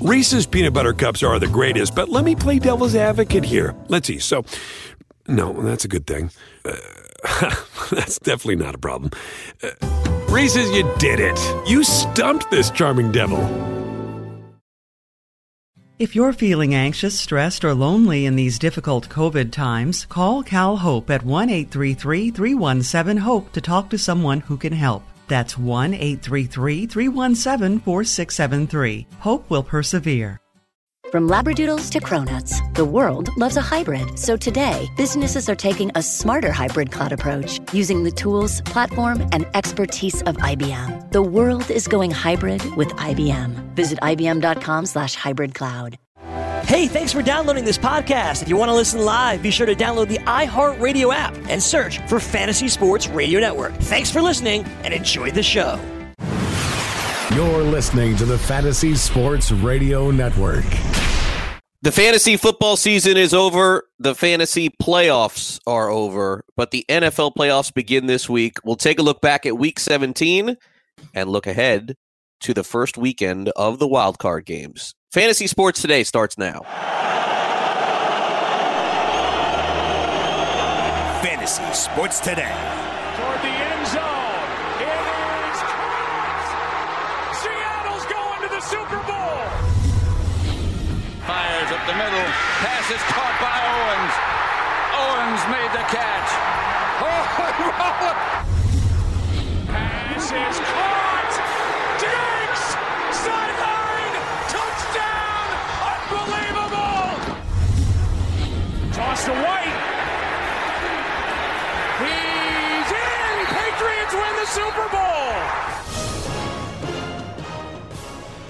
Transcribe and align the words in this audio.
Reese's 0.00 0.46
peanut 0.46 0.74
butter 0.74 0.92
cups 0.92 1.24
are 1.24 1.40
the 1.40 1.48
greatest, 1.48 1.92
but 1.96 2.08
let 2.08 2.24
me 2.24 2.36
play 2.36 2.60
devil's 2.60 2.94
advocate 2.94 3.44
here. 3.44 3.74
Let's 3.88 4.06
see. 4.06 4.20
So, 4.20 4.44
no, 5.26 5.52
that's 5.62 5.84
a 5.84 5.88
good 5.88 6.06
thing. 6.06 6.30
Uh, 6.64 6.76
that's 7.90 8.20
definitely 8.20 8.64
not 8.64 8.76
a 8.76 8.78
problem. 8.78 9.10
Uh, 9.60 9.70
Reese's, 10.28 10.70
you 10.70 10.88
did 10.98 11.18
it. 11.18 11.36
You 11.68 11.82
stumped 11.82 12.48
this 12.48 12.70
charming 12.70 13.10
devil. 13.10 13.40
If 15.98 16.14
you're 16.14 16.32
feeling 16.32 16.76
anxious, 16.76 17.18
stressed, 17.18 17.64
or 17.64 17.74
lonely 17.74 18.24
in 18.24 18.36
these 18.36 18.60
difficult 18.60 19.08
COVID 19.08 19.50
times, 19.50 20.06
call 20.06 20.44
Cal 20.44 20.76
Hope 20.76 21.10
at 21.10 21.24
1 21.24 21.50
833 21.50 22.30
317 22.30 23.16
HOPE 23.16 23.52
to 23.52 23.60
talk 23.60 23.90
to 23.90 23.98
someone 23.98 24.40
who 24.40 24.56
can 24.56 24.72
help. 24.72 25.02
That's 25.28 25.56
1 25.56 25.94
833 25.94 26.86
317 26.86 27.78
4673. 27.78 29.06
Hope 29.20 29.48
will 29.48 29.62
persevere. 29.62 30.40
From 31.10 31.26
Labradoodles 31.26 31.90
to 31.92 32.00
Cronuts, 32.00 32.52
the 32.74 32.84
world 32.84 33.30
loves 33.38 33.56
a 33.56 33.62
hybrid. 33.62 34.18
So 34.18 34.36
today, 34.36 34.86
businesses 34.98 35.48
are 35.48 35.56
taking 35.56 35.90
a 35.94 36.02
smarter 36.02 36.52
hybrid 36.52 36.92
cloud 36.92 37.12
approach 37.12 37.60
using 37.72 38.04
the 38.04 38.10
tools, 38.10 38.60
platform, 38.62 39.26
and 39.32 39.46
expertise 39.54 40.20
of 40.22 40.36
IBM. 40.36 41.10
The 41.10 41.22
world 41.22 41.70
is 41.70 41.88
going 41.88 42.10
hybrid 42.10 42.62
with 42.76 42.88
IBM. 42.88 43.74
Visit 43.74 43.98
IBM.com 44.00 44.84
slash 44.84 45.14
hybrid 45.14 45.54
cloud. 45.54 45.96
Hey, 46.64 46.86
thanks 46.86 47.12
for 47.12 47.22
downloading 47.22 47.64
this 47.64 47.78
podcast. 47.78 48.42
If 48.42 48.48
you 48.48 48.56
want 48.56 48.68
to 48.70 48.74
listen 48.74 49.00
live, 49.04 49.42
be 49.42 49.50
sure 49.50 49.66
to 49.66 49.74
download 49.74 50.08
the 50.08 50.18
iHeartRadio 50.18 51.14
app 51.14 51.34
and 51.48 51.62
search 51.62 51.98
for 52.08 52.20
Fantasy 52.20 52.68
Sports 52.68 53.08
Radio 53.08 53.40
Network. 53.40 53.74
Thanks 53.74 54.10
for 54.10 54.20
listening 54.20 54.64
and 54.82 54.92
enjoy 54.92 55.30
the 55.30 55.42
show. 55.42 55.80
You're 57.34 57.62
listening 57.62 58.16
to 58.16 58.24
the 58.24 58.38
Fantasy 58.38 58.94
Sports 58.94 59.52
Radio 59.52 60.10
Network. 60.10 60.64
The 61.82 61.92
fantasy 61.92 62.36
football 62.36 62.76
season 62.76 63.16
is 63.16 63.32
over. 63.32 63.84
The 64.00 64.14
fantasy 64.14 64.68
playoffs 64.68 65.60
are 65.66 65.88
over, 65.88 66.44
but 66.56 66.72
the 66.72 66.84
NFL 66.88 67.34
playoffs 67.36 67.72
begin 67.72 68.06
this 68.06 68.28
week. 68.28 68.58
We'll 68.64 68.76
take 68.76 68.98
a 68.98 69.02
look 69.02 69.20
back 69.20 69.46
at 69.46 69.56
week 69.56 69.78
17 69.78 70.56
and 71.14 71.28
look 71.30 71.46
ahead 71.46 71.94
to 72.40 72.52
the 72.52 72.64
first 72.64 72.98
weekend 72.98 73.50
of 73.50 73.78
the 73.78 73.86
wild 73.86 74.18
card 74.18 74.44
games. 74.44 74.94
Fantasy 75.10 75.46
Sports 75.46 75.80
Today 75.80 76.04
starts 76.04 76.36
now. 76.36 76.60
Fantasy 81.22 81.64
Sports 81.72 82.20
Today. 82.20 82.77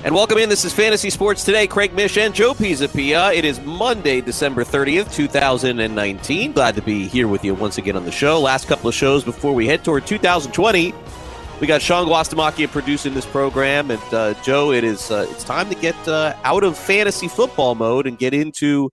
And 0.08 0.14
welcome 0.14 0.38
in. 0.38 0.48
This 0.48 0.64
is 0.64 0.72
Fantasy 0.72 1.10
Sports 1.10 1.44
Today. 1.44 1.66
Craig 1.66 1.92
Mish 1.92 2.16
and 2.16 2.34
Joe 2.34 2.54
Pisapia. 2.54 3.34
It 3.34 3.44
is 3.44 3.60
Monday, 3.60 4.22
December 4.22 4.64
30th, 4.64 5.12
2019. 5.12 6.52
Glad 6.52 6.76
to 6.76 6.80
be 6.80 7.06
here 7.06 7.28
with 7.28 7.44
you 7.44 7.54
once 7.54 7.76
again 7.76 7.94
on 7.94 8.06
the 8.06 8.10
show. 8.10 8.40
Last 8.40 8.68
couple 8.68 8.88
of 8.88 8.94
shows 8.94 9.22
before 9.22 9.52
we 9.52 9.66
head 9.66 9.84
toward 9.84 10.06
2020. 10.06 10.94
We 11.60 11.66
got 11.66 11.82
Sean 11.82 12.06
Guastamacchia 12.06 12.70
producing 12.70 13.12
this 13.12 13.26
program, 13.26 13.90
and 13.90 14.14
uh, 14.14 14.32
Joe, 14.42 14.72
it 14.72 14.82
is 14.82 15.10
uh, 15.10 15.26
it's 15.28 15.44
time 15.44 15.68
to 15.68 15.74
get 15.74 16.08
uh, 16.08 16.34
out 16.42 16.64
of 16.64 16.78
fantasy 16.78 17.28
football 17.28 17.74
mode 17.74 18.06
and 18.06 18.18
get 18.18 18.32
into 18.32 18.88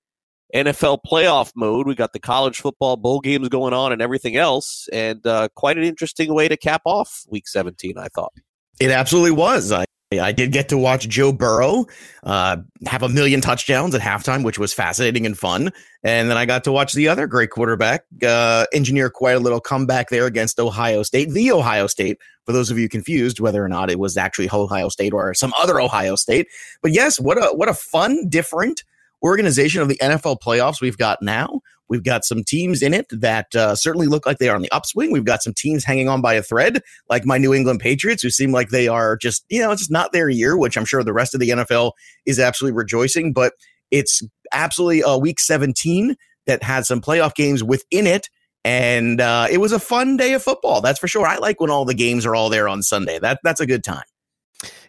NFL 0.53 0.99
playoff 1.07 1.53
mode. 1.55 1.87
We 1.87 1.95
got 1.95 2.11
the 2.11 2.19
college 2.19 2.59
football 2.59 2.97
bowl 2.97 3.21
games 3.21 3.47
going 3.47 3.73
on 3.73 3.93
and 3.93 4.01
everything 4.01 4.35
else, 4.35 4.89
and 4.91 5.25
uh, 5.25 5.47
quite 5.55 5.77
an 5.77 5.85
interesting 5.85 6.33
way 6.33 6.49
to 6.49 6.57
cap 6.57 6.81
off 6.83 7.23
Week 7.29 7.47
17. 7.47 7.97
I 7.97 8.09
thought 8.09 8.33
it 8.81 8.91
absolutely 8.91 9.31
was. 9.31 9.71
I 9.71 9.85
I 10.11 10.31
did 10.31 10.51
get 10.51 10.69
to 10.69 10.77
watch 10.77 11.09
Joe 11.09 11.31
Burrow 11.31 11.87
uh, 12.23 12.57
have 12.85 13.01
a 13.01 13.09
million 13.09 13.41
touchdowns 13.41 13.95
at 13.95 14.01
halftime, 14.01 14.43
which 14.43 14.59
was 14.59 14.71
fascinating 14.71 15.25
and 15.25 15.37
fun. 15.37 15.71
And 16.03 16.29
then 16.29 16.37
I 16.37 16.45
got 16.45 16.63
to 16.65 16.71
watch 16.71 16.93
the 16.93 17.07
other 17.07 17.25
great 17.25 17.49
quarterback 17.49 18.05
uh, 18.23 18.67
engineer 18.71 19.09
quite 19.09 19.35
a 19.35 19.39
little 19.39 19.59
comeback 19.59 20.09
there 20.09 20.27
against 20.27 20.59
Ohio 20.59 21.01
State, 21.01 21.31
the 21.31 21.51
Ohio 21.51 21.87
State. 21.87 22.19
For 22.45 22.53
those 22.53 22.69
of 22.69 22.77
you 22.77 22.87
confused 22.87 23.39
whether 23.39 23.63
or 23.63 23.67
not 23.67 23.89
it 23.89 23.97
was 23.97 24.15
actually 24.15 24.47
Ohio 24.53 24.89
State 24.89 25.13
or 25.13 25.33
some 25.33 25.53
other 25.59 25.81
Ohio 25.81 26.15
State, 26.15 26.47
but 26.83 26.91
yes, 26.91 27.19
what 27.19 27.37
a 27.39 27.47
what 27.55 27.69
a 27.69 27.73
fun, 27.73 28.29
different 28.29 28.83
organization 29.23 29.81
of 29.81 29.89
the 29.89 29.97
NFL 29.97 30.39
playoffs 30.39 30.81
we've 30.81 30.97
got 30.97 31.21
now. 31.23 31.61
We've 31.87 32.03
got 32.03 32.25
some 32.25 32.43
teams 32.43 32.81
in 32.81 32.93
it 32.93 33.07
that 33.11 33.53
uh, 33.55 33.75
certainly 33.75 34.07
look 34.07 34.25
like 34.25 34.37
they 34.37 34.49
are 34.49 34.55
on 34.55 34.61
the 34.61 34.71
upswing. 34.71 35.11
We've 35.11 35.25
got 35.25 35.43
some 35.43 35.53
teams 35.53 35.83
hanging 35.83 36.09
on 36.09 36.21
by 36.21 36.33
a 36.33 36.41
thread, 36.41 36.81
like 37.09 37.25
my 37.25 37.37
New 37.37 37.53
England 37.53 37.79
Patriots, 37.79 38.23
who 38.23 38.29
seem 38.29 38.51
like 38.51 38.69
they 38.69 38.87
are 38.87 39.17
just, 39.17 39.45
you 39.49 39.61
know, 39.61 39.71
it's 39.71 39.81
just 39.81 39.91
not 39.91 40.11
their 40.11 40.29
year, 40.29 40.57
which 40.57 40.77
I'm 40.77 40.85
sure 40.85 41.03
the 41.03 41.13
rest 41.13 41.33
of 41.33 41.39
the 41.39 41.49
NFL 41.49 41.91
is 42.25 42.39
absolutely 42.39 42.75
rejoicing. 42.75 43.33
But 43.33 43.53
it's 43.91 44.21
absolutely 44.51 45.03
week 45.19 45.39
17 45.39 46.15
that 46.47 46.63
had 46.63 46.85
some 46.85 47.01
playoff 47.01 47.35
games 47.35 47.63
within 47.63 48.07
it. 48.07 48.29
And 48.63 49.21
uh, 49.21 49.47
it 49.49 49.59
was 49.59 49.71
a 49.71 49.79
fun 49.79 50.17
day 50.17 50.33
of 50.33 50.41
football, 50.41 50.81
that's 50.81 50.97
for 50.97 51.07
sure. 51.07 51.27
I 51.27 51.37
like 51.37 51.61
when 51.61 51.69
all 51.69 51.85
the 51.85 51.93
games 51.93 52.25
are 52.25 52.33
all 52.33 52.49
there 52.49 52.67
on 52.67 52.81
Sunday. 52.81 53.19
That 53.19 53.39
that's 53.43 53.61
a 53.61 53.67
good 53.67 53.83
time. 53.83 54.05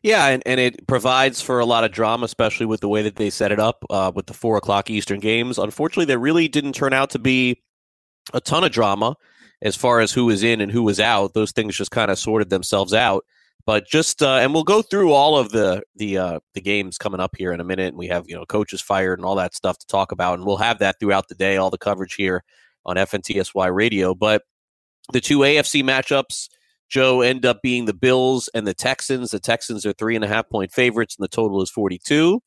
Yeah, 0.02 0.26
and, 0.28 0.42
and 0.46 0.60
it 0.60 0.86
provides 0.86 1.40
for 1.40 1.58
a 1.58 1.66
lot 1.66 1.84
of 1.84 1.92
drama, 1.92 2.24
especially 2.24 2.66
with 2.66 2.80
the 2.80 2.88
way 2.88 3.02
that 3.02 3.16
they 3.16 3.30
set 3.30 3.52
it 3.52 3.58
up 3.58 3.84
uh, 3.90 4.12
with 4.14 4.26
the 4.26 4.34
four 4.34 4.56
o'clock 4.56 4.90
Eastern 4.90 5.20
games. 5.20 5.58
Unfortunately, 5.58 6.04
there 6.04 6.18
really 6.18 6.48
didn't 6.48 6.74
turn 6.74 6.92
out 6.92 7.10
to 7.10 7.18
be 7.18 7.62
a 8.32 8.40
ton 8.40 8.64
of 8.64 8.72
drama 8.72 9.16
as 9.62 9.76
far 9.76 10.00
as 10.00 10.12
who 10.12 10.26
was 10.26 10.42
in 10.42 10.60
and 10.60 10.70
who 10.70 10.82
was 10.82 11.00
out. 11.00 11.34
Those 11.34 11.52
things 11.52 11.76
just 11.76 11.90
kind 11.90 12.10
of 12.10 12.18
sorted 12.18 12.50
themselves 12.50 12.94
out. 12.94 13.24
But 13.64 13.88
just 13.88 14.22
uh, 14.22 14.36
and 14.36 14.54
we'll 14.54 14.62
go 14.62 14.80
through 14.80 15.12
all 15.12 15.36
of 15.36 15.50
the 15.50 15.82
the 15.96 16.18
uh, 16.18 16.40
the 16.54 16.60
games 16.60 16.98
coming 16.98 17.18
up 17.18 17.34
here 17.36 17.52
in 17.52 17.58
a 17.60 17.64
minute. 17.64 17.88
And 17.88 17.98
we 17.98 18.06
have 18.06 18.24
you 18.28 18.36
know 18.36 18.44
coaches 18.44 18.80
fired 18.80 19.18
and 19.18 19.26
all 19.26 19.34
that 19.36 19.56
stuff 19.56 19.76
to 19.78 19.86
talk 19.86 20.12
about, 20.12 20.38
and 20.38 20.46
we'll 20.46 20.56
have 20.58 20.78
that 20.78 21.00
throughout 21.00 21.26
the 21.28 21.34
day, 21.34 21.56
all 21.56 21.70
the 21.70 21.78
coverage 21.78 22.14
here 22.14 22.44
on 22.84 22.94
FNTSY 22.94 23.74
Radio. 23.74 24.14
But 24.14 24.42
the 25.12 25.20
two 25.20 25.40
AFC 25.40 25.82
matchups. 25.82 26.48
Joe 26.88 27.20
end 27.20 27.44
up 27.44 27.62
being 27.62 27.84
the 27.84 27.94
Bills 27.94 28.48
and 28.54 28.66
the 28.66 28.74
Texans. 28.74 29.30
The 29.30 29.40
Texans 29.40 29.84
are 29.84 29.92
three 29.92 30.14
and 30.14 30.24
a 30.24 30.28
half 30.28 30.48
point 30.48 30.72
favorites, 30.72 31.16
and 31.18 31.24
the 31.24 31.28
total 31.28 31.62
is 31.62 31.70
42. 31.70 32.40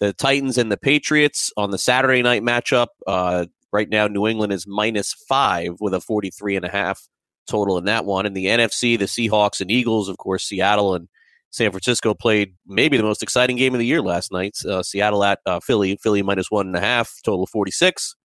The 0.00 0.12
Titans 0.12 0.58
and 0.58 0.70
the 0.70 0.76
Patriots 0.76 1.52
on 1.56 1.70
the 1.70 1.78
Saturday 1.78 2.22
night 2.22 2.42
matchup. 2.42 2.88
Uh, 3.06 3.46
right 3.72 3.88
now, 3.88 4.06
New 4.08 4.26
England 4.26 4.52
is 4.52 4.66
minus 4.66 5.12
five 5.28 5.76
with 5.80 5.94
a 5.94 6.00
43 6.00 6.56
and 6.56 6.64
a 6.64 6.70
half 6.70 7.08
total 7.46 7.78
in 7.78 7.84
that 7.84 8.04
one. 8.04 8.26
In 8.26 8.32
the 8.32 8.46
NFC, 8.46 8.98
the 8.98 9.04
Seahawks 9.04 9.60
and 9.60 9.70
Eagles, 9.70 10.08
of 10.08 10.18
course, 10.18 10.44
Seattle 10.44 10.94
and 10.94 11.08
San 11.50 11.70
Francisco 11.70 12.14
played 12.14 12.56
maybe 12.66 12.96
the 12.96 13.04
most 13.04 13.22
exciting 13.22 13.56
game 13.56 13.74
of 13.74 13.78
the 13.78 13.86
year 13.86 14.02
last 14.02 14.32
night. 14.32 14.58
Uh, 14.68 14.82
Seattle 14.82 15.22
at 15.22 15.38
uh, 15.46 15.60
Philly, 15.60 15.96
Philly 16.02 16.22
minus 16.22 16.50
one 16.50 16.66
and 16.66 16.76
a 16.76 16.80
half, 16.80 17.20
total 17.24 17.46
46. 17.46 18.16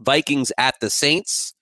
Vikings 0.00 0.52
at 0.56 0.76
the 0.80 0.88
Saints 0.88 1.54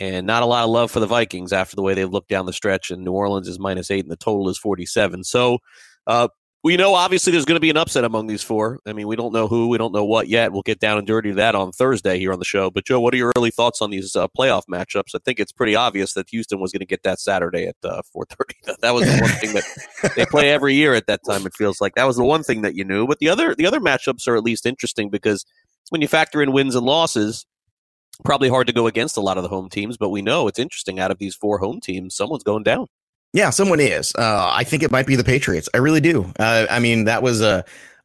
and 0.00 0.26
not 0.26 0.42
a 0.42 0.46
lot 0.46 0.64
of 0.64 0.70
love 0.70 0.90
for 0.90 0.98
the 0.98 1.06
Vikings 1.06 1.52
after 1.52 1.76
the 1.76 1.82
way 1.82 1.94
they've 1.94 2.10
looked 2.10 2.30
down 2.30 2.46
the 2.46 2.52
stretch. 2.52 2.90
And 2.90 3.04
New 3.04 3.12
Orleans 3.12 3.46
is 3.46 3.58
minus 3.58 3.90
eight, 3.90 4.04
and 4.04 4.10
the 4.10 4.16
total 4.16 4.48
is 4.48 4.56
47. 4.56 5.24
So 5.24 5.58
uh, 6.06 6.28
we 6.62 6.76
know 6.76 6.94
obviously 6.94 7.32
there's 7.32 7.44
going 7.44 7.56
to 7.56 7.60
be 7.60 7.70
an 7.70 7.76
upset 7.76 8.04
among 8.04 8.26
these 8.26 8.42
four. 8.42 8.80
I 8.86 8.94
mean, 8.94 9.06
we 9.06 9.16
don't 9.16 9.32
know 9.32 9.46
who, 9.46 9.68
we 9.68 9.78
don't 9.78 9.92
know 9.92 10.04
what 10.04 10.28
yet. 10.28 10.52
We'll 10.52 10.62
get 10.62 10.80
down 10.80 10.98
and 10.98 11.06
dirty 11.06 11.30
to 11.30 11.34
that 11.36 11.54
on 11.54 11.72
Thursday 11.72 12.18
here 12.18 12.32
on 12.32 12.38
the 12.38 12.44
show. 12.44 12.70
But 12.70 12.86
Joe, 12.86 13.00
what 13.00 13.14
are 13.14 13.18
your 13.18 13.32
early 13.36 13.50
thoughts 13.50 13.80
on 13.80 13.90
these 13.90 14.16
uh, 14.16 14.26
playoff 14.28 14.62
matchups? 14.70 15.14
I 15.14 15.18
think 15.24 15.38
it's 15.38 15.52
pretty 15.52 15.74
obvious 15.74 16.14
that 16.14 16.28
Houston 16.30 16.60
was 16.60 16.72
going 16.72 16.80
to 16.80 16.86
get 16.86 17.02
that 17.02 17.18
Saturday 17.18 17.66
at 17.66 17.76
uh, 17.84 18.02
4:30. 18.14 18.76
That 18.80 18.94
was 18.94 19.04
the 19.04 19.20
one 19.20 19.30
thing 19.30 19.52
that 19.52 20.12
they 20.16 20.24
play 20.24 20.50
every 20.50 20.74
year 20.74 20.94
at 20.94 21.06
that 21.06 21.20
time. 21.26 21.44
It 21.46 21.54
feels 21.54 21.80
like 21.80 21.94
that 21.96 22.06
was 22.06 22.16
the 22.16 22.24
one 22.24 22.42
thing 22.42 22.62
that 22.62 22.74
you 22.74 22.84
knew. 22.84 23.06
But 23.06 23.18
the 23.18 23.28
other 23.28 23.54
the 23.54 23.66
other 23.66 23.80
matchups 23.80 24.26
are 24.26 24.36
at 24.36 24.42
least 24.42 24.64
interesting 24.64 25.10
because 25.10 25.44
when 25.90 26.00
you 26.00 26.08
factor 26.08 26.42
in 26.42 26.52
wins 26.52 26.74
and 26.74 26.86
losses 26.86 27.46
probably 28.24 28.48
hard 28.48 28.66
to 28.66 28.72
go 28.72 28.86
against 28.86 29.16
a 29.16 29.20
lot 29.20 29.36
of 29.36 29.42
the 29.42 29.48
home 29.48 29.68
teams, 29.68 29.96
but 29.96 30.10
we 30.10 30.22
know 30.22 30.48
it's 30.48 30.58
interesting. 30.58 30.98
Out 31.00 31.10
of 31.10 31.18
these 31.18 31.34
four 31.34 31.58
home 31.58 31.80
teams, 31.80 32.14
someone's 32.14 32.44
going 32.44 32.62
down. 32.62 32.86
Yeah, 33.32 33.50
someone 33.50 33.80
is. 33.80 34.12
Uh, 34.16 34.50
I 34.52 34.64
think 34.64 34.82
it 34.82 34.90
might 34.90 35.06
be 35.06 35.16
the 35.16 35.24
Patriots. 35.24 35.68
I 35.72 35.78
really 35.78 36.00
do. 36.00 36.32
Uh, 36.38 36.66
I 36.68 36.80
mean, 36.80 37.04
that 37.04 37.22
was 37.22 37.40
a 37.40 37.64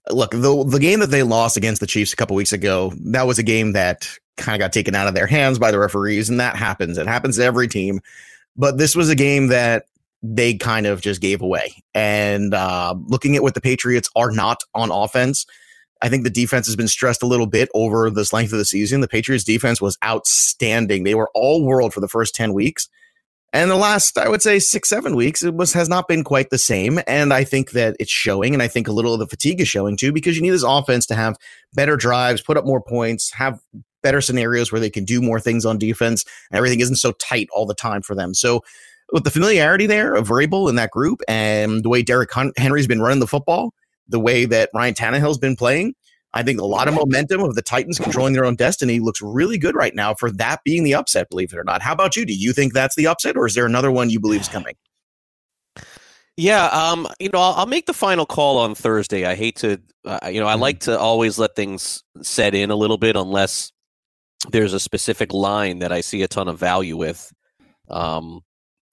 look. 0.09 0.31
The 0.31 0.65
the 0.67 0.79
game 0.79 0.99
that 0.99 1.09
they 1.09 1.23
lost 1.23 1.57
against 1.57 1.81
the 1.81 1.87
Chiefs 1.87 2.13
a 2.13 2.15
couple 2.15 2.35
weeks 2.35 2.53
ago. 2.53 2.93
That 2.97 3.25
was 3.25 3.39
a 3.39 3.43
game 3.43 3.73
that 3.73 4.07
kind 4.37 4.55
of 4.55 4.63
got 4.63 4.73
taken 4.73 4.93
out 4.93 5.07
of 5.07 5.15
their 5.15 5.27
hands 5.27 5.57
by 5.57 5.71
the 5.71 5.79
referees, 5.79 6.29
and 6.29 6.39
that 6.39 6.55
happens. 6.55 6.97
It 6.97 7.07
happens 7.07 7.37
to 7.37 7.43
every 7.43 7.67
team. 7.67 8.01
But 8.55 8.77
this 8.77 8.95
was 8.95 9.09
a 9.09 9.15
game 9.15 9.47
that 9.47 9.85
they 10.21 10.55
kind 10.55 10.85
of 10.85 11.01
just 11.01 11.21
gave 11.21 11.41
away. 11.41 11.75
And 11.93 12.53
uh, 12.53 12.95
looking 13.07 13.35
at 13.35 13.43
what 13.43 13.53
the 13.53 13.61
Patriots 13.61 14.09
are 14.15 14.31
not 14.31 14.63
on 14.73 14.91
offense, 14.91 15.45
I 16.01 16.09
think 16.09 16.23
the 16.23 16.29
defense 16.29 16.67
has 16.67 16.75
been 16.75 16.87
stressed 16.87 17.23
a 17.23 17.27
little 17.27 17.47
bit 17.47 17.69
over 17.73 18.09
this 18.09 18.33
length 18.33 18.51
of 18.51 18.59
the 18.59 18.65
season. 18.65 19.01
The 19.01 19.07
Patriots 19.07 19.43
defense 19.43 19.81
was 19.81 19.97
outstanding. 20.03 21.03
They 21.03 21.15
were 21.15 21.29
all 21.33 21.63
world 21.63 21.93
for 21.93 22.01
the 22.01 22.07
first 22.07 22.35
10 22.35 22.53
weeks. 22.53 22.89
And 23.53 23.71
the 23.71 23.75
last, 23.75 24.17
I 24.17 24.27
would 24.27 24.41
say, 24.41 24.59
six, 24.59 24.89
seven 24.89 25.15
weeks, 25.15 25.41
it 25.41 25.53
was 25.53 25.71
has 25.71 25.87
not 25.87 26.09
been 26.09 26.25
quite 26.25 26.49
the 26.49 26.57
same. 26.57 26.99
And 27.07 27.33
I 27.33 27.45
think 27.45 27.71
that 27.71 27.95
it's 28.01 28.11
showing. 28.11 28.53
And 28.53 28.61
I 28.61 28.67
think 28.67 28.89
a 28.89 28.91
little 28.91 29.13
of 29.13 29.19
the 29.19 29.27
fatigue 29.27 29.61
is 29.61 29.69
showing 29.69 29.95
too, 29.95 30.11
because 30.11 30.35
you 30.35 30.41
need 30.41 30.49
this 30.49 30.63
offense 30.63 31.05
to 31.05 31.15
have 31.15 31.37
better 31.73 31.95
drives, 31.95 32.41
put 32.41 32.57
up 32.57 32.65
more 32.65 32.81
points, 32.81 33.31
have 33.31 33.61
better 34.03 34.19
scenarios 34.19 34.73
where 34.73 34.81
they 34.81 34.89
can 34.89 35.05
do 35.05 35.21
more 35.21 35.39
things 35.39 35.65
on 35.65 35.77
defense. 35.77 36.25
And 36.51 36.57
everything 36.57 36.81
isn't 36.81 36.97
so 36.97 37.13
tight 37.13 37.47
all 37.53 37.65
the 37.65 37.73
time 37.73 38.01
for 38.01 38.13
them. 38.13 38.33
So 38.33 38.61
with 39.13 39.23
the 39.23 39.31
familiarity 39.31 39.85
there 39.85 40.15
of 40.15 40.27
Vrabel 40.27 40.69
in 40.69 40.75
that 40.75 40.91
group 40.91 41.21
and 41.27 41.81
the 41.81 41.89
way 41.89 42.03
Derrick 42.03 42.31
Henry's 42.57 42.87
been 42.87 43.01
running 43.01 43.21
the 43.21 43.27
football, 43.27 43.73
the 44.07 44.19
way 44.19 44.45
that 44.45 44.69
Ryan 44.73 44.93
Tannehill's 44.93 45.37
been 45.37 45.55
playing, 45.55 45.95
I 46.33 46.43
think 46.43 46.59
a 46.59 46.65
lot 46.65 46.87
of 46.87 46.93
momentum 46.93 47.41
of 47.41 47.55
the 47.55 47.61
Titans 47.61 47.97
controlling 47.97 48.33
their 48.33 48.45
own 48.45 48.55
destiny 48.55 48.99
looks 48.99 49.21
really 49.21 49.57
good 49.57 49.73
right 49.73 49.95
now 49.95 50.13
for 50.13 50.29
that 50.31 50.61
being 50.65 50.83
the 50.83 50.93
upset, 50.93 51.29
believe 51.29 51.53
it 51.53 51.57
or 51.57 51.63
not. 51.63 51.81
How 51.81 51.93
about 51.93 52.15
you? 52.17 52.25
Do 52.25 52.33
you 52.33 52.51
think 52.51 52.73
that's 52.73 52.95
the 52.95 53.07
upset, 53.07 53.37
or 53.37 53.47
is 53.47 53.55
there 53.55 53.65
another 53.65 53.91
one 53.91 54.09
you 54.09 54.19
believe 54.19 54.41
is 54.41 54.49
coming? 54.49 54.75
Yeah, 56.37 56.65
um, 56.65 57.07
you 57.19 57.29
know, 57.31 57.39
I'll, 57.39 57.53
I'll, 57.53 57.65
make 57.65 57.85
the 57.85 57.93
final 57.93 58.25
call 58.25 58.57
on 58.57 58.75
Thursday. 58.75 59.25
I 59.25 59.35
hate 59.35 59.55
to, 59.57 59.81
uh, 60.03 60.19
you 60.29 60.41
know, 60.41 60.47
I 60.47 60.55
like 60.55 60.81
to 60.81 60.99
always 60.99 61.39
let 61.39 61.55
things 61.55 62.03
set 62.21 62.53
in 62.53 62.71
a 62.71 62.75
little 62.75 62.97
bit 62.97 63.15
unless 63.15 63.71
there's 64.49 64.73
a 64.73 64.79
specific 64.79 65.31
line 65.31 65.79
that 65.79 65.93
I 65.93 66.01
see 66.01 66.23
a 66.23 66.27
ton 66.27 66.49
of 66.49 66.59
value 66.59 66.97
with. 66.97 67.31
Um, 67.89 68.41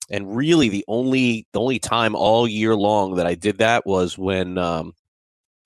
and 0.09 0.37
really, 0.37 0.69
the 0.69 0.85
only 0.87 1.49
the 1.53 1.61
only 1.61 1.81
time 1.81 2.15
all 2.15 2.47
year 2.47 2.77
long 2.77 3.17
that 3.17 3.27
I 3.27 3.35
did 3.35 3.59
that 3.59 3.87
was 3.87 4.17
when 4.17 4.57
um, 4.59 4.93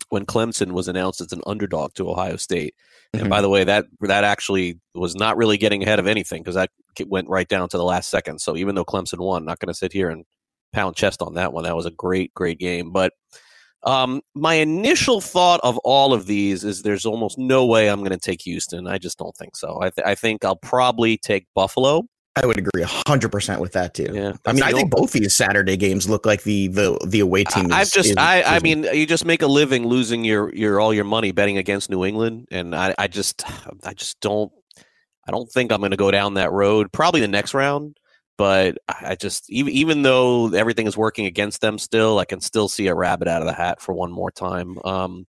when 0.08 0.24
Clemson 0.24 0.72
was 0.72 0.88
announced 0.88 1.20
as 1.20 1.32
an 1.32 1.42
underdog 1.46 1.94
to 1.94 2.10
Ohio 2.10 2.36
State. 2.36 2.74
Mm-hmm. 3.12 3.22
And 3.22 3.30
by 3.30 3.40
the 3.40 3.48
way, 3.48 3.64
that 3.64 3.86
that 4.00 4.24
actually 4.24 4.80
was 4.94 5.14
not 5.14 5.36
really 5.36 5.58
getting 5.58 5.82
ahead 5.82 5.98
of 5.98 6.06
anything 6.06 6.42
because 6.42 6.54
that 6.54 6.70
went 7.06 7.28
right 7.28 7.48
down 7.48 7.68
to 7.68 7.76
the 7.76 7.84
last 7.84 8.10
second. 8.10 8.40
So 8.40 8.56
even 8.56 8.74
though 8.74 8.84
Clemson 8.84 9.18
won, 9.18 9.44
not 9.44 9.58
going 9.58 9.72
to 9.72 9.78
sit 9.78 9.92
here 9.92 10.08
and 10.10 10.24
pound 10.72 10.94
chest 10.94 11.22
on 11.22 11.34
that 11.34 11.52
one. 11.52 11.64
That 11.64 11.74
was 11.74 11.86
a 11.86 11.90
great, 11.90 12.32
great 12.34 12.58
game. 12.58 12.92
But 12.92 13.12
um, 13.82 14.20
my 14.34 14.54
initial 14.54 15.20
thought 15.20 15.60
of 15.62 15.78
all 15.78 16.12
of 16.12 16.26
these 16.26 16.64
is 16.64 16.82
there's 16.82 17.06
almost 17.06 17.38
no 17.38 17.64
way 17.64 17.88
I'm 17.88 18.00
going 18.00 18.10
to 18.10 18.18
take 18.18 18.42
Houston. 18.42 18.86
I 18.86 18.98
just 18.98 19.18
don't 19.18 19.36
think 19.36 19.56
so. 19.56 19.78
I, 19.80 19.90
th- 19.90 20.06
I 20.06 20.14
think 20.14 20.44
I'll 20.44 20.56
probably 20.56 21.16
take 21.16 21.46
Buffalo. 21.54 22.04
I 22.36 22.44
would 22.44 22.58
agree 22.58 22.82
hundred 22.82 23.32
percent 23.32 23.62
with 23.62 23.72
that 23.72 23.94
too. 23.94 24.10
Yeah, 24.12 24.34
I 24.44 24.52
mean, 24.52 24.62
I 24.62 24.72
think 24.72 24.90
both 24.90 25.12
these 25.12 25.34
Saturday 25.34 25.78
games 25.78 26.06
look 26.06 26.26
like 26.26 26.42
the 26.42 26.68
the 26.68 26.98
the 27.06 27.20
away 27.20 27.44
team. 27.44 27.72
I've 27.72 27.90
just, 27.90 28.10
is, 28.10 28.16
I, 28.18 28.40
is, 28.40 28.46
I 28.46 28.58
mean, 28.58 28.84
you 28.84 29.06
just 29.06 29.24
make 29.24 29.40
a 29.40 29.46
living 29.46 29.86
losing 29.86 30.22
your 30.22 30.54
your 30.54 30.78
all 30.78 30.92
your 30.92 31.04
money 31.04 31.32
betting 31.32 31.56
against 31.56 31.88
New 31.88 32.04
England, 32.04 32.48
and 32.50 32.74
I, 32.76 32.94
I 32.98 33.06
just, 33.08 33.42
I 33.82 33.94
just 33.94 34.20
don't, 34.20 34.52
I 35.26 35.30
don't 35.30 35.50
think 35.50 35.72
I'm 35.72 35.80
going 35.80 35.92
to 35.92 35.96
go 35.96 36.10
down 36.10 36.34
that 36.34 36.52
road. 36.52 36.92
Probably 36.92 37.22
the 37.22 37.28
next 37.28 37.54
round, 37.54 37.96
but 38.36 38.76
I 38.86 39.14
just, 39.14 39.50
even 39.50 39.72
even 39.72 40.02
though 40.02 40.52
everything 40.52 40.86
is 40.86 40.96
working 40.96 41.24
against 41.24 41.62
them, 41.62 41.78
still, 41.78 42.18
I 42.18 42.26
can 42.26 42.42
still 42.42 42.68
see 42.68 42.88
a 42.88 42.94
rabbit 42.94 43.28
out 43.28 43.40
of 43.40 43.46
the 43.46 43.54
hat 43.54 43.80
for 43.80 43.94
one 43.94 44.12
more 44.12 44.30
time. 44.30 44.76
Um, 44.84 45.26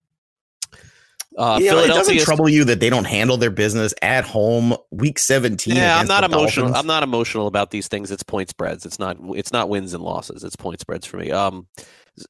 uh, 1.36 1.58
yeah, 1.60 1.78
it 1.82 1.88
doesn't 1.88 2.20
trouble 2.20 2.48
you 2.48 2.64
that 2.64 2.80
they 2.80 2.88
don't 2.88 3.04
handle 3.04 3.36
their 3.36 3.50
business 3.50 3.92
at 4.00 4.24
home 4.24 4.74
week 4.90 5.18
17 5.18 5.76
yeah 5.76 5.98
i'm 5.98 6.06
not 6.06 6.24
emotional. 6.24 6.66
Dolphins? 6.66 6.80
i'm 6.80 6.86
not 6.86 7.02
emotional 7.02 7.46
about 7.46 7.70
these 7.70 7.88
things. 7.88 8.10
It's 8.10 8.22
point 8.22 8.48
spreads. 8.48 8.86
It's 8.86 8.98
not 8.98 9.18
it's 9.34 9.52
not 9.52 9.68
wins 9.68 9.92
and 9.92 10.02
losses. 10.02 10.44
It's 10.44 10.56
point 10.56 10.80
spreads 10.80 11.06
for 11.06 11.18
me. 11.18 11.30
Um 11.30 11.66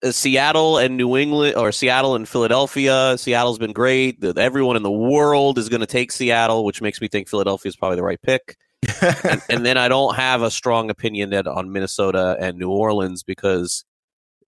uh, 0.02 0.10
seattle 0.10 0.78
and 0.78 0.96
new 0.96 1.16
england 1.16 1.56
or 1.56 1.70
seattle 1.70 2.16
and 2.16 2.28
philadelphia. 2.28 3.16
Seattle's 3.16 3.58
been 3.58 3.72
great. 3.72 4.22
Everyone 4.24 4.76
in 4.76 4.82
the 4.82 4.90
world 4.90 5.58
is 5.58 5.68
going 5.68 5.80
to 5.80 5.86
take 5.86 6.10
seattle 6.10 6.64
which 6.64 6.82
makes 6.82 7.00
me 7.00 7.06
think 7.06 7.28
philadelphia 7.28 7.68
is 7.70 7.76
probably 7.76 7.96
the 7.96 8.02
right 8.04 8.20
pick. 8.20 8.56
And, 9.02 9.42
and 9.48 9.66
then 9.66 9.78
i 9.78 9.88
don't 9.88 10.14
have 10.14 10.42
a 10.42 10.50
strong 10.50 10.90
opinion 10.90 11.30
that 11.30 11.46
on 11.46 11.72
minnesota 11.72 12.36
and 12.38 12.56
new 12.56 12.70
orleans 12.70 13.22
because 13.22 13.84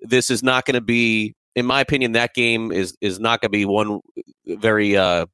this 0.00 0.30
is 0.30 0.42
not 0.42 0.64
going 0.64 0.74
to 0.74 0.80
be 0.80 1.34
in 1.58 1.66
my 1.66 1.80
opinion, 1.80 2.12
that 2.12 2.34
game 2.34 2.72
is 2.72 2.96
is 3.00 3.18
not 3.18 3.40
going 3.40 3.48
to 3.48 3.56
be 3.56 3.64
one 3.64 4.00
very 4.46 4.96
uh, 4.96 5.26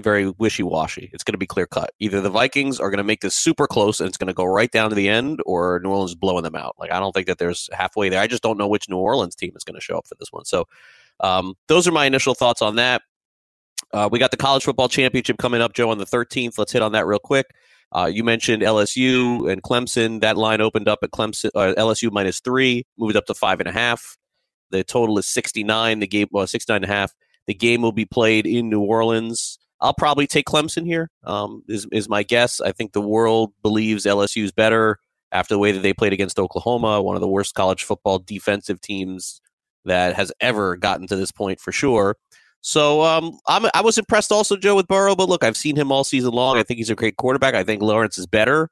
very 0.00 0.30
wishy 0.30 0.62
washy. 0.62 1.10
It's 1.12 1.22
going 1.22 1.34
to 1.34 1.38
be 1.38 1.46
clear 1.46 1.66
cut. 1.66 1.90
Either 2.00 2.20
the 2.20 2.30
Vikings 2.30 2.80
are 2.80 2.90
going 2.90 2.98
to 2.98 3.04
make 3.04 3.20
this 3.20 3.34
super 3.34 3.66
close 3.66 4.00
and 4.00 4.08
it's 4.08 4.16
going 4.16 4.28
to 4.28 4.34
go 4.34 4.44
right 4.44 4.70
down 4.70 4.90
to 4.90 4.96
the 4.96 5.08
end, 5.08 5.40
or 5.46 5.80
New 5.82 5.90
Orleans 5.90 6.12
is 6.12 6.16
blowing 6.16 6.42
them 6.42 6.56
out. 6.56 6.76
Like 6.78 6.92
I 6.92 6.98
don't 6.98 7.12
think 7.12 7.26
that 7.26 7.38
there's 7.38 7.68
halfway 7.72 8.08
there. 8.08 8.20
I 8.20 8.26
just 8.26 8.42
don't 8.42 8.58
know 8.58 8.68
which 8.68 8.88
New 8.88 8.96
Orleans 8.96 9.34
team 9.34 9.52
is 9.56 9.64
going 9.64 9.74
to 9.74 9.80
show 9.80 9.98
up 9.98 10.06
for 10.06 10.16
this 10.18 10.32
one. 10.32 10.44
So 10.44 10.66
um, 11.20 11.54
those 11.68 11.86
are 11.86 11.92
my 11.92 12.06
initial 12.06 12.34
thoughts 12.34 12.62
on 12.62 12.76
that. 12.76 13.02
Uh, 13.92 14.08
we 14.10 14.18
got 14.18 14.30
the 14.30 14.36
college 14.36 14.64
football 14.64 14.88
championship 14.88 15.38
coming 15.38 15.60
up, 15.60 15.72
Joe, 15.72 15.90
on 15.90 15.98
the 15.98 16.06
13th. 16.06 16.58
Let's 16.58 16.72
hit 16.72 16.82
on 16.82 16.92
that 16.92 17.06
real 17.06 17.18
quick. 17.18 17.46
Uh, 17.92 18.06
you 18.06 18.24
mentioned 18.24 18.62
LSU 18.62 19.50
and 19.50 19.62
Clemson. 19.62 20.20
That 20.20 20.36
line 20.36 20.60
opened 20.60 20.88
up 20.88 21.00
at 21.02 21.10
Clemson, 21.10 21.50
uh, 21.54 21.74
LSU 21.78 22.10
minus 22.10 22.40
three, 22.40 22.84
moved 22.98 23.16
up 23.16 23.26
to 23.26 23.34
five 23.34 23.60
and 23.60 23.68
a 23.68 23.72
half. 23.72 24.16
The 24.74 24.82
total 24.84 25.18
is 25.18 25.26
69. 25.28 26.00
The 26.00 26.06
game, 26.06 26.26
well, 26.32 26.46
69 26.46 26.76
and 26.76 26.84
a 26.84 26.88
half. 26.88 27.14
The 27.46 27.54
game 27.54 27.82
will 27.82 27.92
be 27.92 28.04
played 28.04 28.46
in 28.46 28.68
New 28.68 28.80
Orleans. 28.80 29.58
I'll 29.80 29.94
probably 29.94 30.26
take 30.26 30.46
Clemson 30.46 30.84
here. 30.84 31.10
Um, 31.24 31.62
is 31.68 31.86
is 31.92 32.08
my 32.08 32.22
guess. 32.22 32.60
I 32.60 32.72
think 32.72 32.92
the 32.92 33.00
world 33.00 33.52
believes 33.62 34.04
LSU 34.04 34.42
is 34.42 34.52
better 34.52 34.98
after 35.30 35.54
the 35.54 35.58
way 35.58 35.72
that 35.72 35.80
they 35.80 35.92
played 35.92 36.12
against 36.12 36.38
Oklahoma, 36.38 37.02
one 37.02 37.16
of 37.16 37.20
the 37.20 37.28
worst 37.28 37.54
college 37.54 37.84
football 37.84 38.18
defensive 38.18 38.80
teams 38.80 39.40
that 39.84 40.16
has 40.16 40.32
ever 40.40 40.76
gotten 40.76 41.06
to 41.06 41.16
this 41.16 41.30
point 41.30 41.60
for 41.60 41.70
sure. 41.70 42.16
So 42.62 43.02
um, 43.02 43.38
I 43.46 43.82
was 43.82 43.98
impressed 43.98 44.32
also, 44.32 44.56
Joe, 44.56 44.74
with 44.74 44.88
Burrow. 44.88 45.14
But 45.14 45.28
look, 45.28 45.44
I've 45.44 45.56
seen 45.56 45.76
him 45.76 45.92
all 45.92 46.02
season 46.02 46.32
long. 46.32 46.56
I 46.56 46.62
think 46.62 46.78
he's 46.78 46.88
a 46.88 46.94
great 46.94 47.18
quarterback. 47.18 47.54
I 47.54 47.62
think 47.62 47.82
Lawrence 47.82 48.16
is 48.16 48.26
better. 48.26 48.70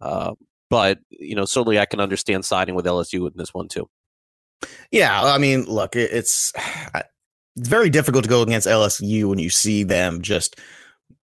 Uh, 0.00 0.34
but 0.70 0.98
you 1.10 1.36
know, 1.36 1.44
certainly 1.44 1.78
I 1.78 1.86
can 1.86 2.00
understand 2.00 2.44
siding 2.44 2.74
with 2.74 2.84
LSU 2.84 3.26
in 3.30 3.32
this 3.36 3.54
one 3.54 3.68
too. 3.68 3.88
Yeah, 4.90 5.22
I 5.22 5.38
mean, 5.38 5.64
look, 5.64 5.96
it's 5.96 6.52
it's 7.58 7.68
very 7.68 7.90
difficult 7.90 8.24
to 8.24 8.30
go 8.30 8.42
against 8.42 8.66
LSU 8.66 9.24
when 9.28 9.38
you 9.38 9.50
see 9.50 9.82
them 9.82 10.22
just 10.22 10.58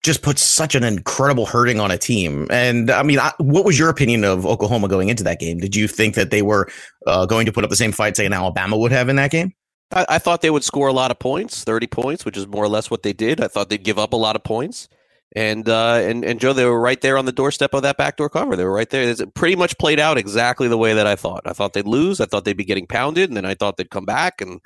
just 0.04 0.24
put 0.24 0.40
such 0.40 0.74
an 0.74 0.84
incredible 0.84 1.46
hurting 1.46 1.80
on 1.80 1.92
a 1.92 1.98
team. 1.98 2.48
And 2.50 2.90
I 2.90 3.04
mean, 3.04 3.20
I, 3.20 3.32
what 3.38 3.66
was 3.66 3.78
your 3.78 3.90
opinion 3.90 4.24
of 4.24 4.46
Oklahoma 4.46 4.88
going 4.88 5.10
into 5.10 5.24
that 5.24 5.40
game? 5.40 5.60
Did 5.60 5.76
you 5.76 5.88
think 5.88 6.16
that 6.16 6.32
they 6.32 6.42
were 6.42 6.68
uh, 7.06 7.26
going 7.28 7.46
to 7.46 7.52
put 7.52 7.64
up 7.64 7.70
the 7.70 7.76
same 7.76 7.92
fight, 7.92 8.18
say, 8.18 8.26
an 8.26 8.34
Alabama 8.34 8.78
would 8.78 8.92
have 8.92 9.10
in 9.10 9.18
that 9.18 9.30
game? 9.30 9.54
I, 9.92 10.06
I, 10.10 10.18
thought 10.18 10.42
they 10.42 10.50
would 10.50 10.64
score 10.64 10.88
a 10.88 10.94
lot 10.94 11.12
of 11.12 11.20
points, 11.20 11.64
thirty 11.64 11.88
points, 11.88 12.26
which 12.26 12.38
is 12.38 12.48
more 12.48 12.64
or 12.64 12.70
less 12.70 12.90
what 12.90 13.04
they 13.04 13.14
did. 13.14 13.42
I 13.42 13.48
thought 13.48 13.70
they'd 13.70 13.84
give 13.84 14.00
up 14.00 14.14
a 14.14 14.18
lot 14.18 14.36
of 14.36 14.44
points. 14.44 14.88
And 15.34 15.70
uh, 15.70 15.94
and 16.04 16.26
and 16.26 16.42
Joe, 16.42 16.52
they 16.52 16.66
were 16.66 16.80
right 16.80 17.00
there 17.00 17.18
on 17.18 17.26
the 17.26 17.32
doorstep 17.32 17.74
of 17.74 17.84
that 17.84 17.96
backdoor 17.96 18.30
cover. 18.30 18.58
They 18.58 18.66
were 18.66 18.74
right 18.74 18.90
there. 18.90 19.04
It 19.04 19.34
pretty 19.34 19.56
much 19.56 19.78
played 19.78 20.00
out 20.00 20.18
exactly 20.18 20.68
the 20.68 20.78
way 20.78 20.94
that 20.94 21.08
I 21.08 21.16
thought. 21.16 21.44
I 21.46 21.54
thought 21.54 21.72
they'd 21.72 21.88
lose. 21.88 22.20
I 22.20 22.26
thought 22.26 22.44
they'd 22.44 22.58
be 22.58 22.66
getting 22.66 22.86
pounded, 22.86 23.30
and 23.30 23.38
then 23.38 23.46
I 23.46 23.56
thought 23.56 23.78
they'd 23.78 23.90
come 23.90 24.06
back 24.06 24.42
and 24.42 24.60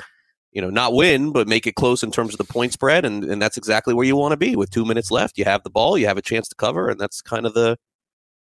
you 0.53 0.61
know 0.61 0.71
not 0.71 0.93
win, 0.93 1.31
but 1.31 1.47
make 1.47 1.67
it 1.67 1.75
close 1.75 2.01
in 2.01 2.09
terms 2.09 2.33
of 2.33 2.39
the 2.39 2.51
point 2.51 2.73
spread. 2.73 3.05
And 3.05 3.23
and 3.23 3.39
that's 3.39 3.57
exactly 3.57 3.93
where 3.93 4.07
you 4.07 4.15
want 4.15 4.31
to 4.31 4.37
be 4.37 4.55
with 4.55 4.71
two 4.71 4.85
minutes 4.85 5.11
left. 5.11 5.37
You 5.37 5.45
have 5.45 5.61
the 5.61 5.69
ball, 5.69 5.99
you 5.99 6.07
have 6.07 6.17
a 6.17 6.23
chance 6.23 6.47
to 6.47 6.55
cover, 6.55 6.89
and 6.89 6.99
that's 6.99 7.21
kind 7.21 7.45
of 7.45 7.53
the 7.53 7.77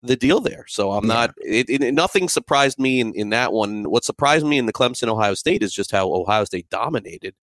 the 0.01 0.15
deal 0.15 0.39
there. 0.39 0.65
So 0.67 0.93
I'm 0.93 1.05
yeah. 1.05 1.13
not. 1.13 1.35
It, 1.37 1.69
it, 1.69 1.93
nothing 1.93 2.27
surprised 2.27 2.79
me 2.79 3.01
in 3.01 3.13
in 3.13 3.29
that 3.29 3.53
one. 3.53 3.83
What 3.83 4.03
surprised 4.03 4.47
me 4.47 4.57
in 4.57 4.65
the 4.65 4.73
Clemson 4.73 5.09
Ohio 5.09 5.35
State 5.35 5.61
is 5.61 5.73
just 5.73 5.91
how 5.91 6.11
Ohio 6.11 6.45
State 6.45 6.69
dominated 6.71 7.35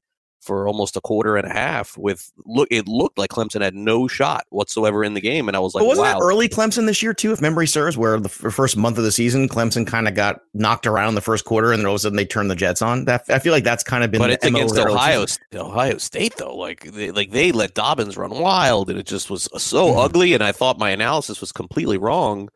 for 0.42 0.66
almost 0.66 0.96
a 0.96 1.00
quarter 1.00 1.36
and 1.36 1.46
a 1.46 1.52
half. 1.52 1.96
With 1.96 2.30
look, 2.44 2.68
it 2.70 2.88
looked 2.88 3.16
like 3.16 3.30
Clemson 3.30 3.62
had 3.62 3.74
no 3.74 4.08
shot 4.08 4.44
whatsoever 4.50 5.04
in 5.04 5.14
the 5.14 5.20
game, 5.20 5.48
and 5.48 5.56
I 5.56 5.60
was 5.60 5.74
like, 5.74 5.82
but 5.82 5.88
wasn't 5.88 6.08
wow. 6.08 6.18
that 6.18 6.24
early 6.24 6.48
Clemson 6.48 6.86
this 6.86 7.02
year 7.02 7.14
too? 7.14 7.32
If 7.32 7.40
memory 7.40 7.66
serves, 7.66 7.96
where 7.96 8.18
the 8.18 8.28
first 8.28 8.76
month 8.76 8.98
of 8.98 9.04
the 9.04 9.12
season, 9.12 9.48
Clemson 9.48 9.86
kind 9.86 10.08
of 10.08 10.14
got 10.14 10.40
knocked 10.52 10.86
around 10.86 11.14
the 11.14 11.20
first 11.20 11.44
quarter, 11.44 11.72
and 11.72 11.80
then 11.80 11.86
all 11.86 11.94
of 11.94 11.96
a 11.96 12.00
sudden 12.00 12.16
they 12.16 12.26
turned 12.26 12.50
the 12.50 12.56
Jets 12.56 12.82
on. 12.82 13.04
That 13.04 13.24
I 13.28 13.38
feel 13.38 13.52
like 13.52 13.64
that's 13.64 13.84
kind 13.84 14.02
of 14.02 14.10
been. 14.10 14.20
But 14.20 14.30
it's 14.30 14.44
MO 14.44 14.58
against 14.58 14.78
Ohio, 14.78 15.26
Ohio 15.54 15.98
State 15.98 16.36
though. 16.36 16.56
Like 16.56 16.92
they, 16.92 17.12
like 17.12 17.30
they 17.30 17.52
let 17.52 17.74
Dobbins 17.74 18.16
run 18.16 18.30
wild, 18.30 18.90
and 18.90 18.98
it 18.98 19.06
just 19.06 19.30
was 19.30 19.48
so 19.56 19.88
mm-hmm. 19.88 19.98
ugly. 19.98 20.34
And 20.34 20.42
I 20.42 20.52
thought 20.52 20.78
my 20.78 20.90
analysis 20.90 21.40
was 21.40 21.52
completely 21.52 21.98
wrong. 21.98 22.48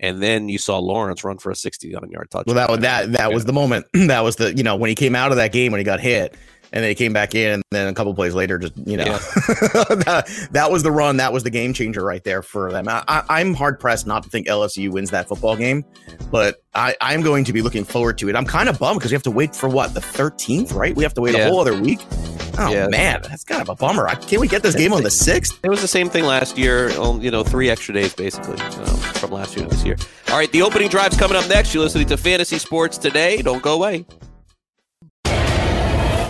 And 0.00 0.20
then 0.20 0.48
you 0.48 0.58
saw 0.58 0.80
Lawrence 0.80 1.22
run 1.22 1.38
for 1.38 1.52
a 1.52 1.54
60 1.54 1.88
yard 1.88 2.28
touchdown. 2.28 2.56
Well, 2.56 2.66
that 2.66 2.80
that 2.80 3.12
that 3.12 3.28
yeah. 3.28 3.34
was 3.34 3.44
the 3.44 3.52
moment. 3.52 3.86
that 3.94 4.20
was 4.22 4.34
the 4.36 4.54
you 4.54 4.64
know 4.64 4.74
when 4.74 4.88
he 4.88 4.96
came 4.96 5.14
out 5.14 5.30
of 5.30 5.36
that 5.36 5.52
game 5.52 5.70
when 5.70 5.78
he 5.78 5.84
got 5.84 6.00
hit 6.00 6.36
and 6.72 6.82
they 6.82 6.94
came 6.94 7.12
back 7.12 7.34
in, 7.34 7.54
and 7.54 7.62
then 7.70 7.88
a 7.88 7.94
couple 7.94 8.14
plays 8.14 8.34
later, 8.34 8.58
just 8.58 8.76
you 8.76 8.96
know, 8.96 9.04
yeah. 9.04 9.18
that, 9.18 10.48
that, 10.52 10.70
was 10.70 10.82
the 10.82 10.90
run. 10.90 11.18
That 11.18 11.32
was 11.32 11.42
the 11.42 11.50
game 11.50 11.72
changer 11.74 12.02
right 12.02 12.24
there 12.24 12.42
for 12.42 12.72
them. 12.72 12.86
I, 12.88 13.40
am 13.40 13.54
hard 13.54 13.78
pressed 13.78 14.06
not 14.06 14.22
to 14.22 14.30
think 14.30 14.46
LSU 14.46 14.90
wins 14.90 15.10
that 15.10 15.28
football 15.28 15.56
game, 15.56 15.84
but 16.30 16.62
I, 16.74 16.96
I'm 17.00 17.22
going 17.22 17.44
to 17.44 17.52
be 17.52 17.60
looking 17.60 17.84
forward 17.84 18.16
to 18.18 18.28
it. 18.28 18.36
I'm 18.36 18.46
kind 18.46 18.68
of 18.68 18.78
bummed 18.78 19.00
because 19.00 19.10
we 19.10 19.14
have 19.14 19.22
to 19.24 19.30
wait 19.30 19.54
for 19.54 19.68
what 19.68 19.92
the 19.92 20.00
13th, 20.00 20.74
right? 20.74 20.94
We 20.96 21.02
have 21.02 21.14
to 21.14 21.20
wait 21.20 21.34
yeah. 21.34 21.46
a 21.46 21.50
whole 21.50 21.60
other 21.60 21.78
week. 21.78 22.00
Oh 22.58 22.70
yeah. 22.70 22.88
man, 22.88 23.22
that's 23.22 23.44
kind 23.44 23.62
of 23.62 23.68
a 23.68 23.74
bummer. 23.74 24.06
Can't 24.16 24.40
we 24.40 24.48
get 24.48 24.62
this 24.62 24.74
game 24.74 24.92
on 24.92 25.02
the 25.02 25.10
sixth? 25.10 25.58
It 25.62 25.70
was 25.70 25.80
the 25.80 25.88
same 25.88 26.10
thing 26.10 26.24
last 26.24 26.58
year. 26.58 26.90
You 26.90 27.30
know, 27.30 27.42
three 27.42 27.70
extra 27.70 27.94
days 27.94 28.14
basically 28.14 28.60
um, 28.60 28.96
from 28.96 29.30
last 29.30 29.56
year 29.56 29.66
to 29.66 29.74
this 29.74 29.84
year. 29.84 29.96
All 30.28 30.36
right, 30.36 30.52
the 30.52 30.62
opening 30.62 30.88
drive's 30.88 31.16
coming 31.16 31.36
up 31.36 31.48
next. 31.48 31.72
You're 31.72 31.82
listening 31.82 32.08
to 32.08 32.16
Fantasy 32.16 32.58
Sports 32.58 32.98
today. 32.98 33.40
Don't 33.40 33.62
go 33.62 33.74
away. 33.74 34.04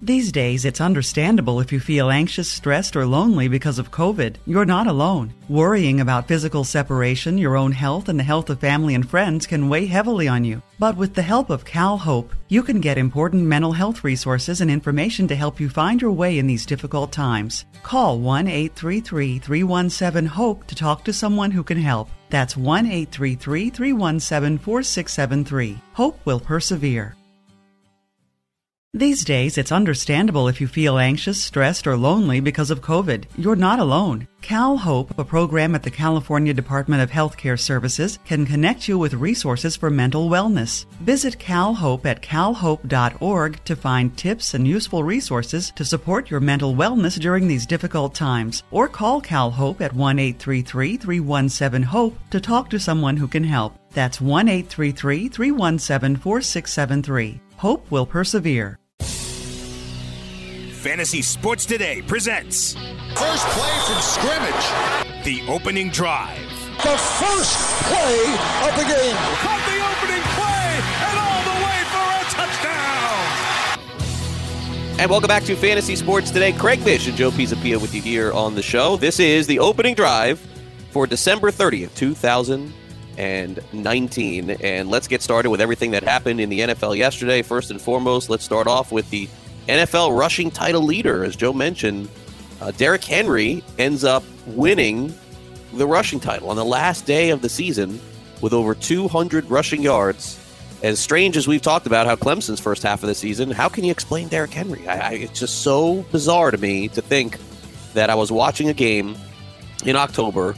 these 0.00 0.30
days, 0.30 0.64
it's 0.64 0.80
understandable 0.80 1.58
if 1.58 1.72
you 1.72 1.80
feel 1.80 2.08
anxious, 2.08 2.48
stressed, 2.48 2.94
or 2.94 3.04
lonely 3.04 3.48
because 3.48 3.80
of 3.80 3.90
COVID. 3.90 4.36
You're 4.46 4.64
not 4.64 4.86
alone. 4.86 5.34
Worrying 5.48 6.00
about 6.00 6.28
physical 6.28 6.62
separation, 6.62 7.36
your 7.36 7.56
own 7.56 7.72
health, 7.72 8.08
and 8.08 8.16
the 8.16 8.24
health 8.24 8.48
of 8.48 8.60
family 8.60 8.94
and 8.94 9.08
friends 9.08 9.44
can 9.44 9.68
weigh 9.68 9.86
heavily 9.86 10.28
on 10.28 10.44
you. 10.44 10.62
But 10.78 10.96
with 10.96 11.14
the 11.14 11.22
help 11.22 11.50
of 11.50 11.64
CalHope, 11.64 12.30
you 12.48 12.62
can 12.62 12.80
get 12.80 12.96
important 12.96 13.42
mental 13.42 13.72
health 13.72 14.04
resources 14.04 14.60
and 14.60 14.70
information 14.70 15.26
to 15.28 15.34
help 15.34 15.58
you 15.58 15.68
find 15.68 16.00
your 16.00 16.12
way 16.12 16.38
in 16.38 16.46
these 16.46 16.64
difficult 16.64 17.10
times. 17.10 17.64
Call 17.82 18.20
1 18.20 18.46
833 18.46 19.40
317 19.40 20.26
HOPE 20.26 20.66
to 20.68 20.74
talk 20.76 21.04
to 21.04 21.12
someone 21.12 21.50
who 21.50 21.64
can 21.64 21.78
help. 21.78 22.08
That's 22.30 22.56
1 22.56 22.86
833 22.86 23.70
317 23.70 24.58
4673. 24.58 25.80
Hope 25.94 26.24
will 26.24 26.38
persevere. 26.38 27.17
These 28.94 29.26
days, 29.26 29.58
it's 29.58 29.70
understandable 29.70 30.48
if 30.48 30.62
you 30.62 30.66
feel 30.66 30.96
anxious, 30.96 31.44
stressed, 31.44 31.86
or 31.86 31.94
lonely 31.94 32.40
because 32.40 32.70
of 32.70 32.80
COVID. 32.80 33.26
You're 33.36 33.54
not 33.54 33.80
alone. 33.80 34.26
CalHope, 34.40 35.18
a 35.18 35.24
program 35.26 35.74
at 35.74 35.82
the 35.82 35.90
California 35.90 36.54
Department 36.54 37.02
of 37.02 37.10
Healthcare 37.10 37.60
Services, 37.60 38.18
can 38.24 38.46
connect 38.46 38.88
you 38.88 38.98
with 38.98 39.12
resources 39.12 39.76
for 39.76 39.90
mental 39.90 40.30
wellness. 40.30 40.86
Visit 41.02 41.38
CalHope 41.38 42.06
at 42.06 42.22
calhope.org 42.22 43.62
to 43.64 43.76
find 43.76 44.16
tips 44.16 44.54
and 44.54 44.66
useful 44.66 45.04
resources 45.04 45.70
to 45.76 45.84
support 45.84 46.30
your 46.30 46.40
mental 46.40 46.74
wellness 46.74 47.20
during 47.20 47.46
these 47.46 47.66
difficult 47.66 48.14
times. 48.14 48.62
Or 48.70 48.88
call 48.88 49.20
CalHope 49.20 49.82
at 49.82 49.92
1 49.92 50.18
833 50.18 50.96
317 50.96 51.82
HOPE 51.82 52.30
to 52.30 52.40
talk 52.40 52.70
to 52.70 52.80
someone 52.80 53.18
who 53.18 53.28
can 53.28 53.44
help. 53.44 53.74
That's 53.92 54.18
1 54.18 54.48
833 54.48 55.28
317 55.28 56.16
4673. 56.16 57.40
Hope 57.58 57.90
will 57.90 58.06
persevere. 58.06 58.78
Fantasy 60.70 61.22
Sports 61.22 61.66
Today 61.66 62.02
presents 62.02 62.74
First 63.16 63.48
play 63.48 63.80
from 63.84 64.00
scrimmage. 64.00 65.24
The 65.24 65.42
opening 65.48 65.90
drive. 65.90 66.38
The 66.76 66.96
first 66.96 67.58
play 67.82 68.20
of 68.62 68.76
the 68.76 68.84
game. 68.84 69.16
Caught 69.42 69.64
the 69.66 69.80
opening 69.90 70.22
play 70.38 70.70
and 71.02 71.18
all 71.18 71.42
the 71.42 71.58
way 71.66 71.82
for 71.90 72.06
a 72.14 72.22
touchdown. 72.30 73.18
And 75.00 75.10
welcome 75.10 75.26
back 75.26 75.42
to 75.44 75.56
Fantasy 75.56 75.96
Sports 75.96 76.30
Today. 76.30 76.52
Craig 76.52 76.84
Mish 76.84 77.08
and 77.08 77.16
Joe 77.16 77.32
Pisapia 77.32 77.82
with 77.82 77.92
you 77.92 78.00
here 78.00 78.32
on 78.32 78.54
the 78.54 78.62
show. 78.62 78.96
This 78.96 79.18
is 79.18 79.48
the 79.48 79.58
opening 79.58 79.96
drive 79.96 80.38
for 80.92 81.08
December 81.08 81.50
30th, 81.50 81.92
2000 81.96 82.72
and 83.18 83.60
19. 83.72 84.50
And 84.62 84.88
let's 84.88 85.08
get 85.08 85.20
started 85.20 85.50
with 85.50 85.60
everything 85.60 85.90
that 85.90 86.04
happened 86.04 86.40
in 86.40 86.48
the 86.48 86.60
NFL 86.60 86.96
yesterday. 86.96 87.42
First 87.42 87.70
and 87.70 87.82
foremost, 87.82 88.30
let's 88.30 88.44
start 88.44 88.68
off 88.68 88.92
with 88.92 89.10
the 89.10 89.28
NFL 89.66 90.16
rushing 90.16 90.50
title 90.50 90.82
leader. 90.82 91.24
As 91.24 91.34
Joe 91.36 91.52
mentioned, 91.52 92.08
uh, 92.60 92.70
Derrick 92.70 93.04
Henry 93.04 93.62
ends 93.76 94.04
up 94.04 94.22
winning 94.46 95.12
the 95.74 95.86
rushing 95.86 96.20
title 96.20 96.48
on 96.48 96.56
the 96.56 96.64
last 96.64 97.06
day 97.06 97.30
of 97.30 97.42
the 97.42 97.48
season 97.48 98.00
with 98.40 98.52
over 98.52 98.74
200 98.74 99.50
rushing 99.50 99.82
yards. 99.82 100.38
As 100.84 101.00
strange 101.00 101.36
as 101.36 101.48
we've 101.48 101.60
talked 101.60 101.88
about 101.88 102.06
how 102.06 102.14
Clemson's 102.14 102.60
first 102.60 102.84
half 102.84 103.02
of 103.02 103.08
the 103.08 103.14
season, 103.16 103.50
how 103.50 103.68
can 103.68 103.82
you 103.82 103.90
explain 103.90 104.28
Derrick 104.28 104.52
Henry? 104.52 104.86
I, 104.86 105.08
I, 105.08 105.12
it's 105.14 105.40
just 105.40 105.62
so 105.62 106.02
bizarre 106.12 106.52
to 106.52 106.58
me 106.58 106.86
to 106.88 107.02
think 107.02 107.36
that 107.94 108.10
I 108.10 108.14
was 108.14 108.30
watching 108.30 108.68
a 108.68 108.72
game 108.72 109.16
in 109.84 109.96
October 109.96 110.54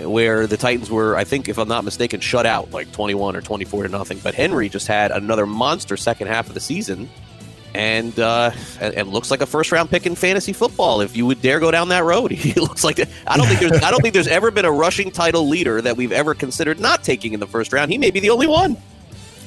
where 0.00 0.46
the 0.46 0.56
Titans 0.56 0.90
were, 0.90 1.16
I 1.16 1.24
think, 1.24 1.48
if 1.48 1.58
I'm 1.58 1.68
not 1.68 1.84
mistaken, 1.84 2.20
shut 2.20 2.46
out 2.46 2.70
like 2.70 2.90
21 2.92 3.36
or 3.36 3.40
24 3.40 3.84
to 3.84 3.88
nothing. 3.88 4.18
But 4.18 4.34
Henry 4.34 4.68
just 4.68 4.86
had 4.86 5.10
another 5.10 5.46
monster 5.46 5.96
second 5.96 6.28
half 6.28 6.48
of 6.48 6.54
the 6.54 6.60
season, 6.60 7.08
and 7.74 8.18
uh, 8.18 8.50
and, 8.80 9.08
looks 9.08 9.30
like 9.30 9.40
a 9.40 9.46
first 9.46 9.72
round 9.72 9.90
pick 9.90 10.06
in 10.06 10.14
fantasy 10.14 10.52
football. 10.52 11.00
If 11.00 11.16
you 11.16 11.26
would 11.26 11.42
dare 11.42 11.60
go 11.60 11.70
down 11.70 11.88
that 11.88 12.04
road, 12.04 12.30
he 12.32 12.58
looks 12.60 12.84
like 12.84 13.00
I 13.26 13.36
don't 13.36 13.46
think 13.46 13.60
there's 13.60 13.82
I 13.82 13.90
don't 13.90 14.00
think 14.00 14.14
there's 14.14 14.28
ever 14.28 14.50
been 14.50 14.64
a 14.64 14.72
rushing 14.72 15.10
title 15.10 15.48
leader 15.48 15.80
that 15.82 15.96
we've 15.96 16.12
ever 16.12 16.34
considered 16.34 16.80
not 16.80 17.04
taking 17.04 17.32
in 17.32 17.40
the 17.40 17.46
first 17.46 17.72
round. 17.72 17.90
He 17.90 17.98
may 17.98 18.10
be 18.10 18.20
the 18.20 18.30
only 18.30 18.46
one. 18.46 18.76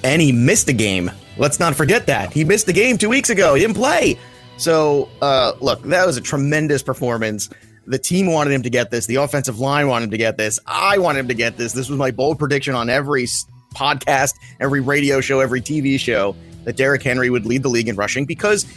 And 0.01 0.21
he 0.21 0.31
missed 0.31 0.69
a 0.69 0.73
game. 0.73 1.11
Let's 1.37 1.59
not 1.59 1.75
forget 1.75 2.05
that 2.07 2.31
he 2.31 2.45
missed 2.45 2.67
the 2.67 2.73
game 2.73 2.97
two 2.97 3.09
weeks 3.09 3.29
ago. 3.29 3.55
He 3.55 3.61
didn't 3.61 3.75
play. 3.75 4.17
So 4.57 5.09
uh, 5.21 5.53
look, 5.59 5.81
that 5.83 6.05
was 6.05 6.17
a 6.17 6.21
tremendous 6.21 6.83
performance. 6.83 7.49
The 7.89 7.97
team 7.97 8.31
wanted 8.31 8.53
him 8.53 8.61
to 8.61 8.69
get 8.69 8.91
this. 8.91 9.07
The 9.07 9.15
offensive 9.15 9.59
line 9.59 9.87
wanted 9.87 10.05
him 10.05 10.11
to 10.11 10.17
get 10.17 10.37
this. 10.37 10.59
I 10.67 10.99
wanted 10.99 11.21
him 11.21 11.27
to 11.29 11.33
get 11.33 11.57
this. 11.57 11.73
This 11.73 11.89
was 11.89 11.97
my 11.97 12.11
bold 12.11 12.37
prediction 12.37 12.75
on 12.75 12.87
every 12.87 13.25
podcast, 13.73 14.35
every 14.59 14.79
radio 14.79 15.21
show, 15.21 15.39
every 15.39 15.59
TV 15.59 15.99
show 15.99 16.35
that 16.65 16.75
Derrick 16.75 17.01
Henry 17.01 17.31
would 17.31 17.47
lead 17.47 17.63
the 17.63 17.69
league 17.69 17.87
in 17.87 17.95
rushing 17.95 18.25
because 18.25 18.67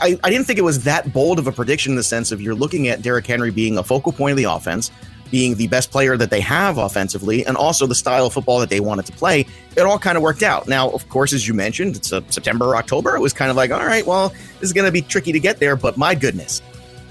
I, 0.00 0.18
I 0.24 0.30
didn't 0.30 0.46
think 0.46 0.58
it 0.58 0.62
was 0.62 0.82
that 0.82 1.12
bold 1.12 1.38
of 1.38 1.46
a 1.46 1.52
prediction 1.52 1.92
in 1.92 1.96
the 1.96 2.02
sense 2.02 2.32
of 2.32 2.40
you're 2.40 2.56
looking 2.56 2.88
at 2.88 3.00
Derrick 3.00 3.26
Henry 3.28 3.52
being 3.52 3.78
a 3.78 3.84
focal 3.84 4.10
point 4.10 4.32
of 4.32 4.36
the 4.36 4.44
offense, 4.44 4.90
being 5.30 5.54
the 5.54 5.68
best 5.68 5.92
player 5.92 6.16
that 6.16 6.30
they 6.30 6.40
have 6.40 6.78
offensively, 6.78 7.46
and 7.46 7.56
also 7.56 7.86
the 7.86 7.94
style 7.94 8.26
of 8.26 8.32
football 8.32 8.58
that 8.58 8.70
they 8.70 8.80
wanted 8.80 9.06
to 9.06 9.12
play. 9.12 9.46
It 9.76 9.82
all 9.82 10.00
kind 10.00 10.16
of 10.16 10.22
worked 10.22 10.42
out. 10.42 10.66
Now, 10.66 10.90
of 10.90 11.08
course, 11.08 11.32
as 11.32 11.46
you 11.46 11.54
mentioned, 11.54 11.94
it's 11.94 12.10
a 12.10 12.24
September, 12.28 12.74
October. 12.74 13.14
It 13.14 13.20
was 13.20 13.32
kind 13.32 13.52
of 13.52 13.56
like, 13.56 13.70
all 13.70 13.86
right, 13.86 14.04
well, 14.04 14.30
this 14.30 14.62
is 14.62 14.72
going 14.72 14.86
to 14.86 14.92
be 14.92 15.02
tricky 15.02 15.30
to 15.30 15.40
get 15.40 15.58
there, 15.60 15.76
but 15.76 15.96
my 15.96 16.14
goodness, 16.16 16.60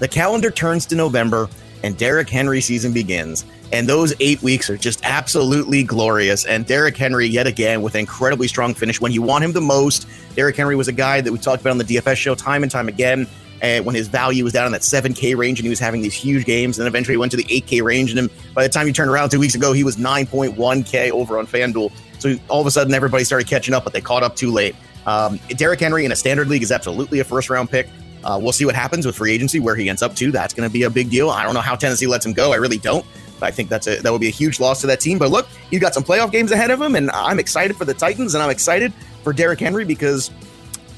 the 0.02 0.08
calendar 0.08 0.50
turns 0.50 0.84
to 0.86 0.96
November 0.96 1.48
and 1.84 1.96
Derrick 1.96 2.28
Henry 2.28 2.60
season 2.60 2.92
begins. 2.92 3.44
And 3.70 3.88
those 3.88 4.12
eight 4.18 4.42
weeks 4.42 4.68
are 4.68 4.76
just 4.76 4.98
absolutely 5.04 5.84
glorious. 5.84 6.44
And 6.44 6.66
Derrick 6.66 6.96
Henry, 6.96 7.28
yet 7.28 7.46
again, 7.46 7.82
with 7.82 7.94
an 7.94 8.00
incredibly 8.00 8.48
strong 8.48 8.74
finish 8.74 9.00
when 9.00 9.12
you 9.12 9.22
want 9.22 9.44
him 9.44 9.52
the 9.52 9.60
most. 9.60 10.08
Derrick 10.34 10.56
Henry 10.56 10.74
was 10.74 10.88
a 10.88 10.92
guy 10.92 11.20
that 11.20 11.30
we 11.30 11.38
talked 11.38 11.60
about 11.60 11.70
on 11.70 11.78
the 11.78 11.84
DFS 11.84 12.16
show 12.16 12.34
time 12.34 12.64
and 12.64 12.72
time 12.72 12.88
again. 12.88 13.28
And 13.60 13.86
when 13.86 13.94
his 13.94 14.08
value 14.08 14.42
was 14.42 14.52
down 14.52 14.66
in 14.66 14.72
that 14.72 14.80
7K 14.80 15.36
range 15.36 15.60
and 15.60 15.64
he 15.64 15.70
was 15.70 15.78
having 15.78 16.02
these 16.02 16.14
huge 16.14 16.44
games, 16.46 16.78
and 16.78 16.84
then 16.84 16.90
eventually 16.90 17.14
he 17.14 17.18
went 17.18 17.30
to 17.30 17.36
the 17.36 17.44
8K 17.44 17.80
range. 17.80 18.10
And 18.10 18.18
then 18.18 18.30
by 18.54 18.64
the 18.64 18.68
time 18.68 18.88
you 18.88 18.92
turned 18.92 19.08
around 19.08 19.30
two 19.30 19.38
weeks 19.38 19.54
ago, 19.54 19.72
he 19.72 19.84
was 19.84 19.98
9.1K 19.98 21.12
over 21.12 21.38
on 21.38 21.46
FanDuel. 21.46 21.92
So 22.18 22.34
all 22.48 22.60
of 22.60 22.66
a 22.66 22.72
sudden, 22.72 22.92
everybody 22.92 23.22
started 23.22 23.46
catching 23.46 23.72
up, 23.72 23.84
but 23.84 23.92
they 23.92 24.00
caught 24.00 24.24
up 24.24 24.34
too 24.34 24.50
late. 24.50 24.74
Um, 25.06 25.38
Derrick 25.50 25.78
Henry 25.78 26.04
in 26.04 26.10
a 26.10 26.16
standard 26.16 26.48
league 26.48 26.64
is 26.64 26.72
absolutely 26.72 27.20
a 27.20 27.24
first 27.24 27.50
round 27.50 27.70
pick. 27.70 27.88
Uh, 28.24 28.38
we'll 28.40 28.52
see 28.52 28.64
what 28.64 28.74
happens 28.74 29.06
with 29.06 29.16
free 29.16 29.32
agency, 29.32 29.60
where 29.60 29.74
he 29.74 29.88
ends 29.88 30.02
up 30.02 30.14
to. 30.16 30.30
That's 30.30 30.54
going 30.54 30.68
to 30.68 30.72
be 30.72 30.84
a 30.84 30.90
big 30.90 31.10
deal. 31.10 31.30
I 31.30 31.42
don't 31.42 31.54
know 31.54 31.60
how 31.60 31.74
Tennessee 31.74 32.06
lets 32.06 32.24
him 32.24 32.32
go. 32.32 32.52
I 32.52 32.56
really 32.56 32.78
don't. 32.78 33.04
I 33.40 33.50
think 33.50 33.68
that's 33.68 33.86
a 33.86 34.00
that 34.00 34.12
would 34.12 34.20
be 34.20 34.28
a 34.28 34.30
huge 34.32 34.60
loss 34.60 34.80
to 34.82 34.86
that 34.86 35.00
team. 35.00 35.18
But 35.18 35.30
look, 35.30 35.48
he's 35.70 35.80
got 35.80 35.94
some 35.94 36.04
playoff 36.04 36.30
games 36.30 36.52
ahead 36.52 36.70
of 36.70 36.80
him, 36.80 36.94
and 36.94 37.10
I'm 37.10 37.38
excited 37.38 37.76
for 37.76 37.84
the 37.84 37.94
Titans, 37.94 38.34
and 38.34 38.42
I'm 38.42 38.50
excited 38.50 38.92
for 39.22 39.32
Derrick 39.32 39.60
Henry 39.60 39.84
because 39.84 40.30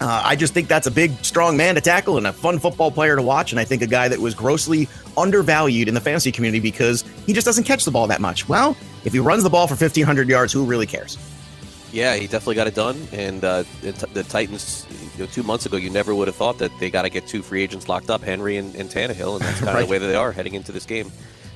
uh, 0.00 0.23
I 0.25 0.37
just 0.37 0.52
think 0.52 0.69
that's 0.69 0.87
a 0.87 0.90
big, 0.90 1.12
strong 1.25 1.57
man 1.57 1.75
to 1.76 1.81
tackle 1.81 2.19
and 2.19 2.26
a 2.26 2.33
fun 2.33 2.59
football 2.59 2.90
player 2.90 3.16
to 3.16 3.23
watch. 3.23 3.52
And 3.52 3.61
I 3.61 3.64
think 3.64 3.83
a 3.83 3.87
guy 3.87 4.09
that 4.09 4.19
was 4.19 4.35
grossly 4.35 4.88
undervalued 5.16 5.88
in 5.88 5.95
the 5.95 6.00
fantasy 6.00 6.33
community 6.33 6.61
because 6.61 7.04
he 7.26 7.33
just 7.33 7.45
doesn't 7.45 7.64
catch 7.64 7.85
the 7.85 7.90
ball 7.90 8.07
that 8.09 8.21
much. 8.21 8.49
Well, 8.49 8.76
if 9.04 9.12
he 9.12 9.19
runs 9.19 9.43
the 9.43 9.50
ball 9.50 9.66
for 9.66 9.75
1,500 9.75 10.28
yards, 10.28 10.52
who 10.52 10.64
really 10.64 10.87
cares? 10.87 11.16
Yeah, 11.94 12.16
he 12.16 12.26
definitely 12.26 12.56
got 12.56 12.66
it 12.66 12.74
done. 12.74 13.00
And 13.12 13.44
uh, 13.44 13.62
the 13.82 14.24
Titans, 14.28 14.84
you 15.16 15.24
know, 15.24 15.30
two 15.30 15.44
months 15.44 15.64
ago, 15.64 15.76
you 15.76 15.90
never 15.90 16.12
would 16.12 16.26
have 16.26 16.34
thought 16.34 16.58
that 16.58 16.76
they 16.80 16.90
got 16.90 17.02
to 17.02 17.08
get 17.08 17.28
two 17.28 17.40
free 17.40 17.62
agents 17.62 17.88
locked 17.88 18.10
up, 18.10 18.20
Henry 18.20 18.56
and, 18.56 18.74
and 18.74 18.90
Tannehill, 18.90 19.36
and 19.36 19.44
that's 19.44 19.60
kind 19.60 19.74
right. 19.74 19.82
of 19.82 19.86
the 19.86 19.92
way 19.92 19.98
that 19.98 20.08
they 20.08 20.16
are 20.16 20.32
heading 20.32 20.54
into 20.54 20.72
this 20.72 20.86
game. 20.86 21.12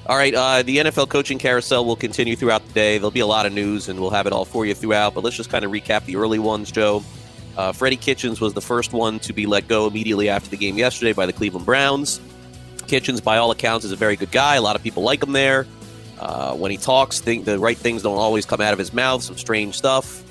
All 0.06 0.16
right, 0.16 0.32
uh, 0.32 0.62
the 0.62 0.76
NFL 0.76 1.08
coaching 1.08 1.38
carousel 1.38 1.84
will 1.84 1.96
continue 1.96 2.36
throughout 2.36 2.64
the 2.68 2.72
day. 2.72 2.98
There'll 2.98 3.10
be 3.10 3.18
a 3.18 3.26
lot 3.26 3.46
of 3.46 3.52
news, 3.52 3.88
and 3.88 3.98
we'll 3.98 4.10
have 4.10 4.28
it 4.28 4.32
all 4.32 4.44
for 4.44 4.64
you 4.64 4.76
throughout. 4.76 5.12
But 5.12 5.24
let's 5.24 5.36
just 5.36 5.50
kind 5.50 5.64
of 5.64 5.72
recap 5.72 6.04
the 6.04 6.14
early 6.14 6.38
ones, 6.38 6.70
Joe. 6.70 7.02
Uh, 7.56 7.72
Freddie 7.72 7.96
Kitchens 7.96 8.40
was 8.40 8.54
the 8.54 8.62
first 8.62 8.92
one 8.92 9.18
to 9.18 9.32
be 9.32 9.44
let 9.46 9.66
go 9.66 9.88
immediately 9.88 10.28
after 10.28 10.48
the 10.48 10.56
game 10.56 10.78
yesterday 10.78 11.12
by 11.12 11.26
the 11.26 11.32
Cleveland 11.32 11.66
Browns. 11.66 12.20
Kitchens, 12.86 13.20
by 13.20 13.38
all 13.38 13.50
accounts, 13.50 13.84
is 13.84 13.90
a 13.90 13.96
very 13.96 14.14
good 14.14 14.30
guy. 14.30 14.54
A 14.54 14.62
lot 14.62 14.76
of 14.76 14.84
people 14.84 15.02
like 15.02 15.20
him 15.20 15.32
there. 15.32 15.66
Uh, 16.20 16.54
when 16.54 16.70
he 16.70 16.76
talks, 16.76 17.20
think 17.20 17.44
the 17.44 17.58
right 17.58 17.76
things 17.76 18.02
don't 18.02 18.16
always 18.16 18.46
come 18.46 18.60
out 18.60 18.72
of 18.72 18.78
his 18.78 18.92
mouth. 18.92 19.24
Some 19.24 19.36
strange 19.36 19.76
stuff. 19.76 20.22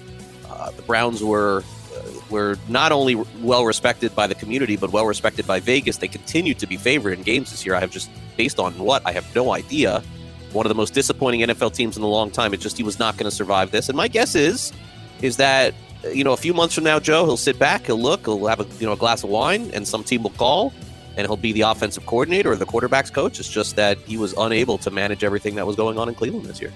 Uh, 0.67 0.71
the 0.71 0.81
Browns 0.81 1.23
were 1.23 1.63
uh, 1.95 2.01
were 2.29 2.57
not 2.67 2.91
only 2.91 3.15
well 3.41 3.65
respected 3.65 4.13
by 4.15 4.27
the 4.27 4.35
community, 4.35 4.75
but 4.75 4.91
well 4.91 5.05
respected 5.05 5.47
by 5.47 5.59
Vegas. 5.59 5.97
They 5.97 6.07
continue 6.07 6.53
to 6.55 6.67
be 6.67 6.77
favored 6.77 7.13
in 7.13 7.23
games 7.23 7.51
this 7.51 7.65
year. 7.65 7.75
I 7.75 7.79
have 7.79 7.91
just 7.91 8.09
based 8.35 8.59
on 8.59 8.77
what 8.77 9.01
I 9.05 9.11
have 9.13 9.33
no 9.35 9.53
idea. 9.53 10.03
One 10.51 10.65
of 10.65 10.69
the 10.69 10.75
most 10.75 10.93
disappointing 10.93 11.41
NFL 11.41 11.73
teams 11.73 11.97
in 11.97 12.03
a 12.03 12.07
long 12.07 12.31
time. 12.31 12.53
It 12.53 12.59
just 12.59 12.77
he 12.77 12.83
was 12.83 12.99
not 12.99 13.17
going 13.17 13.29
to 13.29 13.35
survive 13.35 13.71
this. 13.71 13.89
And 13.89 13.97
my 13.97 14.07
guess 14.07 14.35
is 14.35 14.73
is 15.21 15.37
that 15.37 15.73
you 16.11 16.23
know 16.23 16.33
a 16.33 16.37
few 16.37 16.53
months 16.53 16.75
from 16.75 16.83
now, 16.83 16.99
Joe, 16.99 17.25
he'll 17.25 17.37
sit 17.37 17.57
back, 17.57 17.85
he'll 17.85 18.01
look, 18.01 18.25
he'll 18.25 18.47
have 18.47 18.59
a 18.59 18.67
you 18.79 18.85
know 18.85 18.93
a 18.93 18.97
glass 18.97 19.23
of 19.23 19.29
wine, 19.29 19.71
and 19.73 19.87
some 19.87 20.03
team 20.03 20.23
will 20.23 20.31
call 20.31 20.73
and 21.17 21.25
he'll 21.25 21.35
be 21.35 21.51
the 21.51 21.61
offensive 21.61 22.05
coordinator 22.05 22.51
or 22.51 22.55
the 22.55 22.65
quarterback's 22.65 23.09
coach. 23.09 23.39
It's 23.39 23.49
just 23.49 23.75
that 23.75 23.97
he 23.99 24.17
was 24.17 24.33
unable 24.37 24.77
to 24.77 24.91
manage 24.91 25.23
everything 25.23 25.55
that 25.55 25.65
was 25.65 25.75
going 25.75 25.97
on 25.97 26.07
in 26.07 26.15
Cleveland 26.15 26.45
this 26.45 26.61
year. 26.61 26.71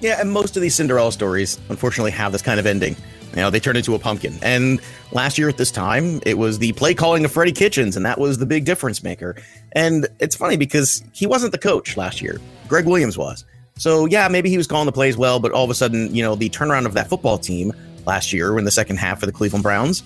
Yeah, 0.00 0.20
and 0.20 0.30
most 0.30 0.56
of 0.56 0.62
these 0.62 0.74
Cinderella 0.74 1.10
stories, 1.10 1.58
unfortunately, 1.70 2.10
have 2.10 2.30
this 2.32 2.42
kind 2.42 2.60
of 2.60 2.66
ending. 2.66 2.94
You 3.30 3.42
know, 3.42 3.50
they 3.50 3.60
turned 3.60 3.78
into 3.78 3.94
a 3.94 3.98
pumpkin. 3.98 4.38
And 4.42 4.80
last 5.12 5.38
year 5.38 5.48
at 5.48 5.56
this 5.56 5.70
time, 5.70 6.20
it 6.24 6.38
was 6.38 6.58
the 6.58 6.72
play 6.72 6.94
calling 6.94 7.24
of 7.24 7.32
Freddie 7.32 7.52
Kitchens, 7.52 7.96
and 7.96 8.06
that 8.06 8.18
was 8.18 8.38
the 8.38 8.46
big 8.46 8.64
difference 8.64 9.02
maker. 9.02 9.36
And 9.72 10.08
it's 10.20 10.36
funny 10.36 10.56
because 10.56 11.02
he 11.12 11.26
wasn't 11.26 11.52
the 11.52 11.58
coach 11.58 11.96
last 11.96 12.22
year. 12.22 12.40
Gregg 12.68 12.86
Williams 12.86 13.18
was. 13.18 13.44
So, 13.78 14.06
yeah, 14.06 14.28
maybe 14.28 14.48
he 14.48 14.56
was 14.56 14.66
calling 14.66 14.86
the 14.86 14.92
plays 14.92 15.16
well, 15.16 15.38
but 15.38 15.52
all 15.52 15.64
of 15.64 15.70
a 15.70 15.74
sudden, 15.74 16.14
you 16.14 16.22
know, 16.22 16.34
the 16.34 16.48
turnaround 16.48 16.86
of 16.86 16.94
that 16.94 17.08
football 17.08 17.36
team 17.36 17.72
last 18.06 18.32
year 18.32 18.58
in 18.58 18.64
the 18.64 18.70
second 18.70 18.96
half 18.96 19.20
for 19.20 19.26
the 19.26 19.32
Cleveland 19.32 19.62
Browns 19.62 20.02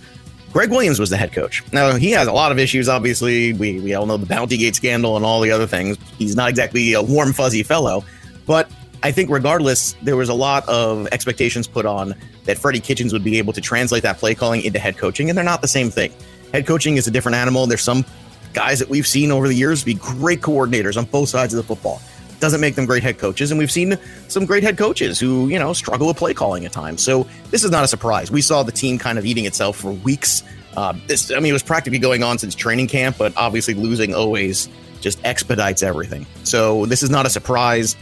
Gregg 0.53 0.71
Williams 0.71 0.99
was 0.99 1.11
the 1.11 1.17
head 1.17 1.33
coach. 1.33 1.63
Now, 1.73 1.95
he 1.95 2.11
has 2.11 2.27
a 2.27 2.33
lot 2.33 2.51
of 2.51 2.59
issues, 2.59 2.89
obviously. 2.89 3.53
We, 3.53 3.79
we 3.81 3.95
all 3.95 4.07
know 4.07 4.17
the 4.17 4.27
Bounty 4.27 4.57
Gate 4.57 4.75
scandal 4.75 5.17
and 5.17 5.25
all 5.25 5.41
the 5.41 5.51
other 5.51 5.67
things. 5.67 5.97
He's 6.19 6.35
not 6.35 6.51
exactly 6.51 6.93
a 6.93 7.03
warm, 7.03 7.33
fuzzy 7.33 7.63
fellow. 7.63 8.05
But 8.47 8.69
I 9.03 9.13
think, 9.13 9.31
regardless, 9.31 9.95
there 10.03 10.17
was 10.17 10.29
a 10.29 10.35
lot 10.35 10.69
of 10.69 11.07
expectations 11.13 11.67
put 11.67 11.87
on 11.87 12.15
that 12.45 12.59
Freddie 12.59 12.81
Kitchens 12.81 13.13
would 13.13 13.25
be 13.25 13.39
able 13.39 13.53
to 13.53 13.61
translate 13.61 14.03
that 14.03 14.19
play 14.19 14.35
calling 14.35 14.63
into 14.63 14.79
head 14.79 14.99
coaching, 14.99 15.29
and 15.29 15.37
they're 15.37 15.45
not 15.45 15.63
the 15.63 15.69
same 15.69 15.91
thing. 15.91 16.13
Head 16.53 16.67
coaching 16.67 16.97
is 16.97 17.07
a 17.07 17.11
different 17.11 17.37
animal. 17.37 17.67
There's 17.67 17.83
some 17.83 18.05
guys 18.53 18.79
that 18.81 18.89
we've 18.89 19.07
seen 19.07 19.31
over 19.31 19.49
the 19.49 19.55
years 19.55 19.85
be 19.85 19.95
great 19.95 20.41
coordinators 20.41 20.97
on 20.97 21.05
both 21.05 21.29
sides 21.29 21.55
of 21.55 21.57
the 21.57 21.63
football 21.63 22.01
doesn't 22.41 22.61
make 22.61 22.75
them 22.75 22.87
great 22.87 23.03
head 23.03 23.19
coaches. 23.19 23.51
And 23.51 23.59
we've 23.59 23.71
seen 23.71 23.97
some 24.29 24.47
great 24.47 24.63
head 24.63 24.77
coaches 24.77 25.21
who, 25.21 25.49
you 25.49 25.59
know, 25.59 25.73
struggle 25.73 26.09
with 26.09 26.17
play 26.17 26.35
calling 26.35 26.65
at 26.65 26.73
times. 26.73 27.05
So 27.05 27.29
this 27.51 27.63
is 27.63 27.71
not 27.71 27.85
a 27.85 27.89
surprise. 27.89 28.31
We 28.31 28.43
saw 28.43 28.63
the 28.63 28.73
team 28.73 28.99
kind 28.99 29.19
of 29.19 29.27
eating 29.27 29.45
itself 29.45 29.77
for 29.77 29.93
weeks. 29.93 30.43
Uh, 30.77 30.95
this, 31.07 31.31
I 31.31 31.37
mean, 31.37 31.51
it 31.51 31.53
was 31.53 31.63
practically 31.63 31.99
going 31.99 32.23
on 32.23 32.39
since 32.39 32.55
training 32.55 32.89
camp, 32.89 33.17
but 33.19 33.33
obviously 33.37 33.75
losing 33.75 34.15
always 34.15 34.69
just 35.01 35.23
expedites 35.25 35.83
everything. 35.83 36.27
So 36.45 36.87
this 36.87 37.03
is 37.03 37.11
not 37.11 37.27
a 37.27 37.31
surprise. 37.31 37.97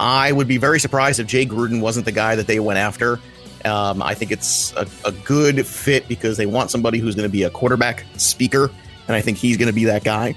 I 0.00 0.32
would 0.32 0.48
be 0.48 0.58
very 0.58 0.80
surprised 0.80 1.20
if 1.20 1.26
Jay 1.26 1.46
Gruden 1.46 1.80
wasn't 1.80 2.06
the 2.06 2.12
guy 2.12 2.36
that 2.36 2.46
they 2.46 2.60
went 2.60 2.78
after. 2.78 3.20
Um, 3.64 4.02
I 4.02 4.14
think 4.14 4.30
it's 4.30 4.72
a, 4.74 4.86
a 5.04 5.12
good 5.12 5.66
fit 5.66 6.06
because 6.08 6.36
they 6.36 6.46
want 6.46 6.70
somebody 6.70 6.98
who's 6.98 7.14
going 7.14 7.28
to 7.28 7.32
be 7.32 7.42
a 7.42 7.50
quarterback 7.50 8.04
speaker, 8.16 8.70
and 9.08 9.16
I 9.16 9.20
think 9.20 9.38
he's 9.38 9.56
going 9.56 9.66
to 9.66 9.74
be 9.74 9.86
that 9.86 10.04
guy. 10.04 10.36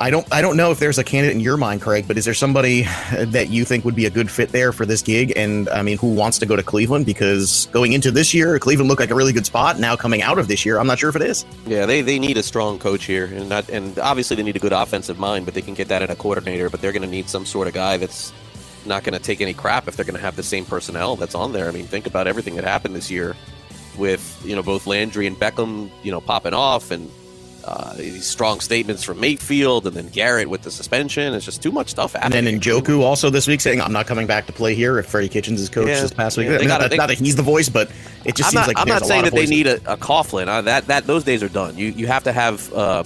I 0.00 0.10
don't 0.10 0.26
I 0.32 0.42
don't 0.42 0.56
know 0.56 0.72
if 0.72 0.80
there's 0.80 0.98
a 0.98 1.04
candidate 1.04 1.36
in 1.36 1.40
your 1.40 1.56
mind, 1.56 1.80
Craig, 1.80 2.06
but 2.08 2.18
is 2.18 2.24
there 2.24 2.34
somebody 2.34 2.82
that 3.12 3.50
you 3.50 3.64
think 3.64 3.84
would 3.84 3.94
be 3.94 4.06
a 4.06 4.10
good 4.10 4.28
fit 4.28 4.48
there 4.48 4.72
for 4.72 4.84
this 4.84 5.00
gig? 5.00 5.32
And 5.36 5.68
I 5.68 5.82
mean, 5.82 5.96
who 5.96 6.12
wants 6.12 6.40
to 6.40 6.46
go 6.46 6.56
to 6.56 6.62
Cleveland? 6.62 7.06
Because 7.06 7.68
going 7.70 7.92
into 7.92 8.10
this 8.10 8.34
year, 8.34 8.58
Cleveland 8.58 8.88
looked 8.88 9.00
like 9.00 9.10
a 9.10 9.14
really 9.14 9.32
good 9.32 9.46
spot. 9.46 9.78
Now 9.78 9.94
coming 9.94 10.20
out 10.20 10.38
of 10.38 10.48
this 10.48 10.66
year, 10.66 10.80
I'm 10.80 10.88
not 10.88 10.98
sure 10.98 11.08
if 11.08 11.14
it 11.14 11.22
is. 11.22 11.44
Yeah, 11.66 11.86
they, 11.86 12.00
they 12.02 12.18
need 12.18 12.36
a 12.36 12.42
strong 12.42 12.80
coach 12.80 13.04
here, 13.04 13.26
and 13.26 13.48
not 13.48 13.68
and 13.68 13.96
obviously 14.00 14.34
they 14.34 14.42
need 14.42 14.56
a 14.56 14.58
good 14.58 14.72
offensive 14.72 15.20
mind, 15.20 15.44
but 15.44 15.54
they 15.54 15.62
can 15.62 15.74
get 15.74 15.86
that 15.86 16.02
in 16.02 16.10
a 16.10 16.16
coordinator. 16.16 16.68
But 16.68 16.80
they're 16.80 16.90
going 16.90 17.02
to 17.02 17.08
need 17.08 17.28
some 17.28 17.46
sort 17.46 17.68
of 17.68 17.74
guy 17.74 17.96
that's 17.96 18.32
not 18.86 19.04
going 19.04 19.14
to 19.14 19.22
take 19.22 19.40
any 19.40 19.54
crap 19.54 19.88
if 19.88 19.96
they're 19.96 20.04
going 20.04 20.16
to 20.16 20.22
have 20.22 20.36
the 20.36 20.42
same 20.42 20.64
personnel 20.64 21.16
that's 21.16 21.34
on 21.34 21.52
there. 21.52 21.68
I 21.68 21.72
mean, 21.72 21.86
think 21.86 22.06
about 22.06 22.26
everything 22.26 22.56
that 22.56 22.64
happened 22.64 22.94
this 22.94 23.10
year 23.10 23.36
with 23.98 24.42
you 24.44 24.56
know 24.56 24.62
both 24.62 24.86
Landry 24.86 25.26
and 25.26 25.36
Beckham, 25.36 25.90
you 26.02 26.10
know, 26.10 26.20
popping 26.20 26.54
off 26.54 26.90
and 26.90 27.10
uh, 27.64 27.94
these 27.94 28.26
strong 28.26 28.60
statements 28.60 29.04
from 29.04 29.20
Mayfield 29.20 29.86
and 29.86 29.94
then 29.96 30.08
Garrett 30.08 30.48
with 30.48 30.62
the 30.62 30.70
suspension. 30.70 31.32
It's 31.34 31.44
just 31.44 31.62
too 31.62 31.70
much 31.70 31.90
stuff 31.90 32.14
happening. 32.14 32.38
And 32.38 32.46
then 32.46 32.60
Njoku 32.60 33.02
also 33.02 33.30
this 33.30 33.46
week 33.46 33.60
saying, 33.60 33.80
I'm 33.80 33.92
not 33.92 34.06
coming 34.06 34.26
back 34.26 34.46
to 34.46 34.52
play 34.52 34.74
here 34.74 34.98
if 34.98 35.06
Freddie 35.06 35.28
Kitchens 35.28 35.60
is 35.60 35.68
coach 35.68 35.86
yeah, 35.86 36.00
this 36.00 36.12
past 36.12 36.36
week. 36.36 36.48
Yeah, 36.48 36.56
not, 36.56 36.66
gotta, 36.66 36.88
they, 36.88 36.96
not, 36.96 37.08
that 37.08 37.18
he's 37.18 37.36
the 37.36 37.42
voice, 37.42 37.68
but 37.68 37.90
it 38.24 38.34
just 38.34 38.48
I'm 38.48 38.50
seems 38.50 38.54
not, 38.54 38.66
like 38.66 38.78
I'm 38.78 38.88
not 38.88 39.06
saying 39.06 39.24
that 39.24 39.32
they 39.32 39.46
need 39.46 39.68
a, 39.68 39.76
a 39.92 39.96
Coughlin. 39.96 40.48
Uh, 40.48 40.62
that, 40.62 40.86
that 40.88 41.06
Those 41.06 41.22
days 41.22 41.42
are 41.42 41.48
done. 41.48 41.76
You, 41.78 41.88
you 41.88 42.08
have 42.08 42.24
to 42.24 42.32
have 42.32 42.72
uh, 42.72 43.04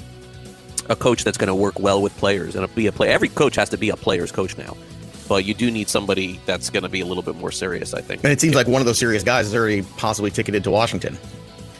a 0.88 0.96
coach 0.96 1.24
that's 1.24 1.36
going 1.36 1.48
to 1.48 1.54
work 1.54 1.78
well 1.78 2.00
with 2.00 2.16
players 2.16 2.56
and 2.56 2.74
be 2.74 2.86
a 2.86 2.92
play. 2.92 3.10
Every 3.10 3.28
coach 3.28 3.56
has 3.56 3.68
to 3.70 3.76
be 3.76 3.90
a 3.90 3.96
player's 3.96 4.32
coach 4.32 4.56
now 4.56 4.74
but 5.28 5.44
you 5.44 5.54
do 5.54 5.70
need 5.70 5.88
somebody 5.88 6.40
that's 6.46 6.70
going 6.70 6.82
to 6.82 6.88
be 6.88 7.00
a 7.00 7.06
little 7.06 7.22
bit 7.22 7.36
more 7.36 7.50
serious, 7.50 7.94
I 7.94 8.00
think. 8.00 8.22
And 8.24 8.32
it 8.32 8.40
seems 8.40 8.54
like 8.54 8.66
one 8.66 8.80
of 8.80 8.86
those 8.86 8.98
serious 8.98 9.22
guys 9.22 9.46
is 9.46 9.54
already 9.54 9.82
possibly 9.96 10.30
ticketed 10.30 10.64
to 10.64 10.70
Washington. 10.70 11.18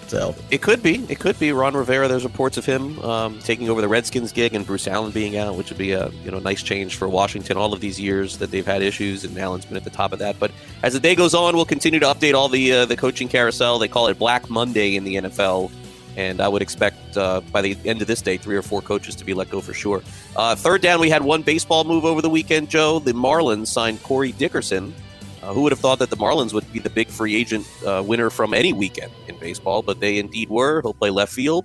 So 0.08 0.34
it 0.50 0.62
could 0.62 0.82
be. 0.82 1.04
It 1.08 1.18
could 1.18 1.38
be 1.38 1.52
Ron 1.52 1.74
Rivera. 1.74 2.06
There's 2.06 2.24
reports 2.24 2.56
of 2.56 2.64
him 2.64 2.98
um, 3.00 3.38
taking 3.40 3.68
over 3.68 3.80
the 3.80 3.88
Redskins 3.88 4.32
gig 4.32 4.54
and 4.54 4.64
Bruce 4.64 4.86
Allen 4.86 5.10
being 5.10 5.36
out, 5.36 5.56
which 5.56 5.68
would 5.70 5.78
be 5.78 5.92
a 5.92 6.10
you 6.24 6.30
know 6.30 6.38
nice 6.38 6.62
change 6.62 6.96
for 6.96 7.08
Washington. 7.08 7.56
All 7.56 7.72
of 7.72 7.80
these 7.80 7.98
years 7.98 8.38
that 8.38 8.50
they've 8.50 8.66
had 8.66 8.82
issues, 8.82 9.24
and 9.24 9.36
Allen's 9.36 9.66
been 9.66 9.76
at 9.76 9.84
the 9.84 9.90
top 9.90 10.12
of 10.12 10.18
that. 10.20 10.38
But 10.38 10.52
as 10.82 10.92
the 10.92 11.00
day 11.00 11.14
goes 11.14 11.34
on, 11.34 11.56
we'll 11.56 11.64
continue 11.64 11.98
to 12.00 12.06
update 12.06 12.34
all 12.34 12.48
the 12.48 12.72
uh, 12.72 12.86
the 12.86 12.96
coaching 12.96 13.28
carousel. 13.28 13.78
They 13.78 13.88
call 13.88 14.06
it 14.06 14.18
Black 14.18 14.48
Monday 14.48 14.94
in 14.94 15.02
the 15.02 15.16
NFL, 15.16 15.72
and 16.16 16.40
I 16.40 16.48
would 16.48 16.62
expect 16.62 17.16
uh, 17.16 17.40
by 17.52 17.62
the 17.62 17.76
end 17.84 18.00
of 18.00 18.08
this 18.08 18.22
day, 18.22 18.36
three 18.36 18.56
or 18.56 18.62
four 18.62 18.82
coaches 18.82 19.14
to 19.16 19.24
be 19.24 19.34
let 19.34 19.50
go 19.50 19.60
for 19.60 19.74
sure. 19.74 20.02
Uh, 20.34 20.54
third 20.54 20.82
down, 20.82 21.00
we 21.00 21.10
had 21.10 21.22
one 21.22 21.42
baseball 21.42 21.84
move 21.84 22.04
over 22.04 22.22
the 22.22 22.30
weekend. 22.30 22.70
Joe, 22.70 22.98
the 22.98 23.12
Marlins 23.12 23.68
signed 23.68 24.02
Corey 24.02 24.32
Dickerson 24.32 24.94
uh, 25.46 25.52
who 25.52 25.62
would 25.62 25.70
have 25.70 25.78
thought 25.78 26.00
that 26.00 26.10
the 26.10 26.16
Marlins 26.16 26.52
would 26.52 26.70
be 26.72 26.80
the 26.80 26.90
big 26.90 27.08
free 27.08 27.36
agent 27.36 27.64
uh, 27.86 28.02
winner 28.04 28.30
from 28.30 28.52
any 28.52 28.72
weekend 28.72 29.12
in 29.28 29.38
baseball? 29.38 29.80
But 29.80 30.00
they 30.00 30.18
indeed 30.18 30.48
were. 30.48 30.82
He'll 30.82 30.94
play 30.94 31.10
left 31.10 31.32
field 31.32 31.64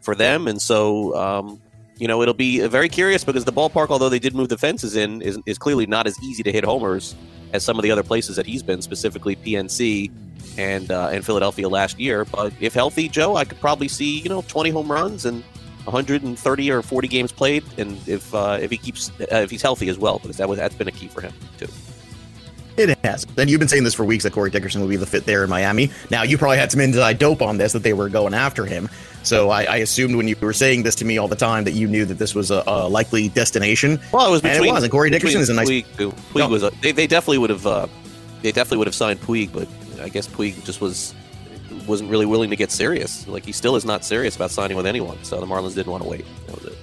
for 0.00 0.16
them, 0.16 0.48
and 0.48 0.60
so 0.60 1.14
um, 1.16 1.62
you 1.96 2.08
know 2.08 2.22
it'll 2.22 2.34
be 2.34 2.66
very 2.66 2.88
curious 2.88 3.22
because 3.22 3.44
the 3.44 3.52
ballpark, 3.52 3.90
although 3.90 4.08
they 4.08 4.18
did 4.18 4.34
move 4.34 4.48
the 4.48 4.58
fences 4.58 4.96
in, 4.96 5.22
is, 5.22 5.38
is 5.46 5.58
clearly 5.58 5.86
not 5.86 6.08
as 6.08 6.20
easy 6.24 6.42
to 6.42 6.50
hit 6.50 6.64
homers 6.64 7.14
as 7.52 7.64
some 7.64 7.78
of 7.78 7.84
the 7.84 7.90
other 7.92 8.02
places 8.02 8.34
that 8.34 8.46
he's 8.46 8.64
been, 8.64 8.82
specifically 8.82 9.36
PNC 9.36 10.10
and 10.58 10.90
uh, 10.90 11.08
and 11.12 11.24
Philadelphia 11.24 11.68
last 11.68 11.98
year. 11.98 12.24
But 12.24 12.52
if 12.60 12.74
healthy, 12.74 13.08
Joe, 13.08 13.36
I 13.36 13.44
could 13.44 13.60
probably 13.60 13.88
see 13.88 14.20
you 14.20 14.28
know 14.28 14.42
20 14.48 14.70
home 14.70 14.90
runs 14.90 15.24
and 15.24 15.42
130 15.84 16.70
or 16.70 16.82
40 16.82 17.08
games 17.08 17.32
played, 17.32 17.64
and 17.78 17.96
if 18.06 18.34
uh, 18.34 18.58
if 18.60 18.70
he 18.70 18.76
keeps 18.76 19.10
uh, 19.20 19.36
if 19.36 19.50
he's 19.50 19.62
healthy 19.62 19.88
as 19.88 19.98
well, 19.98 20.18
because 20.18 20.36
that 20.36 20.48
was 20.48 20.58
that's 20.58 20.74
been 20.74 20.88
a 20.88 20.92
key 20.92 21.08
for 21.08 21.20
him 21.20 21.32
too. 21.58 21.68
It 22.76 22.98
has. 23.04 23.26
And 23.36 23.50
you've 23.50 23.58
been 23.58 23.68
saying 23.68 23.84
this 23.84 23.94
for 23.94 24.04
weeks 24.04 24.24
that 24.24 24.32
Corey 24.32 24.50
Dickerson 24.50 24.80
would 24.80 24.88
be 24.88 24.96
the 24.96 25.06
fit 25.06 25.26
there 25.26 25.44
in 25.44 25.50
Miami. 25.50 25.90
Now, 26.10 26.22
you 26.22 26.38
probably 26.38 26.56
had 26.56 26.70
some 26.70 26.80
inside 26.80 27.18
dope 27.18 27.42
on 27.42 27.58
this 27.58 27.72
that 27.72 27.82
they 27.82 27.92
were 27.92 28.08
going 28.08 28.32
after 28.32 28.64
him. 28.64 28.88
So 29.22 29.50
I, 29.50 29.64
I, 29.64 29.76
assumed 29.78 30.16
when 30.16 30.28
you 30.28 30.36
were 30.40 30.54
saying 30.54 30.82
this 30.82 30.94
to 30.96 31.04
me 31.04 31.18
all 31.18 31.28
the 31.28 31.36
time 31.36 31.64
that 31.64 31.72
you 31.72 31.86
knew 31.86 32.06
that 32.06 32.14
this 32.14 32.34
was 32.34 32.50
a, 32.50 32.62
a 32.66 32.88
likely 32.88 33.28
destination. 33.28 34.00
Well, 34.12 34.26
it 34.26 34.30
was 34.30 34.40
between. 34.40 34.60
And 34.60 34.66
it 34.66 34.72
was. 34.72 34.82
And 34.84 34.90
Corey 34.90 35.10
Dickerson 35.10 35.42
is 35.42 35.50
a 35.50 35.54
nice. 35.54 35.68
Puig, 35.68 35.84
Puig 35.84 36.36
no. 36.36 36.48
was. 36.48 36.62
A, 36.62 36.70
they, 36.80 36.92
they 36.92 37.06
definitely 37.06 37.38
would 37.38 37.50
have. 37.50 37.66
Uh, 37.66 37.86
they 38.40 38.52
definitely 38.52 38.78
would 38.78 38.86
have 38.86 38.94
signed 38.94 39.20
Puig, 39.20 39.52
but 39.52 39.68
I 40.00 40.08
guess 40.08 40.26
Puig 40.26 40.64
just 40.64 40.80
was 40.80 41.14
wasn't 41.86 42.10
really 42.10 42.26
willing 42.26 42.50
to 42.50 42.56
get 42.56 42.70
serious. 42.70 43.26
Like 43.28 43.44
he 43.44 43.52
still 43.52 43.76
is 43.76 43.84
not 43.84 44.04
serious 44.04 44.36
about 44.36 44.50
signing 44.50 44.76
with 44.76 44.86
anyone. 44.86 45.22
So 45.22 45.40
the 45.40 45.46
Marlins 45.46 45.74
didn't 45.74 45.92
want 45.92 46.02
to 46.02 46.08
wait. 46.08 46.24
That 46.46 46.56
was 46.56 46.64
it. 46.66 46.78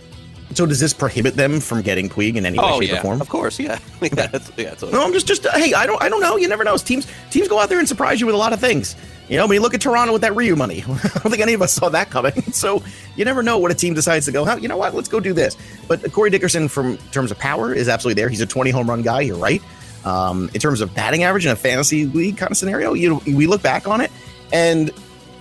So 0.54 0.66
does 0.66 0.80
this 0.80 0.94
prohibit 0.94 1.36
them 1.36 1.60
from 1.60 1.82
getting 1.82 2.10
Puig 2.10 2.36
in 2.36 2.46
any 2.46 2.58
way, 2.58 2.66
oh, 2.66 2.80
shape, 2.80 2.90
yeah. 2.90 3.00
or 3.00 3.02
form? 3.02 3.22
Of 3.22 3.30
course, 3.30 3.60
yeah. 3.60 3.80
yeah, 4.02 4.28
that's, 4.28 4.52
yeah 4.58 4.72
totally. 4.72 4.94
No, 4.94 5.04
I'm 5.04 5.14
just, 5.14 5.28
just 5.28 5.46
uh, 5.46 5.52
hey, 5.52 5.74
I 5.74 5.86
don't, 5.86 6.02
I 6.02 6.10
don't 6.10 6.22
know. 6.22 6.38
You 6.38 6.48
never 6.48 6.64
know. 6.64 6.78
Teams, 6.78 7.06
teams 7.30 7.48
go 7.48 7.60
out 7.60 7.70
there 7.70 7.80
and 7.80 7.88
surprise 7.88 8.20
you 8.20 8.26
with 8.26 8.34
a 8.34 8.38
lot 8.40 8.54
of 8.54 8.60
things. 8.60 8.96
You 9.30 9.38
know, 9.38 9.44
I 9.44 9.48
mean, 9.48 9.62
look 9.62 9.74
at 9.74 9.82
Toronto 9.82 10.14
with 10.14 10.22
that 10.22 10.36
Ryu 10.36 10.56
money. 10.56 10.82
I 10.82 10.86
don't 10.86 10.98
think 11.30 11.42
any 11.42 11.54
of 11.54 11.62
us 11.62 11.74
saw 11.74 11.90
that 11.90 12.10
coming. 12.10 12.34
So 12.58 12.82
you 13.16 13.24
never 13.24 13.44
know 13.44 13.60
what 13.60 13.70
a 13.70 13.76
team 13.76 13.94
decides 13.94 14.26
to 14.26 14.32
go. 14.32 14.46
How 14.46 14.56
You 14.56 14.68
know 14.68 14.78
what? 14.78 14.96
Let's 14.96 15.10
go 15.10 15.20
do 15.20 15.32
this. 15.32 15.56
But 15.88 16.12
Corey 16.12 16.32
Dickerson, 16.32 16.68
from 16.70 16.98
terms 17.12 17.30
of 17.30 17.38
power, 17.38 17.72
is 17.72 17.88
absolutely 17.88 18.20
there. 18.20 18.30
He's 18.30 18.42
a 18.42 18.48
20 18.48 18.72
home 18.72 18.90
run 18.90 19.04
guy. 19.04 19.22
You're 19.22 19.38
right. 19.38 19.62
Um, 20.08 20.50
in 20.54 20.60
terms 20.62 20.82
of 20.82 20.94
batting 20.96 21.24
average 21.24 21.46
in 21.46 21.52
a 21.52 21.56
fantasy 21.56 22.06
league 22.06 22.38
kind 22.38 22.52
of 22.52 22.58
scenario, 22.58 22.94
you 22.94 23.22
we 23.26 23.48
look 23.48 23.62
back 23.62 23.88
on 23.88 24.02
it, 24.02 24.12
and 24.54 24.92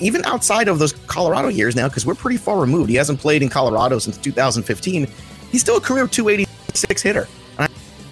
even 0.01 0.25
outside 0.25 0.69
of 0.69 0.79
those 0.79 0.93
Colorado 0.93 1.49
years 1.49 1.77
now, 1.77 1.89
because 1.89 2.05
we're 2.05 2.15
pretty 2.15 2.37
far 2.37 2.61
removed. 2.61 2.91
He 2.91 2.97
hasn't 2.97 3.21
played 3.21 3.43
in 3.43 3.49
Colorado 3.49 3.99
since 3.99 4.17
2015 4.19 5.09
he's 5.57 5.61
still 5.61 5.77
a 5.77 5.81
career 5.81 6.07
286 6.07 7.03
hitter. 7.03 7.29
I, 7.59 7.69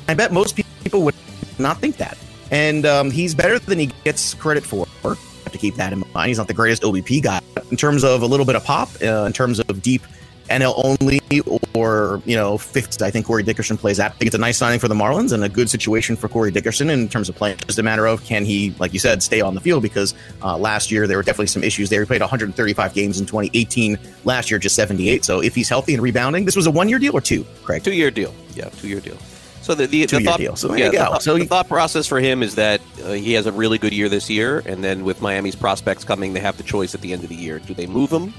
I, 0.09 0.14
bet 0.14 0.33
most 0.33 0.57
people 0.83 1.03
would 1.03 1.14
not 1.59 1.79
think 1.79 1.97
that. 1.99 2.17
And 2.51 2.87
um, 2.87 3.11
he's 3.11 3.35
better 3.35 3.59
than 3.59 3.79
he 3.79 3.90
gets 4.05 4.35
credit 4.35 4.64
for. 4.64 4.87
Have 5.03 5.53
to 5.53 5.59
keep 5.59 5.75
that 5.77 5.93
in 5.93 6.03
mind. 6.14 6.29
He's 6.29 6.38
not 6.38 6.49
the 6.49 6.55
greatest 6.55 6.83
OBP 6.83 7.23
guy. 7.23 7.40
In 7.71 7.77
terms 7.77 8.05
of 8.05 8.23
a 8.23 8.27
little 8.27 8.47
bit 8.47 8.57
of 8.57 8.64
pop, 8.64 8.88
uh, 9.03 9.25
in 9.25 9.33
terms 9.33 9.61
of 9.61 9.83
deep 9.83 10.03
NL 10.48 10.74
only 10.85 11.20
or, 11.74 12.22
you 12.24 12.37
know, 12.37 12.59
fixed. 12.59 13.02
I 13.02 13.11
think 13.11 13.26
Corey 13.26 13.42
Dickerson 13.42 13.76
plays 13.76 13.96
that. 13.96 14.12
I 14.12 14.14
think 14.14 14.26
it's 14.26 14.35
a 14.35 14.38
nice 14.38 14.59
signing 14.59 14.78
for 14.78 14.88
the 14.88 14.94
Marlins 14.94 15.33
and 15.33 15.42
a 15.42 15.48
good 15.48 15.70
situation 15.70 16.16
for 16.16 16.28
Corey 16.28 16.50
Dickerson 16.50 16.90
in 16.90 17.09
terms 17.09 17.28
of 17.28 17.35
playing. 17.35 17.59
Just 17.66 17.78
a 17.78 17.83
matter 17.83 18.07
of 18.07 18.22
can 18.24 18.44
he, 18.44 18.74
like 18.78 18.92
you 18.92 18.98
said, 18.98 19.22
stay 19.22 19.40
on 19.40 19.54
the 19.54 19.61
field 19.61 19.83
because 19.83 20.14
uh, 20.42 20.57
last 20.57 20.90
year 20.90 21.07
there 21.07 21.16
were 21.16 21.22
definitely 21.22 21.46
some 21.46 21.64
issues 21.64 21.88
there. 21.90 22.00
He 22.00 22.07
played 22.07 22.20
135 22.20 22.94
games 22.94 23.18
in 23.18 23.26
2018. 23.26 23.98
Last 24.24 24.50
year, 24.50 24.59
just 24.59 24.76
78. 24.76 25.24
So 25.24 25.40
if 25.42 25.54
he's 25.54 25.68
healthy 25.68 25.94
and 25.94 26.02
rebounding, 26.02 26.44
this 26.44 26.57
was 26.57 26.66
a 26.66 26.70
one 26.70 26.88
year 26.88 26.98
deal 26.98 27.14
or 27.14 27.20
two, 27.20 27.44
Craig? 27.62 27.83
Two 27.83 27.92
year 27.94 28.11
deal. 28.11 28.35
Yeah, 28.54 28.68
two 28.68 28.88
year 28.88 29.00
deal. 29.00 29.16
So 29.62 29.74
the, 29.74 29.87
the, 29.87 30.04
the 30.04 30.20
thought, 30.20 30.38
deal. 30.38 30.57
So 30.57 30.74
yeah, 30.74 30.90
the, 30.90 31.18
So 31.20 31.35
the 31.35 31.40
he- 31.40 31.46
thought 31.46 31.68
process 31.68 32.07
for 32.07 32.20
him 32.20 32.42
is 32.42 32.54
that 32.57 32.83
uh, 33.02 33.12
he 33.12 33.33
has 33.33 33.46
a 33.46 33.52
really 33.52 33.78
good 33.78 33.94
year 33.94 34.11
this 34.11 34.28
year, 34.28 34.62
and 34.66 34.85
then 34.85 35.04
with 35.04 35.22
Miami's 35.22 35.57
prospects 35.57 36.04
coming, 36.04 36.35
they 36.35 36.40
have 36.40 36.59
the 36.59 36.62
choice 36.62 36.94
at 36.94 37.00
the 37.00 37.14
end 37.14 37.22
of 37.22 37.30
the 37.30 37.35
year: 37.35 37.61
do 37.61 37.72
they 37.72 37.87
move 37.87 38.11
him, 38.12 38.35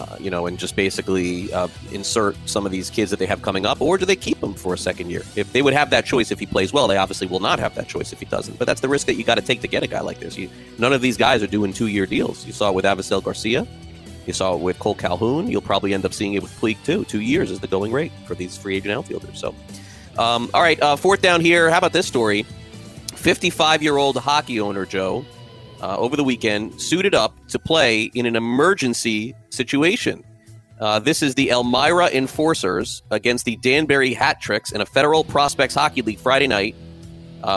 uh, 0.00 0.16
you 0.18 0.30
know, 0.30 0.46
and 0.46 0.58
just 0.58 0.76
basically 0.76 1.52
uh, 1.52 1.68
insert 1.92 2.34
some 2.46 2.64
of 2.64 2.72
these 2.72 2.88
kids 2.88 3.10
that 3.10 3.18
they 3.18 3.26
have 3.26 3.42
coming 3.42 3.66
up, 3.66 3.82
or 3.82 3.98
do 3.98 4.06
they 4.06 4.16
keep 4.16 4.42
him 4.42 4.54
for 4.54 4.72
a 4.72 4.78
second 4.78 5.10
year? 5.10 5.22
If 5.36 5.52
they 5.52 5.60
would 5.60 5.74
have 5.74 5.90
that 5.90 6.06
choice 6.06 6.30
if 6.30 6.38
he 6.38 6.46
plays 6.46 6.72
well, 6.72 6.88
they 6.88 6.96
obviously 6.96 7.26
will 7.26 7.40
not 7.40 7.58
have 7.58 7.74
that 7.74 7.86
choice 7.86 8.12
if 8.12 8.18
he 8.18 8.24
doesn't. 8.24 8.58
But 8.58 8.66
that's 8.66 8.80
the 8.80 8.88
risk 8.88 9.06
that 9.08 9.14
you 9.14 9.24
got 9.24 9.34
to 9.34 9.42
take 9.42 9.60
to 9.60 9.68
get 9.68 9.82
a 9.82 9.86
guy 9.86 10.00
like 10.00 10.18
this. 10.18 10.38
You, 10.38 10.48
none 10.78 10.94
of 10.94 11.02
these 11.02 11.18
guys 11.18 11.42
are 11.42 11.46
doing 11.46 11.74
two-year 11.74 12.06
deals. 12.06 12.46
You 12.46 12.52
saw 12.52 12.70
it 12.70 12.74
with 12.74 12.86
Avisail 12.86 13.22
Garcia. 13.22 13.66
You 14.26 14.32
saw 14.32 14.54
it 14.54 14.60
with 14.60 14.78
Cole 14.78 14.94
Calhoun. 14.94 15.48
You'll 15.50 15.60
probably 15.60 15.92
end 15.92 16.06
up 16.06 16.14
seeing 16.14 16.32
it 16.32 16.42
with 16.42 16.52
Puig 16.60 16.82
too. 16.82 17.04
Two 17.04 17.20
years 17.20 17.50
is 17.50 17.60
the 17.60 17.66
going 17.66 17.92
rate 17.92 18.12
for 18.26 18.34
these 18.34 18.56
free 18.56 18.76
agent 18.76 18.94
outfielders. 18.94 19.38
So, 19.38 19.54
um, 20.16 20.50
all 20.54 20.62
right, 20.62 20.80
uh, 20.80 20.96
fourth 20.96 21.20
down 21.20 21.42
here. 21.42 21.68
How 21.68 21.78
about 21.78 21.92
this 21.92 22.06
story? 22.06 22.46
55 23.16 23.82
year 23.82 23.98
old 23.98 24.16
hockey 24.16 24.60
owner 24.60 24.86
Joe 24.86 25.26
uh, 25.80 25.96
over 25.96 26.16
the 26.16 26.24
weekend 26.24 26.80
suited 26.80 27.14
up 27.14 27.34
to 27.48 27.58
play 27.58 28.04
in 28.14 28.26
an 28.26 28.36
emergency 28.36 29.34
situation. 29.50 30.24
Uh, 30.80 30.98
this 30.98 31.22
is 31.22 31.34
the 31.34 31.50
Elmira 31.50 32.08
Enforcers 32.08 33.02
against 33.10 33.44
the 33.44 33.56
Danbury 33.56 34.14
Hat 34.14 34.40
Tricks 34.40 34.72
in 34.72 34.80
a 34.80 34.86
Federal 34.86 35.24
Prospects 35.24 35.74
Hockey 35.74 36.02
League 36.02 36.18
Friday 36.18 36.46
night. 36.46 36.74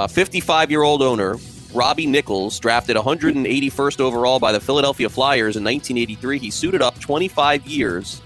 55 0.09 0.71
year 0.71 0.81
old 0.81 1.01
owner 1.01 1.38
Robbie 1.73 2.05
Nichols, 2.05 2.59
drafted 2.59 2.95
181st 2.95 3.99
overall 3.99 4.39
by 4.39 4.51
the 4.51 4.59
Philadelphia 4.59 5.09
Flyers 5.09 5.55
in 5.55 5.63
1983. 5.63 6.39
He 6.39 6.51
suited 6.51 6.81
up 6.81 6.99
25 6.99 7.65
years 7.67 8.21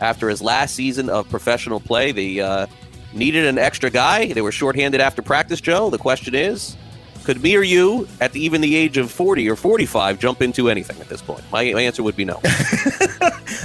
after 0.00 0.28
his 0.28 0.40
last 0.40 0.74
season 0.74 1.10
of 1.10 1.28
professional 1.28 1.80
play. 1.80 2.12
They 2.12 2.40
uh, 2.40 2.66
needed 3.12 3.46
an 3.46 3.58
extra 3.58 3.90
guy. 3.90 4.32
They 4.32 4.42
were 4.42 4.52
shorthanded 4.52 5.00
after 5.00 5.22
practice, 5.22 5.60
Joe. 5.60 5.90
The 5.90 5.98
question 5.98 6.34
is 6.34 6.76
could 7.22 7.42
me 7.42 7.56
or 7.56 7.62
you, 7.62 8.08
at 8.20 8.32
the, 8.32 8.44
even 8.44 8.60
the 8.60 8.74
age 8.74 8.96
of 8.98 9.10
40 9.10 9.48
or 9.48 9.56
45, 9.56 10.18
jump 10.18 10.42
into 10.42 10.68
anything 10.68 11.00
at 11.00 11.08
this 11.08 11.22
point? 11.22 11.42
My, 11.50 11.72
my 11.72 11.82
answer 11.82 12.02
would 12.02 12.16
be 12.16 12.24
no. 12.24 12.40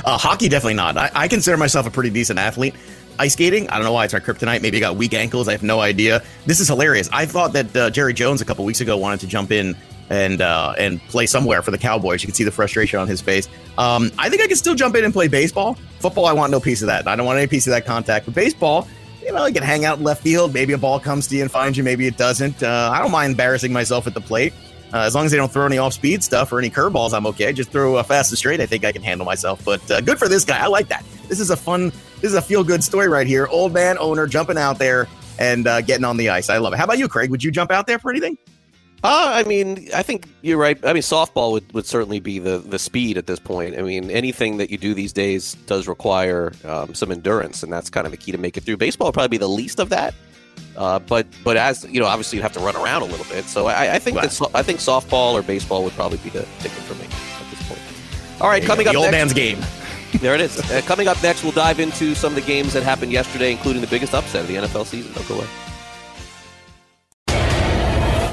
Uh, 0.05 0.17
hockey, 0.17 0.47
definitely 0.47 0.75
not. 0.75 0.95
I, 0.95 1.11
I 1.13 1.27
consider 1.27 1.57
myself 1.57 1.85
a 1.85 1.91
pretty 1.91 2.09
decent 2.09 2.39
athlete. 2.39 2.75
Ice 3.19 3.33
skating, 3.33 3.67
I 3.69 3.75
don't 3.75 3.83
know 3.83 3.91
why 3.91 4.05
it's 4.05 4.13
my 4.13 4.19
kryptonite. 4.19 4.61
Maybe 4.61 4.77
I 4.77 4.79
got 4.79 4.95
weak 4.95 5.13
ankles. 5.13 5.47
I 5.47 5.51
have 5.51 5.63
no 5.63 5.81
idea. 5.81 6.23
This 6.45 6.59
is 6.59 6.67
hilarious. 6.67 7.09
I 7.11 7.25
thought 7.25 7.51
that 7.53 7.75
uh, 7.75 7.89
Jerry 7.89 8.13
Jones 8.13 8.39
a 8.39 8.45
couple 8.45 8.63
weeks 8.63 8.79
ago 8.79 8.95
wanted 8.95 9.19
to 9.21 9.27
jump 9.27 9.51
in 9.51 9.75
and 10.09 10.41
uh, 10.41 10.73
and 10.77 11.01
play 11.07 11.25
somewhere 11.25 11.61
for 11.61 11.71
the 11.71 11.77
Cowboys. 11.77 12.23
You 12.23 12.27
can 12.27 12.35
see 12.35 12.43
the 12.43 12.51
frustration 12.51 12.99
on 12.99 13.07
his 13.07 13.19
face. 13.19 13.49
Um, 13.77 14.11
I 14.17 14.29
think 14.29 14.41
I 14.41 14.47
can 14.47 14.55
still 14.55 14.75
jump 14.75 14.95
in 14.95 15.03
and 15.03 15.13
play 15.13 15.27
baseball. 15.27 15.77
Football, 15.99 16.25
I 16.25 16.33
want 16.33 16.51
no 16.51 16.59
piece 16.59 16.81
of 16.81 16.87
that. 16.87 17.07
I 17.07 17.15
don't 17.15 17.25
want 17.25 17.39
any 17.39 17.47
piece 17.47 17.67
of 17.67 17.71
that 17.71 17.85
contact. 17.85 18.25
But 18.25 18.35
baseball, 18.35 18.87
you 19.21 19.31
know, 19.31 19.43
I 19.43 19.51
can 19.51 19.63
hang 19.63 19.85
out 19.85 19.97
in 19.97 20.03
left 20.03 20.23
field. 20.23 20.53
Maybe 20.53 20.73
a 20.73 20.77
ball 20.77 20.99
comes 20.99 21.27
to 21.27 21.35
you 21.35 21.41
and 21.41 21.51
finds 21.51 21.77
you. 21.77 21.83
Maybe 21.83 22.07
it 22.07 22.17
doesn't. 22.17 22.63
Uh, 22.63 22.91
I 22.93 22.99
don't 22.99 23.11
mind 23.11 23.31
embarrassing 23.31 23.73
myself 23.73 24.07
at 24.07 24.13
the 24.13 24.21
plate. 24.21 24.53
Uh, 24.93 24.99
as 24.99 25.15
long 25.15 25.25
as 25.25 25.31
they 25.31 25.37
don't 25.37 25.51
throw 25.51 25.65
any 25.65 25.77
off 25.77 25.93
speed 25.93 26.23
stuff 26.23 26.51
or 26.53 26.59
any 26.59 26.69
curveballs, 26.69 27.13
I'm 27.13 27.25
okay. 27.27 27.51
Just 27.51 27.71
throw 27.71 27.95
uh, 27.95 28.03
fast 28.03 28.31
and 28.31 28.37
straight. 28.37 28.61
I 28.61 28.65
think 28.65 28.85
I 28.85 28.91
can 28.91 29.03
handle 29.03 29.25
myself. 29.25 29.63
But 29.65 29.89
uh, 29.91 29.99
good 29.99 30.17
for 30.17 30.29
this 30.29 30.45
guy. 30.45 30.59
I 30.59 30.67
like 30.67 30.87
that. 30.87 31.03
This 31.27 31.41
is 31.41 31.49
a 31.49 31.57
fun, 31.57 31.91
this 32.21 32.31
is 32.31 32.35
a 32.35 32.41
feel 32.41 32.63
good 32.63 32.83
story 32.83 33.09
right 33.09 33.27
here. 33.27 33.47
Old 33.47 33.73
man 33.73 33.97
owner 33.97 34.27
jumping 34.27 34.57
out 34.57 34.79
there 34.79 35.07
and 35.39 35.67
uh, 35.67 35.81
getting 35.81 36.05
on 36.05 36.15
the 36.15 36.29
ice. 36.29 36.49
I 36.49 36.57
love 36.57 36.73
it. 36.73 36.77
How 36.77 36.85
about 36.85 36.99
you, 36.99 37.09
Craig? 37.09 37.29
Would 37.31 37.43
you 37.43 37.51
jump 37.51 37.69
out 37.69 37.85
there 37.85 37.99
for 37.99 38.11
anything? 38.11 38.37
Uh, 39.03 39.31
I 39.33 39.43
mean, 39.43 39.89
I 39.93 40.01
think 40.01 40.27
you're 40.41 40.57
right. 40.57 40.77
I 40.83 40.91
mean, 40.91 41.03
softball 41.03 41.51
would, 41.51 41.71
would 41.73 41.85
certainly 41.85 42.19
be 42.19 42.39
the, 42.39 42.57
the 42.57 42.79
speed 42.79 43.17
at 43.17 43.27
this 43.27 43.39
point. 43.39 43.77
I 43.77 43.83
mean, 43.83 44.09
anything 44.09 44.57
that 44.57 44.71
you 44.71 44.77
do 44.77 44.95
these 44.95 45.13
days 45.13 45.53
does 45.67 45.87
require 45.87 46.51
um, 46.65 46.95
some 46.95 47.11
endurance, 47.11 47.61
and 47.61 47.71
that's 47.71 47.91
kind 47.91 48.07
of 48.07 48.11
the 48.11 48.17
key 48.17 48.31
to 48.31 48.39
make 48.39 48.57
it 48.57 48.63
through. 48.63 48.77
Baseball 48.77 49.09
would 49.09 49.13
probably 49.13 49.29
be 49.29 49.37
the 49.37 49.47
least 49.47 49.79
of 49.79 49.89
that. 49.89 50.15
Uh, 50.75 50.97
but 50.99 51.27
but 51.43 51.57
as 51.57 51.85
you 51.85 51.99
know, 51.99 52.07
obviously 52.07 52.37
you 52.37 52.41
have 52.41 52.53
to 52.53 52.59
run 52.59 52.75
around 52.75 53.03
a 53.03 53.05
little 53.05 53.25
bit. 53.25 53.45
So 53.45 53.67
I, 53.67 53.95
I 53.95 53.99
think 53.99 54.19
that 54.19 54.41
I 54.53 54.63
think 54.63 54.79
softball 54.79 55.33
or 55.33 55.43
baseball 55.43 55.83
would 55.83 55.93
probably 55.93 56.17
be 56.19 56.29
the 56.29 56.47
ticket 56.59 56.79
for 56.83 56.95
me 56.95 57.05
at 57.05 57.51
this 57.51 57.67
point. 57.67 58.41
All 58.41 58.49
right, 58.49 58.63
coming 58.63 58.85
go. 58.85 58.89
up 58.89 58.93
The 58.93 58.99
old 58.99 59.11
next, 59.11 59.33
man's 59.33 59.33
game. 59.33 59.59
There 60.21 60.33
it 60.33 60.39
is. 60.41 60.57
Uh, 60.71 60.81
coming 60.85 61.09
up 61.09 61.21
next, 61.21 61.43
we'll 61.43 61.51
dive 61.51 61.81
into 61.81 62.15
some 62.15 62.31
of 62.31 62.35
the 62.35 62.47
games 62.47 62.71
that 62.73 62.81
happened 62.81 63.11
yesterday, 63.11 63.51
including 63.51 63.81
the 63.81 63.89
biggest 63.89 64.15
upset 64.15 64.41
of 64.41 64.47
the 64.47 64.55
NFL 64.55 64.85
season. 64.85 65.11
Don't 65.13 65.27
go 65.27 65.35
away. 65.35 65.47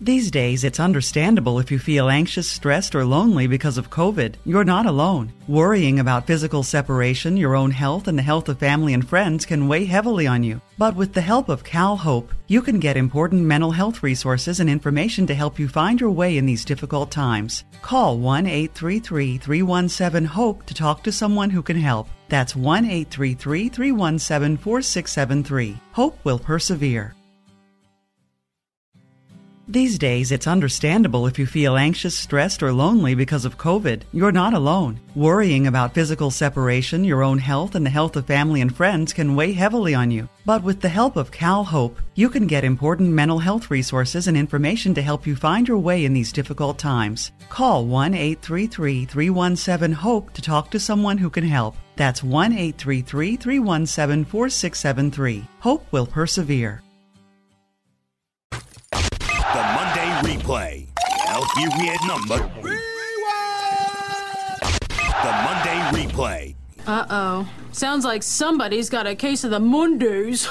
These 0.00 0.30
days, 0.30 0.62
it's 0.62 0.78
understandable 0.78 1.58
if 1.58 1.72
you 1.72 1.80
feel 1.80 2.08
anxious, 2.08 2.48
stressed, 2.48 2.94
or 2.94 3.04
lonely 3.04 3.48
because 3.48 3.78
of 3.78 3.90
COVID. 3.90 4.36
You're 4.44 4.62
not 4.62 4.86
alone. 4.86 5.32
Worrying 5.48 5.98
about 5.98 6.24
physical 6.24 6.62
separation, 6.62 7.36
your 7.36 7.56
own 7.56 7.72
health, 7.72 8.06
and 8.06 8.16
the 8.16 8.22
health 8.22 8.48
of 8.48 8.60
family 8.60 8.94
and 8.94 9.08
friends 9.08 9.44
can 9.44 9.66
weigh 9.66 9.86
heavily 9.86 10.28
on 10.28 10.44
you. 10.44 10.60
But 10.78 10.94
with 10.94 11.14
the 11.14 11.20
help 11.20 11.48
of 11.48 11.64
Cal 11.64 11.96
Hope, 11.96 12.32
you 12.46 12.62
can 12.62 12.78
get 12.78 12.96
important 12.96 13.42
mental 13.42 13.72
health 13.72 14.04
resources 14.04 14.60
and 14.60 14.70
information 14.70 15.26
to 15.26 15.34
help 15.34 15.58
you 15.58 15.66
find 15.66 16.00
your 16.00 16.12
way 16.12 16.38
in 16.38 16.46
these 16.46 16.64
difficult 16.64 17.10
times. 17.10 17.64
Call 17.82 18.18
1 18.18 18.46
833 18.46 19.38
317 19.38 20.24
HOPE 20.26 20.64
to 20.66 20.74
talk 20.74 21.02
to 21.02 21.10
someone 21.10 21.50
who 21.50 21.62
can 21.62 21.76
help. 21.76 22.08
That's 22.28 22.54
1 22.54 22.84
833 22.84 23.68
317 23.68 24.56
4673. 24.58 25.76
Hope 25.90 26.24
will 26.24 26.38
persevere. 26.38 27.16
These 29.70 29.98
days, 29.98 30.32
it's 30.32 30.46
understandable 30.46 31.26
if 31.26 31.38
you 31.38 31.44
feel 31.44 31.76
anxious, 31.76 32.16
stressed, 32.16 32.62
or 32.62 32.72
lonely 32.72 33.14
because 33.14 33.44
of 33.44 33.58
COVID. 33.58 34.00
You're 34.14 34.32
not 34.32 34.54
alone. 34.54 34.98
Worrying 35.14 35.66
about 35.66 35.92
physical 35.92 36.30
separation, 36.30 37.04
your 37.04 37.22
own 37.22 37.36
health, 37.36 37.74
and 37.74 37.84
the 37.84 37.90
health 37.90 38.16
of 38.16 38.24
family 38.24 38.62
and 38.62 38.74
friends 38.74 39.12
can 39.12 39.36
weigh 39.36 39.52
heavily 39.52 39.94
on 39.94 40.10
you. 40.10 40.26
But 40.46 40.62
with 40.62 40.80
the 40.80 40.88
help 40.88 41.16
of 41.16 41.30
Cal 41.30 41.64
Hope, 41.64 42.00
you 42.14 42.30
can 42.30 42.46
get 42.46 42.64
important 42.64 43.10
mental 43.10 43.38
health 43.38 43.70
resources 43.70 44.26
and 44.26 44.38
information 44.38 44.94
to 44.94 45.02
help 45.02 45.26
you 45.26 45.36
find 45.36 45.68
your 45.68 45.76
way 45.76 46.06
in 46.06 46.14
these 46.14 46.32
difficult 46.32 46.78
times. 46.78 47.32
Call 47.50 47.84
1 47.84 48.14
833 48.14 49.04
317 49.04 49.92
HOPE 49.92 50.32
to 50.32 50.40
talk 50.40 50.70
to 50.70 50.80
someone 50.80 51.18
who 51.18 51.28
can 51.28 51.44
help. 51.44 51.76
That's 51.94 52.24
1 52.24 52.52
833 52.52 53.36
317 53.36 54.24
4673. 54.24 55.46
Hope 55.60 55.86
will 55.92 56.06
persevere. 56.06 56.80
Monday 60.22 60.36
replay. 60.36 60.86
LP 61.28 61.66
number. 62.08 62.38
The 64.98 65.32
Monday 65.44 65.78
replay. 65.92 66.54
Uh 66.88 67.06
oh. 67.08 67.48
Sounds 67.70 68.04
like 68.04 68.24
somebody's 68.24 68.90
got 68.90 69.06
a 69.06 69.14
case 69.14 69.44
of 69.44 69.52
the 69.52 69.60
Mondays. 69.60 70.48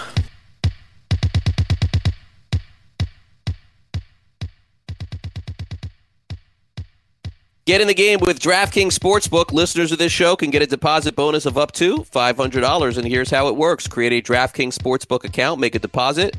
Get 7.66 7.82
in 7.82 7.88
the 7.88 7.94
game 7.94 8.20
with 8.22 8.40
DraftKings 8.40 8.98
Sportsbook. 8.98 9.52
Listeners 9.52 9.92
of 9.92 9.98
this 9.98 10.14
show 10.14 10.38
can 10.38 10.50
get 10.50 10.62
a 10.62 10.68
deposit 10.68 11.18
bonus 11.18 11.46
of 11.46 11.58
up 11.58 11.74
to 11.74 11.98
$500. 11.98 12.98
And 12.98 13.06
here's 13.06 13.30
how 13.30 13.50
it 13.50 13.58
works 13.58 13.86
create 13.86 14.14
a 14.14 14.22
DraftKings 14.22 14.78
Sportsbook 14.78 15.26
account, 15.26 15.60
make 15.60 15.76
a 15.76 15.80
deposit, 15.80 16.38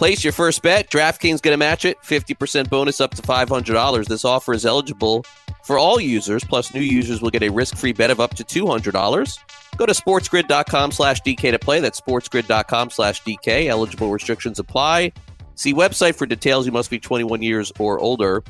place 0.00 0.24
your 0.24 0.32
first 0.32 0.62
bet. 0.62 0.90
DraftKings 0.90 1.42
going 1.42 1.52
to 1.52 1.58
match 1.58 1.84
it, 1.84 2.00
50% 2.00 2.70
bonus 2.70 3.02
up 3.02 3.14
to 3.16 3.20
$500. 3.20 4.06
This 4.06 4.24
offer 4.24 4.54
is 4.54 4.64
eligible 4.64 5.26
for 5.62 5.76
all 5.76 6.00
users, 6.00 6.42
plus 6.42 6.72
new 6.72 6.80
users 6.80 7.20
will 7.20 7.28
get 7.28 7.42
a 7.42 7.50
risk 7.50 7.76
free 7.76 7.92
bet 7.92 8.10
of 8.10 8.18
up 8.18 8.34
to 8.36 8.42
$200. 8.42 9.38
Go 9.76 9.84
to 9.84 9.92
sportsgrid.com 9.92 10.92
slash 10.92 11.20
DK 11.20 11.50
to 11.50 11.58
play. 11.58 11.80
That's 11.80 12.00
sportsgrid.com 12.00 12.88
slash 12.88 13.22
DK. 13.24 13.66
Eligible 13.66 14.10
restrictions 14.10 14.58
apply. 14.58 15.12
See 15.54 15.74
website 15.74 16.14
for 16.14 16.24
details. 16.24 16.64
You 16.64 16.72
must 16.72 16.88
be 16.88 16.98
21 16.98 17.42
years 17.42 17.70
or 17.78 17.98
older. 17.98 18.42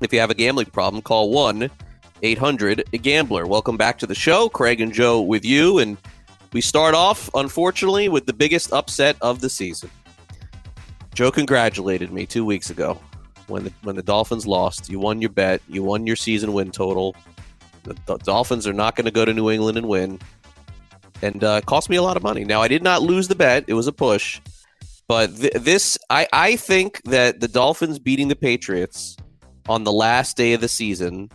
If 0.00 0.12
you 0.12 0.18
have 0.18 0.30
a 0.30 0.34
gambling 0.34 0.66
problem, 0.66 1.02
call 1.02 1.30
1 1.30 1.70
800 2.20 2.82
Gambler. 3.00 3.46
Welcome 3.46 3.76
back 3.76 4.00
to 4.00 4.08
the 4.08 4.14
show. 4.16 4.48
Craig 4.48 4.80
and 4.80 4.92
Joe 4.92 5.20
with 5.20 5.44
you. 5.44 5.78
And 5.78 5.98
we 6.52 6.60
start 6.60 6.96
off, 6.96 7.30
unfortunately, 7.32 8.08
with 8.08 8.26
the 8.26 8.32
biggest 8.32 8.72
upset 8.72 9.16
of 9.20 9.40
the 9.40 9.48
season. 9.48 9.88
Joe 11.14 11.30
congratulated 11.30 12.12
me 12.12 12.26
two 12.26 12.44
weeks 12.44 12.70
ago 12.70 13.00
when 13.46 13.64
the, 13.64 13.72
when 13.82 13.94
the 13.94 14.02
Dolphins 14.02 14.46
lost. 14.46 14.90
You 14.90 14.98
won 14.98 15.20
your 15.20 15.30
bet, 15.30 15.62
you 15.68 15.82
won 15.82 16.06
your 16.06 16.16
season 16.16 16.52
win 16.52 16.72
total. 16.72 17.14
The, 17.84 17.96
the 18.06 18.18
Dolphins 18.18 18.66
are 18.66 18.72
not 18.72 18.96
going 18.96 19.04
to 19.04 19.10
go 19.12 19.24
to 19.24 19.32
New 19.32 19.50
England 19.50 19.78
and 19.78 19.88
win. 19.88 20.18
And 21.22 21.42
uh, 21.44 21.60
it 21.62 21.66
cost 21.66 21.88
me 21.88 21.96
a 21.96 22.02
lot 22.02 22.16
of 22.16 22.22
money. 22.22 22.44
Now, 22.44 22.62
I 22.62 22.68
did 22.68 22.82
not 22.82 23.02
lose 23.02 23.28
the 23.28 23.36
bet, 23.36 23.64
it 23.68 23.74
was 23.74 23.86
a 23.86 23.92
push. 23.92 24.40
But 25.06 25.36
th- 25.36 25.52
this, 25.52 25.96
I, 26.10 26.26
I 26.32 26.56
think 26.56 27.00
that 27.04 27.40
the 27.40 27.48
Dolphins 27.48 27.98
beating 27.98 28.28
the 28.28 28.36
Patriots 28.36 29.16
on 29.68 29.84
the 29.84 29.92
last 29.92 30.36
day 30.36 30.52
of 30.54 30.60
the 30.60 30.68
season 30.68 31.30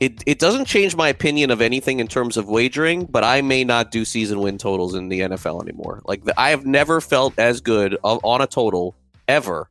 it, 0.00 0.22
it 0.24 0.38
doesn't 0.38 0.64
change 0.64 0.96
my 0.96 1.08
opinion 1.08 1.50
of 1.50 1.60
anything 1.60 2.00
in 2.00 2.08
terms 2.08 2.38
of 2.38 2.48
wagering, 2.48 3.04
but 3.04 3.22
I 3.22 3.42
may 3.42 3.64
not 3.64 3.90
do 3.90 4.06
season 4.06 4.40
win 4.40 4.56
totals 4.56 4.94
in 4.94 5.10
the 5.10 5.20
NFL 5.20 5.62
anymore. 5.62 6.00
Like 6.06 6.24
the, 6.24 6.40
I 6.40 6.48
have 6.50 6.64
never 6.64 7.02
felt 7.02 7.38
as 7.38 7.60
good 7.60 7.98
of, 8.02 8.18
on 8.24 8.40
a 8.40 8.46
total 8.46 8.96
ever, 9.30 9.70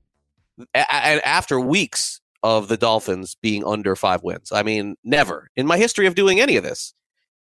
and 0.73 1.21
after 1.23 1.59
weeks 1.59 2.21
of 2.43 2.67
the 2.67 2.77
Dolphins 2.77 3.35
being 3.41 3.65
under 3.65 3.95
five 3.95 4.23
wins. 4.23 4.51
I 4.51 4.63
mean, 4.63 4.95
never 5.03 5.49
in 5.55 5.67
my 5.67 5.77
history 5.77 6.07
of 6.07 6.15
doing 6.15 6.39
any 6.39 6.55
of 6.55 6.63
this. 6.63 6.93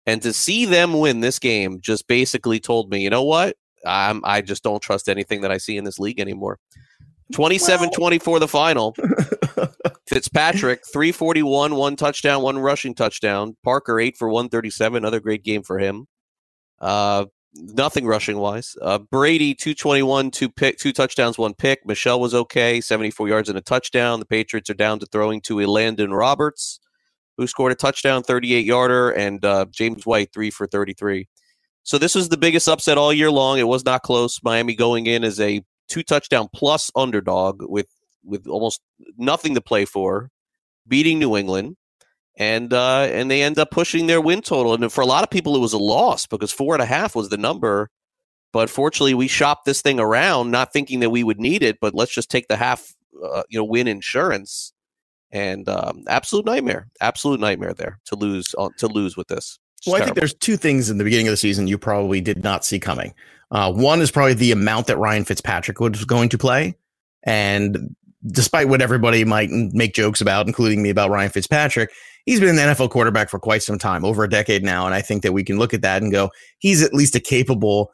And 0.07 0.23
to 0.23 0.33
see 0.33 0.67
them 0.67 0.99
win 0.99 1.21
this 1.21 1.39
game 1.39 1.81
just 1.81 2.07
basically 2.07 2.61
told 2.61 2.91
me, 2.91 3.03
you 3.03 3.11
know 3.11 3.25
what? 3.25 3.57
I'm 3.87 4.21
I 4.25 4.41
just 4.41 4.63
don't 4.63 4.83
trust 4.83 5.09
anything 5.09 5.41
that 5.43 5.51
I 5.51 5.59
see 5.59 5.77
in 5.77 5.85
this 5.85 5.99
league 5.99 6.21
anymore. 6.21 6.59
27 7.33 7.91
24 7.91 8.39
the 8.39 8.49
final. 8.49 8.95
Fitzpatrick, 10.07 10.83
341, 10.93 11.75
one 11.75 11.97
touchdown, 11.97 12.43
one 12.43 12.59
rushing 12.59 12.95
touchdown. 12.95 13.57
Parker, 13.65 13.99
8 13.99 14.17
for 14.19 14.29
137. 14.29 14.99
Another 14.99 15.21
great 15.21 15.43
game 15.43 15.63
for 15.63 15.79
him. 15.79 16.07
Uh, 16.79 17.25
nothing 17.55 18.07
rushing 18.07 18.39
wise. 18.39 18.77
Uh, 18.83 18.99
Brady, 18.99 19.55
221, 19.55 20.31
two 20.31 20.49
pick, 20.49 20.79
two 20.79 20.93
touchdowns, 20.93 21.39
one 21.39 21.55
pick. 21.55 21.87
Michel 21.87 22.21
was 22.21 22.35
okay, 22.35 22.81
74 22.81 23.29
yards 23.29 23.49
and 23.49 23.59
a 23.59 23.63
touchdown. 23.63 24.21
The 24.21 24.27
Patriots 24.27 24.71
are 24.71 24.75
down 24.75 24.99
to 25.01 25.07
throwing 25.07 25.41
to 25.43 25.57
Elandon 25.57 26.17
Roberts, 26.17 26.81
who 27.37 27.47
scored 27.47 27.73
a 27.73 27.77
touchdown, 27.77 28.23
38 28.23 28.65
yarder, 28.65 29.11
and 29.11 29.45
uh, 29.45 29.67
James 29.71 30.07
White, 30.07 30.33
3 30.33 30.51
for 30.51 30.67
33. 30.67 31.29
So 31.83 31.99
this 31.99 32.15
was 32.15 32.31
the 32.31 32.39
biggest 32.39 32.69
upset 32.69 32.99
all 32.99 33.13
year 33.13 33.31
long. 33.31 33.59
It 33.59 33.69
was 33.69 33.85
not 33.85 34.03
close. 34.03 34.41
Miami 34.43 34.75
going 34.75 35.07
in 35.07 35.23
as 35.23 35.39
a 35.39 35.63
two 35.89 36.03
touchdown 36.03 36.49
plus 36.55 36.91
underdog 36.97 37.63
with 37.63 37.89
with 38.25 38.47
almost 38.47 38.81
nothing 39.19 39.55
to 39.55 39.61
play 39.61 39.85
for, 39.85 40.31
beating 40.89 41.19
New 41.19 41.37
England, 41.37 41.77
and 42.37 42.73
uh, 42.73 43.09
and 43.11 43.31
they 43.31 43.43
end 43.43 43.59
up 43.59 43.71
pushing 43.71 44.07
their 44.07 44.21
win 44.21 44.43
total. 44.43 44.75
And 44.75 44.93
for 44.93 45.01
a 45.01 45.07
lot 45.07 45.23
of 45.23 45.31
people, 45.31 45.55
it 45.57 45.61
was 45.61 45.73
a 45.73 45.79
loss 45.79 46.27
because 46.27 46.53
four 46.53 46.75
and 46.75 46.83
a 46.83 46.87
half 46.87 47.15
was 47.15 47.29
the 47.29 47.37
number. 47.37 47.91
But 48.53 48.71
fortunately, 48.71 49.15
we 49.15 49.29
shopped 49.29 49.65
this 49.65 49.83
thing 49.83 49.99
around, 49.99 50.51
not 50.51 50.73
thinking 50.73 51.01
that 51.01 51.11
we 51.11 51.25
would 51.25 51.41
need 51.41 51.63
it. 51.63 51.79
But 51.81 51.95
let's 51.95 52.15
just 52.15 52.31
take 52.31 52.49
the 52.49 52.57
half, 52.57 52.95
uh, 53.25 53.43
you 53.49 53.59
know, 53.59 53.65
win 53.65 53.89
insurance. 53.89 54.73
And 55.31 55.69
um, 55.69 56.05
absolute 56.07 56.45
nightmare, 56.47 56.89
absolute 57.01 57.41
nightmare 57.41 57.75
there 57.75 57.99
to 58.07 58.15
lose 58.15 58.55
uh, 58.57 58.69
to 58.79 58.87
lose 58.87 59.17
with 59.17 59.27
this. 59.27 59.59
It's 59.79 59.87
well, 59.87 59.97
terrible. 59.97 60.03
I 60.03 60.07
think 60.07 60.17
there's 60.19 60.35
two 60.35 60.57
things 60.57 60.91
in 60.91 60.99
the 60.99 61.05
beginning 61.05 61.27
of 61.27 61.33
the 61.33 61.37
season 61.37 61.67
you 61.67 61.77
probably 61.77 62.21
did 62.21 62.45
not 62.45 62.65
see 62.65 62.79
coming. 62.79 63.15
Uh, 63.51 63.73
one 63.73 64.01
is 64.01 64.11
probably 64.11 64.35
the 64.35 64.53
amount 64.53 64.87
that 64.87 64.97
Ryan 64.97 65.25
Fitzpatrick 65.25 65.81
was 65.81 66.05
going 66.05 66.29
to 66.29 66.39
play, 66.39 66.77
and 67.25 67.95
despite 68.27 68.69
what 68.69 68.81
everybody 68.81 69.25
might 69.25 69.51
make 69.51 69.95
jokes 69.95 70.21
about, 70.21 70.47
including 70.47 70.83
me 70.83 70.91
about 70.91 71.11
Ryan 71.11 71.31
Fitzpatrick, 71.31 71.91
he's 72.27 72.41
been 72.41 72.59
an 72.59 72.75
NFL 72.75 72.91
quarterback 72.91 73.31
for 73.31 73.39
quite 73.39 73.63
some 73.63 73.79
time, 73.79 74.05
over 74.05 74.25
a 74.25 74.29
decade 74.29 74.65
now. 74.65 74.87
And 74.87 74.95
I 74.95 75.03
think 75.03 75.23
that 75.23 75.33
we 75.33 75.45
can 75.45 75.59
look 75.59 75.75
at 75.75 75.83
that 75.83 76.03
and 76.03 76.13
go, 76.13 76.31
he's 76.59 76.83
at 76.83 76.95
least 76.95 77.15
a 77.15 77.21
capable 77.21 77.93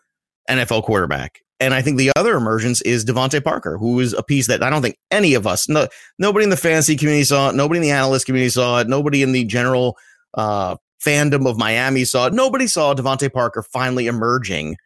NFL 0.48 0.84
quarterback. 0.84 1.40
And 1.58 1.74
I 1.74 1.82
think 1.82 1.98
the 1.98 2.10
other 2.16 2.36
emergence 2.36 2.80
is 2.82 3.04
DeVante 3.04 3.44
Parker, 3.44 3.76
who 3.76 4.00
is 4.00 4.14
a 4.14 4.22
piece 4.22 4.46
that 4.46 4.62
I 4.62 4.70
don't 4.70 4.80
think 4.80 4.98
any 5.10 5.34
of 5.34 5.46
us, 5.46 5.68
no, 5.68 5.88
nobody 6.18 6.44
in 6.44 6.50
the 6.50 6.56
fantasy 6.56 6.96
community 6.96 7.24
saw 7.24 7.50
it, 7.50 7.54
nobody 7.54 7.78
in 7.78 7.82
the 7.82 7.90
analyst 7.90 8.24
community 8.24 8.48
saw 8.48 8.80
it, 8.80 8.88
nobody 8.88 9.22
in 9.22 9.32
the 9.32 9.44
general 9.44 9.98
uh, 10.34 10.76
fandom 11.04 11.46
of 11.46 11.58
Miami 11.58 12.04
saw 12.04 12.26
it. 12.26 12.32
Nobody 12.32 12.66
saw 12.66 12.94
DeVante 12.94 13.30
Parker 13.30 13.62
finally 13.62 14.06
emerging 14.06 14.76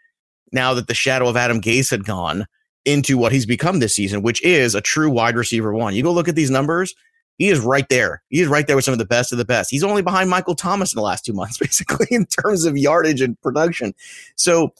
now 0.52 0.74
that 0.74 0.88
the 0.88 0.94
shadow 0.94 1.28
of 1.28 1.37
Adam 1.37 1.61
Gase 1.61 1.90
had 1.90 2.04
gone 2.04 2.46
into 2.85 3.16
what 3.18 3.33
he's 3.33 3.46
become 3.46 3.78
this 3.78 3.94
season, 3.94 4.22
which 4.22 4.42
is 4.42 4.74
a 4.74 4.80
true 4.80 5.11
wide 5.11 5.37
receiver 5.37 5.72
one. 5.72 5.94
You 5.94 6.02
go 6.02 6.12
look 6.12 6.28
at 6.28 6.35
these 6.35 6.50
numbers, 6.50 6.94
he 7.38 7.48
is 7.48 7.60
right 7.60 7.88
there. 7.88 8.22
He 8.28 8.40
is 8.40 8.48
right 8.48 8.66
there 8.66 8.76
with 8.76 8.84
some 8.84 8.92
of 8.92 8.98
the 8.98 9.04
best 9.04 9.32
of 9.32 9.38
the 9.38 9.44
best. 9.44 9.70
He's 9.70 9.84
only 9.84 10.02
behind 10.02 10.30
Michael 10.30 10.54
Thomas 10.54 10.92
in 10.92 10.96
the 10.96 11.02
last 11.02 11.24
two 11.24 11.32
months, 11.32 11.58
basically, 11.60 12.06
in 12.10 12.26
terms 12.26 12.64
of 12.64 12.76
yardage 12.76 13.20
and 13.20 13.40
production. 13.40 13.94
So 14.36 14.72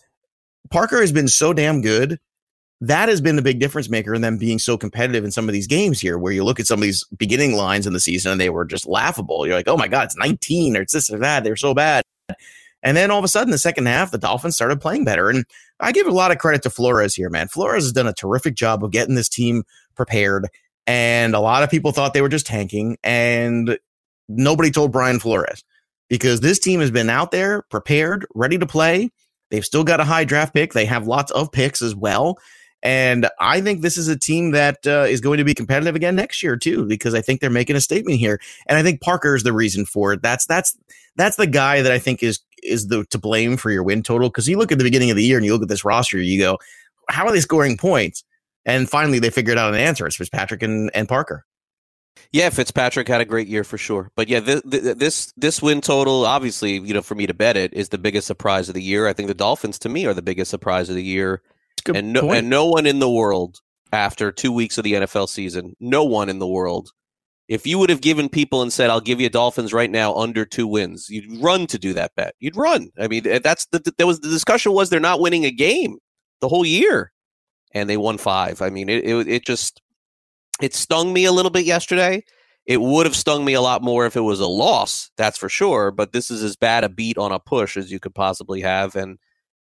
Parker 0.71 1.01
has 1.01 1.13
been 1.13 1.29
so 1.29 1.53
damn 1.53 1.81
good. 1.81 2.19
That 2.81 3.09
has 3.09 3.21
been 3.21 3.37
the 3.37 3.43
big 3.43 3.61
difference 3.61 3.89
maker 3.89 4.15
in 4.15 4.21
them 4.21 4.37
being 4.37 4.59
so 4.59 4.77
competitive 4.77 5.25
in 5.25 5.31
some 5.31 5.49
of 5.49 5.53
these 5.53 5.67
games 5.67 6.01
here, 6.01 6.19
where 6.19 6.33
you 6.33 6.45
look 6.45 6.61
at 6.61 6.67
some 6.67 6.81
of 6.81 6.83
these 6.83 7.05
beginning 7.17 7.55
lines 7.55 7.87
in 7.87 7.93
the 7.93 8.01
season 8.01 8.33
and 8.33 8.41
they 8.41 8.51
were 8.51 8.65
just 8.65 8.87
laughable. 8.87 9.47
You're 9.47 9.57
like, 9.57 9.69
oh 9.69 9.77
my 9.77 9.89
God, 9.89 10.05
it's 10.05 10.17
19 10.17 10.77
or 10.77 10.83
it's 10.83 10.93
this 10.93 11.11
or 11.11 11.19
that. 11.19 11.45
They're 11.45 11.57
so 11.57 11.73
bad. 11.73 12.05
And 12.83 12.97
then 12.97 13.11
all 13.11 13.19
of 13.19 13.25
a 13.25 13.29
sudden, 13.29 13.51
the 13.51 13.59
second 13.59 13.87
half, 13.87 14.11
the 14.11 14.19
Dolphins 14.19 14.57
started 14.57 14.81
playing 14.81 15.07
better. 15.07 15.31
And 15.31 15.47
I 15.81 15.93
give 15.93 16.07
a 16.07 16.13
lot 16.13 16.31
of 16.31 16.39
credit 16.39 16.63
to 16.65 16.71
Flores 16.71 17.15
here, 17.15 17.31
man. 17.31 17.49
Flores 17.49 17.85
has 17.85 17.93
done 17.93 18.07
a 18.07 18.13
terrific 18.13 18.55
job 18.55 18.85
of 18.85 18.91
getting 18.91 19.15
this 19.15 19.31
team 19.31 19.65
prepared. 19.97 20.49
And 20.87 21.35
a 21.35 21.41
lot 21.41 21.63
of 21.63 21.71
people 21.71 21.93
thought 21.93 22.15
they 22.15 22.23
were 22.23 22.29
just 22.29 22.47
tanking. 22.47 22.97
And 23.03 23.79
nobody 24.29 24.71
told 24.71 24.93
Brian 24.93 25.19
Flores 25.19 25.65
because 26.09 26.41
this 26.41 26.59
team 26.59 26.81
has 26.81 26.91
been 26.91 27.11
out 27.11 27.31
there, 27.31 27.63
prepared, 27.71 28.27
ready 28.35 28.59
to 28.59 28.67
play. 28.67 29.11
They've 29.51 29.65
still 29.65 29.85
got 29.85 30.01
a 30.01 30.05
high 30.05 30.25
draft 30.25 30.55
pick. 30.55 30.73
They 30.73 30.87
have 30.87 31.07
lots 31.07 31.31
of 31.33 31.53
picks 31.53 31.81
as 31.83 31.95
well. 31.95 32.39
And 32.83 33.31
I 33.41 33.63
think 33.63 33.81
this 33.81 33.97
is 33.97 34.09
a 34.09 34.19
team 34.19 34.51
that 34.51 34.87
uh, 34.87 35.07
is 35.09 35.23
going 35.23 35.39
to 35.39 35.45
be 35.45 35.55
competitive 35.55 35.97
again 35.97 36.17
next 36.17 36.43
year 36.43 36.55
too, 36.55 36.85
because 36.85 37.15
I 37.15 37.23
think 37.23 37.41
they're 37.41 37.49
making 37.49 37.77
a 37.77 37.81
statement 37.81 38.19
here, 38.19 38.39
and 38.67 38.77
I 38.77 38.83
think 38.83 39.01
Parker 39.01 39.35
is 39.35 39.43
the 39.43 39.55
reason 39.55 39.87
for 39.87 40.13
it. 40.13 40.21
That's 40.23 40.45
that's 40.45 40.77
that's 41.17 41.37
the 41.37 41.47
guy 41.47 41.81
that 41.81 41.91
I 41.91 41.99
think 41.99 42.23
is 42.23 42.41
is 42.63 42.89
the 42.89 43.07
to 43.07 43.19
blame 43.19 43.57
for 43.57 43.71
your 43.71 43.83
win 43.83 44.03
total. 44.03 44.29
Because 44.29 44.49
you 44.49 44.59
look 44.59 44.71
at 44.71 44.77
the 44.77 44.85
beginning 44.85 45.11
of 45.11 45.17
the 45.17 45.25
year 45.25 45.39
and 45.39 45.47
you 45.47 45.55
look 45.55 45.63
at 45.63 45.69
this 45.69 45.85
roster, 45.85 46.21
you 46.21 46.39
go, 46.39 46.59
how 47.09 47.25
are 47.25 47.33
they 47.33 47.41
scoring 47.41 47.79
points? 47.79 48.23
And 48.67 48.89
finally, 48.89 49.19
they 49.19 49.31
figured 49.31 49.59
out 49.59 49.75
an 49.75 49.81
answer. 49.81 50.07
It's 50.07 50.17
Fitzpatrick 50.17 50.63
and, 50.63 50.91
and 50.95 51.09
Parker. 51.09 51.45
Yeah, 52.33 52.51
Fitzpatrick 52.51 53.07
had 53.09 53.21
a 53.21 53.25
great 53.25 53.49
year 53.49 53.65
for 53.65 53.79
sure. 53.79 54.11
But 54.17 54.29
yeah, 54.29 54.41
this, 54.41 54.63
this 54.65 55.33
this 55.37 55.63
win 55.63 55.81
total, 55.81 56.27
obviously, 56.27 56.79
you 56.79 56.95
know, 56.95 57.03
for 57.03 57.15
me 57.15 57.27
to 57.27 57.35
bet 57.35 57.57
it 57.57 57.73
is 57.75 57.91
the 57.91 57.99
biggest 57.99 58.27
surprise 58.27 58.69
of 58.69 58.75
the 58.75 58.83
year. 58.83 59.07
I 59.07 59.13
think 59.13 59.29
the 59.29 59.35
Dolphins, 59.35 59.79
to 59.81 59.89
me, 59.89 60.07
are 60.07 60.15
the 60.15 60.23
biggest 60.23 60.51
surprise 60.51 60.89
of 60.89 60.97
the 60.97 61.03
year 61.03 61.43
and 61.93 62.13
no, 62.13 62.23
point. 62.23 62.39
and 62.39 62.51
no 62.51 62.67
one 62.67 62.87
in 62.87 62.99
the 62.99 63.11
world 63.11 63.61
after 63.93 64.33
two 64.33 64.53
weeks 64.53 64.79
of 64.79 64.85
the 64.85 64.95
NFL 64.95 65.29
season, 65.29 65.77
no 65.81 66.05
one 66.05 66.29
in 66.29 66.39
the 66.39 66.47
world. 66.47 66.91
If 67.47 67.67
you 67.67 67.79
would 67.79 67.91
have 67.91 68.01
given 68.01 68.29
people 68.29 68.63
and 68.63 68.73
said, 68.73 68.89
"I'll 68.89 69.01
give 69.01 69.21
you 69.21 69.29
Dolphins 69.29 69.75
right 69.75 69.91
now 69.91 70.15
under 70.15 70.47
two 70.47 70.67
wins," 70.67 71.11
you'd 71.11 71.43
run 71.43 71.67
to 71.69 71.79
do 71.79 71.93
that 71.93 72.15
bet. 72.17 72.35
You'd 72.41 72.57
run. 72.57 72.91
I 72.99 73.07
mean, 73.07 73.27
eh, 73.27 73.39
that's 73.39 73.67
the 73.67 73.93
there 73.99 74.07
was 74.07 74.21
the 74.21 74.31
discussion 74.31 74.73
was 74.73 74.89
they're 74.89 74.99
not 74.99 75.21
winning 75.21 75.45
a 75.45 75.51
game 75.51 75.99
the 76.41 76.49
whole 76.49 76.65
year, 76.65 77.13
and 77.75 77.91
they 77.91 77.97
won 77.97 78.19
five. 78.19 78.63
I 78.63 78.71
mean, 78.71 78.89
it 78.89 79.05
it, 79.05 79.29
it 79.29 79.47
just 79.47 79.83
it 80.61 80.75
stung 80.75 81.13
me 81.13 81.25
a 81.25 81.33
little 81.33 81.51
bit 81.51 81.67
yesterday. 81.67 82.25
It 82.67 82.81
would 82.81 83.05
have 83.05 83.17
stung 83.17 83.45
me 83.45 83.53
a 83.53 83.61
lot 83.61 83.83
more 83.83 84.07
if 84.07 84.17
it 84.17 84.23
was 84.23 84.41
a 84.41 84.47
loss, 84.47 85.11
that's 85.19 85.37
for 85.37 85.51
sure. 85.51 85.91
But 85.91 86.13
this 86.13 86.31
is 86.31 86.43
as 86.43 86.57
bad 86.57 86.83
a 86.83 86.89
beat 86.89 87.19
on 87.19 87.31
a 87.31 87.39
push 87.39 87.77
as 87.77 87.93
you 87.93 88.01
could 88.01 88.15
possibly 88.15 88.63
have, 88.63 88.97
and 88.97 89.19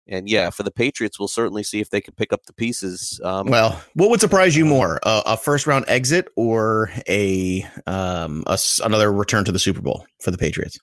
and 0.06 0.28
yeah, 0.28 0.50
for 0.50 0.62
the 0.62 0.70
Patriots, 0.70 1.18
we'll 1.18 1.28
certainly 1.28 1.62
see 1.62 1.80
if 1.80 1.90
they 1.90 2.00
can 2.00 2.14
pick 2.14 2.32
up 2.32 2.44
the 2.44 2.52
pieces. 2.52 3.20
Um, 3.24 3.46
well, 3.46 3.80
what 3.94 4.10
would 4.10 4.20
surprise 4.20 4.54
you 4.54 4.66
more, 4.66 5.00
uh, 5.02 5.22
a 5.24 5.36
first 5.36 5.66
round 5.66 5.86
exit 5.88 6.28
or 6.36 6.90
a, 7.08 7.66
um, 7.86 8.44
a, 8.46 8.58
another 8.84 9.10
return 9.10 9.44
to 9.46 9.52
the 9.52 9.58
Super 9.58 9.80
Bowl 9.80 10.06
for 10.20 10.30
the 10.30 10.36
Patriots? 10.38 10.78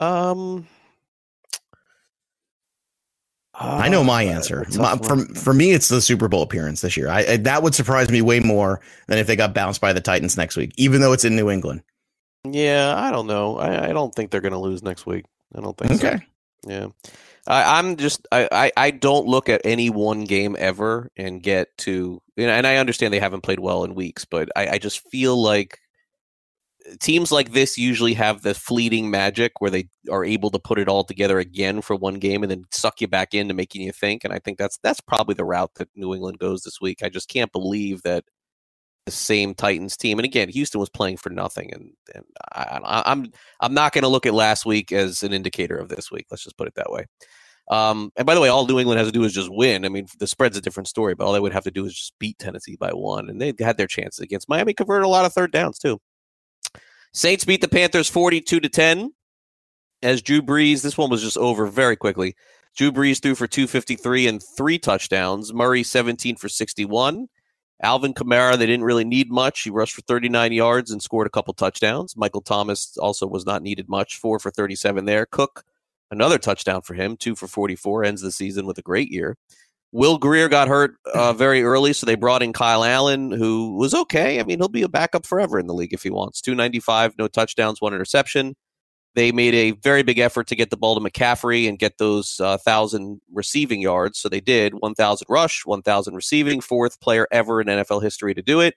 Um, 0.00 0.66
I 3.58 3.88
know 3.88 4.04
my 4.04 4.26
uh, 4.26 4.32
answer. 4.32 4.66
My, 4.76 4.96
for 4.98 5.24
for 5.34 5.54
me, 5.54 5.72
it's 5.72 5.88
the 5.88 6.00
Super 6.00 6.28
Bowl 6.28 6.42
appearance 6.42 6.82
this 6.82 6.96
year. 6.96 7.08
I, 7.08 7.20
I, 7.20 7.36
that 7.38 7.62
would 7.62 7.74
surprise 7.74 8.10
me 8.10 8.20
way 8.20 8.40
more 8.40 8.80
than 9.08 9.18
if 9.18 9.26
they 9.26 9.36
got 9.36 9.54
bounced 9.54 9.80
by 9.80 9.92
the 9.92 10.00
Titans 10.00 10.36
next 10.36 10.56
week, 10.56 10.72
even 10.76 11.00
though 11.00 11.12
it's 11.12 11.24
in 11.24 11.36
New 11.36 11.50
England. 11.50 11.82
Yeah, 12.44 12.94
I 12.96 13.10
don't 13.10 13.26
know. 13.26 13.58
I, 13.58 13.90
I 13.90 13.92
don't 13.92 14.14
think 14.14 14.30
they're 14.30 14.40
going 14.40 14.52
to 14.52 14.58
lose 14.58 14.82
next 14.82 15.06
week. 15.06 15.24
I 15.54 15.60
don't 15.60 15.76
think. 15.76 15.92
Okay. 15.92 16.18
So. 16.64 16.70
Yeah. 16.70 16.88
I, 17.46 17.78
am 17.78 17.96
just 17.96 18.26
I, 18.32 18.48
I, 18.50 18.72
I 18.76 18.90
don't 18.90 19.26
look 19.26 19.48
at 19.48 19.60
any 19.64 19.88
one 19.88 20.24
game 20.24 20.56
ever 20.58 21.10
and 21.16 21.42
get 21.42 21.76
to 21.78 22.20
you 22.36 22.46
know, 22.46 22.52
and 22.52 22.66
I 22.66 22.76
understand 22.76 23.14
they 23.14 23.20
haven't 23.20 23.42
played 23.42 23.60
well 23.60 23.84
in 23.84 23.94
weeks, 23.94 24.24
but 24.24 24.50
I, 24.56 24.68
I 24.68 24.78
just 24.78 25.08
feel 25.08 25.40
like 25.40 25.80
teams 27.00 27.32
like 27.32 27.52
this 27.52 27.78
usually 27.78 28.14
have 28.14 28.42
the 28.42 28.54
fleeting 28.54 29.10
magic 29.10 29.60
where 29.60 29.70
they 29.70 29.88
are 30.10 30.24
able 30.24 30.50
to 30.50 30.58
put 30.58 30.78
it 30.78 30.88
all 30.88 31.04
together 31.04 31.38
again 31.38 31.80
for 31.80 31.96
one 31.96 32.14
game 32.14 32.42
and 32.42 32.50
then 32.50 32.64
suck 32.70 33.00
you 33.00 33.08
back 33.08 33.34
into 33.34 33.54
making 33.54 33.82
you 33.82 33.92
think. 33.92 34.24
And 34.24 34.32
I 34.32 34.38
think 34.38 34.58
that's 34.58 34.78
that's 34.82 35.00
probably 35.00 35.34
the 35.34 35.44
route 35.44 35.74
that 35.76 35.88
New 35.94 36.14
England 36.14 36.38
goes 36.38 36.62
this 36.62 36.80
week. 36.80 37.02
I 37.02 37.08
just 37.08 37.28
can't 37.28 37.52
believe 37.52 38.02
that 38.02 38.24
the 39.06 39.12
same 39.12 39.54
Titans 39.54 39.96
team. 39.96 40.18
And 40.18 40.26
again, 40.26 40.48
Houston 40.48 40.80
was 40.80 40.90
playing 40.90 41.16
for 41.16 41.30
nothing, 41.30 41.72
and 41.72 41.92
and 42.14 42.24
I, 42.52 42.80
I, 42.82 43.12
I'm 43.12 43.30
I'm 43.60 43.74
not 43.74 43.92
going 43.92 44.02
to 44.02 44.08
look 44.08 44.26
at 44.26 44.34
last 44.34 44.66
week 44.66 44.92
as 44.92 45.22
an 45.22 45.32
indicator 45.32 45.76
of 45.76 45.88
this 45.88 46.10
week. 46.10 46.26
Let's 46.30 46.44
just 46.44 46.58
put 46.58 46.68
it 46.68 46.74
that 46.74 46.90
way. 46.90 47.06
Um, 47.68 48.12
and 48.16 48.26
by 48.26 48.34
the 48.34 48.40
way, 48.40 48.48
all 48.48 48.66
New 48.66 48.78
England 48.78 48.98
has 48.98 49.08
to 49.08 49.12
do 49.12 49.24
is 49.24 49.32
just 49.32 49.48
win. 49.50 49.84
I 49.84 49.88
mean, 49.88 50.06
the 50.20 50.26
spread's 50.26 50.56
a 50.56 50.60
different 50.60 50.86
story, 50.88 51.14
but 51.14 51.24
all 51.24 51.32
they 51.32 51.40
would 51.40 51.52
have 51.52 51.64
to 51.64 51.70
do 51.70 51.84
is 51.84 51.94
just 51.94 52.18
beat 52.18 52.38
Tennessee 52.38 52.76
by 52.76 52.90
one, 52.90 53.28
and 53.28 53.40
they 53.40 53.52
had 53.58 53.76
their 53.76 53.88
chances 53.88 54.20
against 54.20 54.48
Miami. 54.48 54.74
Converted 54.74 55.04
a 55.04 55.08
lot 55.08 55.24
of 55.24 55.32
third 55.32 55.52
downs 55.52 55.78
too. 55.78 56.00
Saints 57.16 57.46
beat 57.46 57.62
the 57.62 57.68
Panthers 57.68 58.10
forty-two 58.10 58.60
to 58.60 58.68
ten. 58.68 59.14
As 60.02 60.20
Drew 60.20 60.42
Brees, 60.42 60.82
this 60.82 60.98
one 60.98 61.08
was 61.08 61.22
just 61.22 61.38
over 61.38 61.66
very 61.66 61.96
quickly. 61.96 62.36
Drew 62.76 62.92
Brees 62.92 63.22
threw 63.22 63.34
for 63.34 63.46
253 63.46 64.26
and 64.26 64.42
three 64.54 64.78
touchdowns. 64.78 65.54
Murray 65.54 65.82
17 65.82 66.36
for 66.36 66.50
61. 66.50 67.28
Alvin 67.82 68.12
Kamara, 68.12 68.58
they 68.58 68.66
didn't 68.66 68.84
really 68.84 69.06
need 69.06 69.30
much. 69.30 69.62
He 69.62 69.70
rushed 69.70 69.94
for 69.94 70.02
39 70.02 70.52
yards 70.52 70.90
and 70.90 71.02
scored 71.02 71.26
a 71.26 71.30
couple 71.30 71.54
touchdowns. 71.54 72.14
Michael 72.18 72.42
Thomas 72.42 72.98
also 72.98 73.26
was 73.26 73.46
not 73.46 73.62
needed 73.62 73.88
much, 73.88 74.18
four 74.18 74.38
for 74.38 74.50
37 74.50 75.06
there. 75.06 75.24
Cook 75.24 75.64
Another 76.10 76.38
touchdown 76.38 76.82
for 76.82 76.94
him, 76.94 77.16
two 77.16 77.34
for 77.34 77.48
44, 77.48 78.04
ends 78.04 78.22
the 78.22 78.30
season 78.30 78.64
with 78.64 78.78
a 78.78 78.82
great 78.82 79.10
year. 79.10 79.36
Will 79.92 80.18
Grier 80.18 80.48
got 80.48 80.68
hurt 80.68 80.96
uh, 81.14 81.32
very 81.32 81.62
early, 81.62 81.92
so 81.92 82.06
they 82.06 82.14
brought 82.14 82.42
in 82.42 82.52
Kyle 82.52 82.84
Allen, 82.84 83.30
who 83.30 83.76
was 83.76 83.94
okay. 83.94 84.40
I 84.40 84.44
mean, 84.44 84.58
he'll 84.58 84.68
be 84.68 84.82
a 84.82 84.88
backup 84.88 85.26
forever 85.26 85.58
in 85.58 85.66
the 85.66 85.74
league 85.74 85.94
if 85.94 86.02
he 86.02 86.10
wants. 86.10 86.40
295, 86.40 87.14
no 87.18 87.28
touchdowns, 87.28 87.80
one 87.80 87.94
interception. 87.94 88.54
They 89.14 89.32
made 89.32 89.54
a 89.54 89.70
very 89.70 90.02
big 90.02 90.18
effort 90.18 90.46
to 90.48 90.54
get 90.54 90.68
the 90.68 90.76
ball 90.76 90.94
to 90.94 91.00
McCaffrey 91.00 91.66
and 91.66 91.78
get 91.78 91.96
those 91.96 92.38
uh, 92.38 92.58
1,000 92.62 93.18
receiving 93.32 93.80
yards. 93.80 94.18
So 94.18 94.28
they 94.28 94.42
did 94.42 94.74
1,000 94.74 95.24
rush, 95.30 95.64
1,000 95.64 96.14
receiving, 96.14 96.60
fourth 96.60 97.00
player 97.00 97.26
ever 97.32 97.62
in 97.62 97.66
NFL 97.66 98.02
history 98.02 98.34
to 98.34 98.42
do 98.42 98.60
it. 98.60 98.74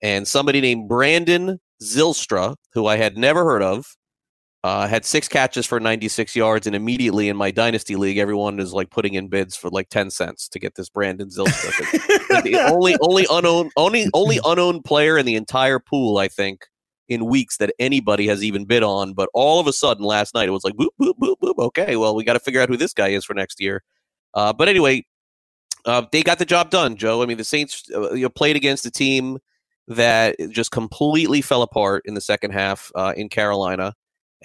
And 0.00 0.28
somebody 0.28 0.60
named 0.60 0.88
Brandon 0.88 1.58
Zylstra, 1.82 2.54
who 2.74 2.86
I 2.86 2.96
had 2.96 3.18
never 3.18 3.44
heard 3.44 3.62
of, 3.62 3.96
uh, 4.66 4.88
had 4.88 5.04
six 5.04 5.28
catches 5.28 5.64
for 5.64 5.78
96 5.78 6.34
yards, 6.34 6.66
and 6.66 6.74
immediately 6.74 7.28
in 7.28 7.36
my 7.36 7.52
dynasty 7.52 7.94
league, 7.94 8.18
everyone 8.18 8.58
is 8.58 8.72
like 8.72 8.90
putting 8.90 9.14
in 9.14 9.28
bids 9.28 9.54
for 9.54 9.70
like 9.70 9.88
10 9.90 10.10
cents 10.10 10.48
to 10.48 10.58
get 10.58 10.74
this 10.74 10.88
Brandon 10.88 11.28
Zylstra. 11.28 11.70
the 12.42 12.58
only 12.72 12.96
only 13.00 13.26
unowned 13.30 13.70
only 13.76 14.08
only 14.12 14.40
unowned 14.44 14.84
player 14.84 15.18
in 15.18 15.24
the 15.24 15.36
entire 15.36 15.78
pool, 15.78 16.18
I 16.18 16.26
think, 16.26 16.66
in 17.08 17.26
weeks 17.26 17.58
that 17.58 17.74
anybody 17.78 18.26
has 18.26 18.42
even 18.42 18.64
bid 18.64 18.82
on. 18.82 19.14
But 19.14 19.28
all 19.34 19.60
of 19.60 19.68
a 19.68 19.72
sudden, 19.72 20.04
last 20.04 20.34
night 20.34 20.48
it 20.48 20.52
was 20.52 20.64
like 20.64 20.74
boop 20.74 20.88
boop 21.00 21.14
boop 21.22 21.36
boop. 21.40 21.58
Okay, 21.66 21.94
well 21.94 22.16
we 22.16 22.24
got 22.24 22.32
to 22.32 22.40
figure 22.40 22.60
out 22.60 22.68
who 22.68 22.76
this 22.76 22.92
guy 22.92 23.10
is 23.10 23.24
for 23.24 23.34
next 23.34 23.60
year. 23.60 23.84
Uh, 24.34 24.52
but 24.52 24.68
anyway, 24.68 25.06
uh, 25.84 26.02
they 26.10 26.24
got 26.24 26.40
the 26.40 26.44
job 26.44 26.70
done, 26.70 26.96
Joe. 26.96 27.22
I 27.22 27.26
mean, 27.26 27.36
the 27.38 27.44
Saints 27.44 27.84
uh, 27.94 28.14
you 28.14 28.24
know, 28.24 28.30
played 28.30 28.56
against 28.56 28.84
a 28.84 28.90
team 28.90 29.38
that 29.86 30.34
just 30.50 30.72
completely 30.72 31.40
fell 31.40 31.62
apart 31.62 32.02
in 32.04 32.14
the 32.14 32.20
second 32.20 32.50
half 32.50 32.90
uh, 32.96 33.14
in 33.16 33.28
Carolina. 33.28 33.94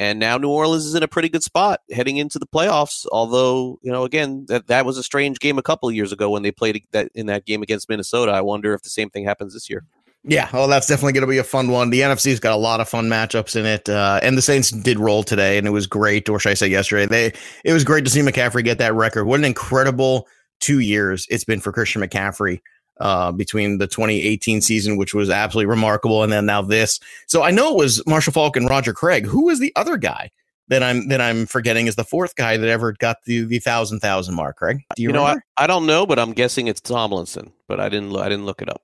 And 0.02 0.18
now 0.18 0.36
New 0.40 0.50
Orleans 0.50 0.88
is 0.88 0.96
in 0.96 1.04
a 1.04 1.08
pretty 1.08 1.30
good 1.30 1.44
spot 1.44 1.82
heading 1.92 2.18
into 2.18 2.40
the 2.40 2.48
playoffs. 2.48 3.06
Although, 3.12 3.78
you 3.84 3.92
know, 3.92 4.04
again, 4.04 4.48
that, 4.48 4.66
that 4.66 4.84
was 4.84 4.98
a 4.98 5.04
strange 5.04 5.38
game 5.38 5.60
a 5.60 5.62
couple 5.62 5.92
years 5.92 6.12
ago 6.12 6.32
when 6.32 6.42
they 6.42 6.50
played 6.50 6.84
that 6.90 7.12
in 7.14 7.28
that 7.28 7.46
game 7.46 7.62
against 7.62 7.88
Minnesota. 7.88 8.32
I 8.32 8.42
wonder 8.42 8.74
if 8.74 8.82
the 8.82 8.90
same 8.90 9.12
thing 9.12 9.26
happens 9.26 9.54
this 9.54 9.70
year. 9.70 9.86
Yeah, 10.24 10.50
well, 10.52 10.68
that's 10.68 10.88
definitely 10.88 11.14
going 11.14 11.22
to 11.22 11.28
be 11.28 11.38
a 11.38 11.44
fun 11.44 11.70
one. 11.70 11.92
The 11.92 12.00
NFC's 12.00 12.40
got 12.40 12.54
a 12.54 12.58
lot 12.58 12.80
of 12.80 12.90
fun 12.90 13.10
matchups 13.10 13.56
in 13.56 13.68
it, 13.68 13.90
uh, 13.90 14.20
and 14.24 14.36
the 14.36 14.42
Saints 14.42 14.72
did 14.72 14.98
roll 14.98 15.22
today, 15.22 15.60
and 15.60 15.68
it 15.68 15.72
was 15.72 15.86
great. 15.86 16.28
Or 16.30 16.40
should 16.40 16.50
I 16.50 16.56
say, 16.56 16.68
yesterday? 16.68 17.06
They 17.06 17.40
it 17.64 17.74
was 17.74 17.84
great 17.84 18.04
to 18.06 18.10
see 18.10 18.22
McCaffrey 18.22 18.64
get 18.64 18.80
that 18.80 18.96
record. 18.96 19.26
What 19.26 19.40
an 19.40 19.46
incredible 19.46 20.28
two 20.60 20.80
years 20.80 21.28
it's 21.30 21.44
been 21.44 21.60
for 21.60 21.72
Christian 21.72 22.02
McCaffrey 22.02 22.62
uh, 23.02 23.32
between 23.32 23.80
the 23.80 23.88
2018 23.88 24.62
season, 24.62 24.96
which 24.96 25.14
was 25.14 25.30
absolutely 25.30 25.70
remarkable, 25.70 26.24
and 26.24 26.32
then 26.32 26.46
now 26.46 26.62
this. 26.62 27.00
So 27.28 27.42
I 27.44 27.52
know 27.52 27.72
it 27.72 27.78
was 27.78 28.06
Marshall 28.06 28.34
Faulk 28.34 28.56
and 28.56 28.70
Roger 28.70 28.94
Craig. 28.94 29.26
Who 29.26 29.46
was 29.46 29.60
the 29.60 29.74
other 29.76 29.98
guy 29.98 30.32
that 30.68 30.84
I'm 30.84 31.08
that 31.10 31.20
I'm 31.20 31.48
forgetting 31.48 31.88
is 31.88 31.96
the 31.96 32.04
fourth 32.04 32.36
guy 32.36 32.58
that 32.58 32.70
ever 32.70 32.94
got 32.94 33.18
the 33.26 33.44
the 33.44 33.60
thousand 33.60 34.00
thousand 34.00 34.36
mark? 34.36 34.58
Craig, 34.58 34.82
do 34.96 35.02
you, 35.02 35.10
you 35.10 35.14
know? 35.14 35.26
I, 35.26 35.38
I 35.58 35.68
don't 35.68 35.86
know, 35.86 36.06
but 36.06 36.20
I'm 36.20 36.34
guessing 36.34 36.68
it's 36.68 36.80
Tomlinson. 36.80 37.52
But 37.68 37.80
I 37.80 37.90
didn't 37.90 38.16
I 38.16 38.30
didn't 38.30 38.46
look 38.46 38.62
it 38.62 38.70
up. 38.70 38.84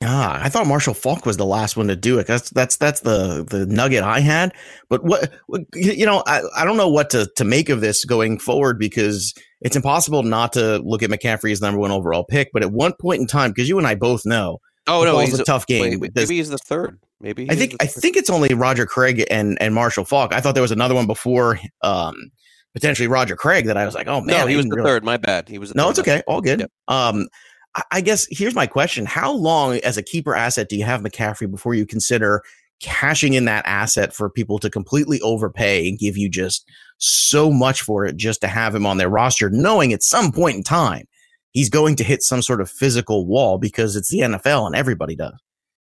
Ah, 0.00 0.40
I 0.42 0.48
thought 0.48 0.68
Marshall 0.68 0.94
Faulk 0.94 1.26
was 1.26 1.36
the 1.36 1.44
last 1.44 1.76
one 1.76 1.88
to 1.88 1.96
do 1.96 2.20
it. 2.20 2.26
That's 2.28 2.50
that's 2.50 2.76
that's 2.76 3.00
the 3.00 3.44
the 3.44 3.66
nugget 3.66 4.04
I 4.04 4.20
had. 4.20 4.54
But 4.88 5.02
what, 5.02 5.32
what 5.48 5.62
you 5.74 6.06
know, 6.06 6.22
I, 6.24 6.42
I 6.56 6.64
don't 6.64 6.76
know 6.76 6.88
what 6.88 7.10
to 7.10 7.28
to 7.34 7.44
make 7.44 7.68
of 7.68 7.80
this 7.80 8.04
going 8.04 8.38
forward 8.38 8.78
because 8.78 9.34
it's 9.60 9.74
impossible 9.74 10.22
not 10.22 10.52
to 10.52 10.78
look 10.78 11.02
at 11.02 11.10
McCaffrey 11.10 11.50
as 11.50 11.60
number 11.60 11.80
one 11.80 11.90
overall 11.90 12.22
pick. 12.22 12.50
But 12.52 12.62
at 12.62 12.70
one 12.70 12.92
point 13.00 13.20
in 13.20 13.26
time, 13.26 13.50
because 13.50 13.68
you 13.68 13.76
and 13.76 13.88
I 13.88 13.96
both 13.96 14.24
know, 14.24 14.60
oh 14.86 15.02
no, 15.02 15.18
it's 15.18 15.36
a 15.36 15.42
tough 15.42 15.66
game. 15.66 15.98
Wait, 15.98 16.12
maybe 16.14 16.36
he's 16.36 16.50
the 16.50 16.58
third. 16.58 17.00
Maybe 17.20 17.50
I 17.50 17.56
think 17.56 17.74
I 17.80 17.86
think 17.86 18.16
it's 18.16 18.30
only 18.30 18.54
Roger 18.54 18.86
Craig 18.86 19.26
and 19.28 19.60
and 19.60 19.74
Marshall 19.74 20.04
Faulk. 20.04 20.32
I 20.32 20.40
thought 20.40 20.54
there 20.54 20.62
was 20.62 20.70
another 20.70 20.94
one 20.94 21.08
before. 21.08 21.58
Um, 21.82 22.30
potentially 22.74 23.08
Roger 23.08 23.34
Craig 23.34 23.66
that 23.66 23.76
I 23.76 23.84
was 23.84 23.94
like, 23.96 24.06
oh 24.06 24.20
man, 24.20 24.42
no, 24.42 24.46
he 24.46 24.54
was 24.54 24.66
the 24.66 24.76
really... 24.76 24.88
third. 24.88 25.02
My 25.02 25.16
bad. 25.16 25.48
He 25.48 25.58
was 25.58 25.74
no, 25.74 25.90
it's 25.90 25.98
okay, 25.98 26.22
all 26.28 26.40
good. 26.40 26.60
Yep. 26.60 26.70
Um, 26.86 27.26
I 27.90 28.00
guess 28.00 28.26
here's 28.30 28.54
my 28.54 28.66
question. 28.66 29.06
How 29.06 29.32
long 29.32 29.76
as 29.78 29.96
a 29.96 30.02
keeper 30.02 30.34
asset 30.34 30.68
do 30.68 30.76
you 30.76 30.84
have 30.84 31.00
McCaffrey 31.02 31.50
before 31.50 31.74
you 31.74 31.86
consider 31.86 32.42
cashing 32.80 33.34
in 33.34 33.44
that 33.46 33.66
asset 33.66 34.12
for 34.12 34.30
people 34.30 34.58
to 34.60 34.70
completely 34.70 35.20
overpay 35.20 35.88
and 35.88 35.98
give 35.98 36.16
you 36.16 36.28
just 36.28 36.68
so 36.98 37.50
much 37.50 37.82
for 37.82 38.04
it 38.04 38.16
just 38.16 38.40
to 38.40 38.48
have 38.48 38.74
him 38.74 38.86
on 38.86 38.98
their 38.98 39.08
roster, 39.08 39.50
knowing 39.50 39.92
at 39.92 40.02
some 40.02 40.32
point 40.32 40.56
in 40.56 40.62
time 40.62 41.06
he's 41.52 41.68
going 41.68 41.96
to 41.96 42.04
hit 42.04 42.22
some 42.22 42.42
sort 42.42 42.60
of 42.60 42.70
physical 42.70 43.26
wall 43.26 43.58
because 43.58 43.96
it's 43.96 44.10
the 44.10 44.20
NFL 44.20 44.66
and 44.66 44.76
everybody 44.76 45.16
does. 45.16 45.34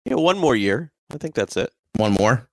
Yeah, 0.05 0.15
one 0.15 0.37
more 0.37 0.55
year. 0.55 0.91
I 1.11 1.17
think 1.17 1.35
that's 1.35 1.57
it. 1.57 1.71
One 1.97 2.13
more. 2.13 2.47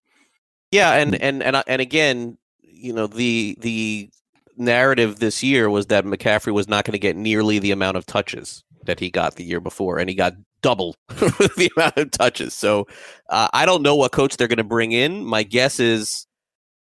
Yeah, 0.71 0.93
hmm. 0.93 1.15
and 1.15 1.23
and 1.23 1.43
and 1.43 1.57
uh, 1.57 1.63
and 1.67 1.81
again, 1.81 2.39
you 2.63 2.93
know, 2.93 3.07
the 3.07 3.57
the 3.61 4.11
narrative 4.57 5.19
this 5.19 5.43
year 5.43 5.71
was 5.71 5.87
that 5.87 6.05
McCaffrey 6.05 6.53
was 6.53 6.69
not 6.69 6.85
going 6.85 6.93
to 6.93 6.99
get 6.99 7.17
nearly 7.17 7.59
the 7.59 7.71
amount 7.71 7.97
of 7.97 8.07
touches 8.07 8.65
that 8.87 9.01
he 9.01 9.11
got 9.11 9.37
the 9.37 9.45
year 9.45 9.61
before, 9.61 9.99
and 9.99 10.09
he 10.09 10.15
got 10.15 10.35
double 10.63 10.95
the 11.09 11.71
amount 11.77 11.97
of 11.97 12.11
touches. 12.13 12.55
So 12.55 12.87
uh, 13.29 13.49
I 13.53 13.67
don't 13.67 13.83
know 13.83 13.97
what 13.97 14.13
coach 14.13 14.37
they're 14.37 14.49
going 14.49 14.59
to 14.59 14.65
bring 14.65 14.93
in. 14.93 15.25
My 15.25 15.43
guess 15.43 15.81
is 15.81 16.27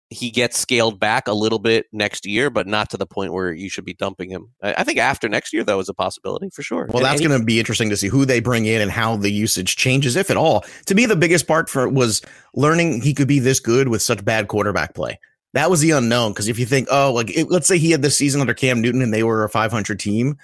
he 0.09 0.31
gets 0.31 0.57
scaled 0.57 0.99
back 0.99 1.27
a 1.27 1.33
little 1.33 1.59
bit 1.59 1.85
next 1.91 2.25
year, 2.25 2.49
but 2.49 2.65
not 2.65 2.89
to 2.89 2.97
the 2.97 3.05
point 3.05 3.33
where 3.33 3.51
you 3.51 3.69
should 3.69 3.83
be 3.83 3.93
dumping 3.93 4.29
him. 4.29 4.49
I, 4.63 4.75
I 4.79 4.83
think 4.83 4.99
after 4.99 5.27
next 5.27 5.53
year, 5.53 5.63
though, 5.63 5.79
is 5.79 5.89
a 5.89 5.93
possibility 5.93 6.49
for 6.49 6.63
sure. 6.63 6.87
Well, 6.87 6.97
and, 6.97 7.05
that's 7.05 7.21
going 7.21 7.37
to 7.37 7.45
be 7.45 7.59
interesting 7.59 7.89
to 7.89 7.97
see 7.97 8.07
who 8.07 8.25
they 8.25 8.39
bring 8.39 8.65
in 8.65 8.81
and 8.81 8.89
how 8.89 9.17
the 9.17 9.31
usage 9.31 9.75
changes, 9.75 10.15
if 10.15 10.29
at 10.29 10.37
all. 10.37 10.65
To 10.85 10.95
me, 10.95 11.05
the 11.05 11.15
biggest 11.15 11.47
part 11.47 11.69
for 11.69 11.89
was 11.89 12.21
learning 12.55 13.01
he 13.01 13.13
could 13.13 13.27
be 13.27 13.39
this 13.39 13.59
good 13.59 13.89
with 13.89 14.01
such 14.01 14.23
bad 14.23 14.47
quarterback 14.47 14.93
play. 14.93 15.19
That 15.53 15.69
was 15.69 15.81
the 15.81 15.91
unknown 15.91 16.31
because 16.31 16.47
if 16.47 16.59
you 16.59 16.65
think, 16.65 16.87
oh, 16.91 17.11
like 17.13 17.35
it, 17.35 17.49
let's 17.49 17.67
say 17.67 17.77
he 17.77 17.91
had 17.91 18.01
this 18.01 18.17
season 18.17 18.41
under 18.41 18.53
Cam 18.53 18.81
Newton 18.81 19.01
and 19.01 19.13
they 19.13 19.23
were 19.23 19.43
a 19.43 19.49
500 19.49 19.99
team, 19.99 20.37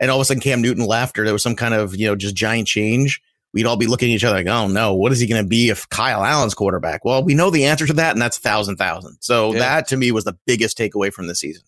and 0.00 0.10
all 0.10 0.16
of 0.16 0.22
a 0.22 0.24
sudden 0.24 0.40
Cam 0.40 0.62
Newton 0.62 0.86
left 0.86 1.18
or 1.18 1.24
there 1.24 1.32
was 1.32 1.42
some 1.42 1.54
kind 1.54 1.74
of, 1.74 1.94
you 1.94 2.06
know, 2.06 2.16
just 2.16 2.34
giant 2.34 2.66
change, 2.66 3.20
we'd 3.52 3.66
all 3.66 3.76
be 3.76 3.86
looking 3.86 4.10
at 4.10 4.16
each 4.16 4.24
other 4.24 4.36
like, 4.36 4.46
oh 4.46 4.66
no, 4.66 4.94
what 4.94 5.12
is 5.12 5.20
he 5.20 5.26
going 5.26 5.42
to 5.42 5.48
be 5.48 5.68
if 5.68 5.88
Kyle 5.90 6.24
Allen's 6.24 6.54
quarterback? 6.54 7.04
Well, 7.04 7.22
we 7.22 7.34
know 7.34 7.50
the 7.50 7.66
answer 7.66 7.86
to 7.86 7.92
that, 7.94 8.12
and 8.12 8.22
that's 8.22 8.38
thousand 8.38 8.76
thousand. 8.76 9.18
So 9.20 9.52
yeah. 9.52 9.60
that 9.60 9.88
to 9.88 9.96
me 9.96 10.10
was 10.10 10.24
the 10.24 10.36
biggest 10.46 10.78
takeaway 10.78 11.12
from 11.12 11.26
the 11.26 11.34
season. 11.34 11.62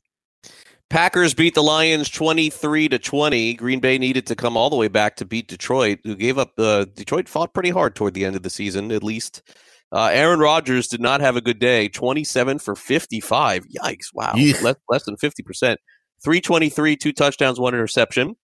Packers 0.91 1.33
beat 1.33 1.55
the 1.55 1.63
Lions 1.63 2.11
23 2.11 2.91
to 2.91 2.99
20. 2.99 3.55
Green 3.55 3.81
Bay 3.81 3.97
needed 3.97 4.27
to 4.27 4.37
come 4.37 4.59
all 4.59 4.69
the 4.69 4.77
way 4.77 4.89
back 4.89 5.17
to 5.17 5.25
beat 5.25 5.49
Detroit, 5.49 6.01
who 6.05 6.15
gave 6.15 6.37
up 6.37 6.53
uh, 6.59 6.85
Detroit 6.85 7.31
fought 7.31 7.55
pretty 7.55 7.71
hard 7.71 7.95
toward 7.95 8.13
the 8.13 8.27
end 8.27 8.37
of 8.37 8.43
the 8.43 8.51
season, 8.51 8.93
at 8.93 9.03
least. 9.03 9.43
Uh, 9.91 10.11
Aaron 10.13 10.39
Rodgers 10.39 10.89
did 10.89 11.01
not 11.01 11.23
have 11.23 11.35
a 11.35 11.41
good 11.41 11.59
day. 11.59 11.89
27 11.89 12.59
for 12.59 12.77
55. 12.77 13.65
Yikes. 13.69 14.07
Wow. 14.13 14.35
Less, 14.35 14.77
less 14.91 15.05
than 15.05 15.17
50%. 15.17 15.77
323, 16.25 16.97
two 16.97 17.13
touchdowns, 17.13 17.59
one 17.59 17.75
interception. 17.75 18.37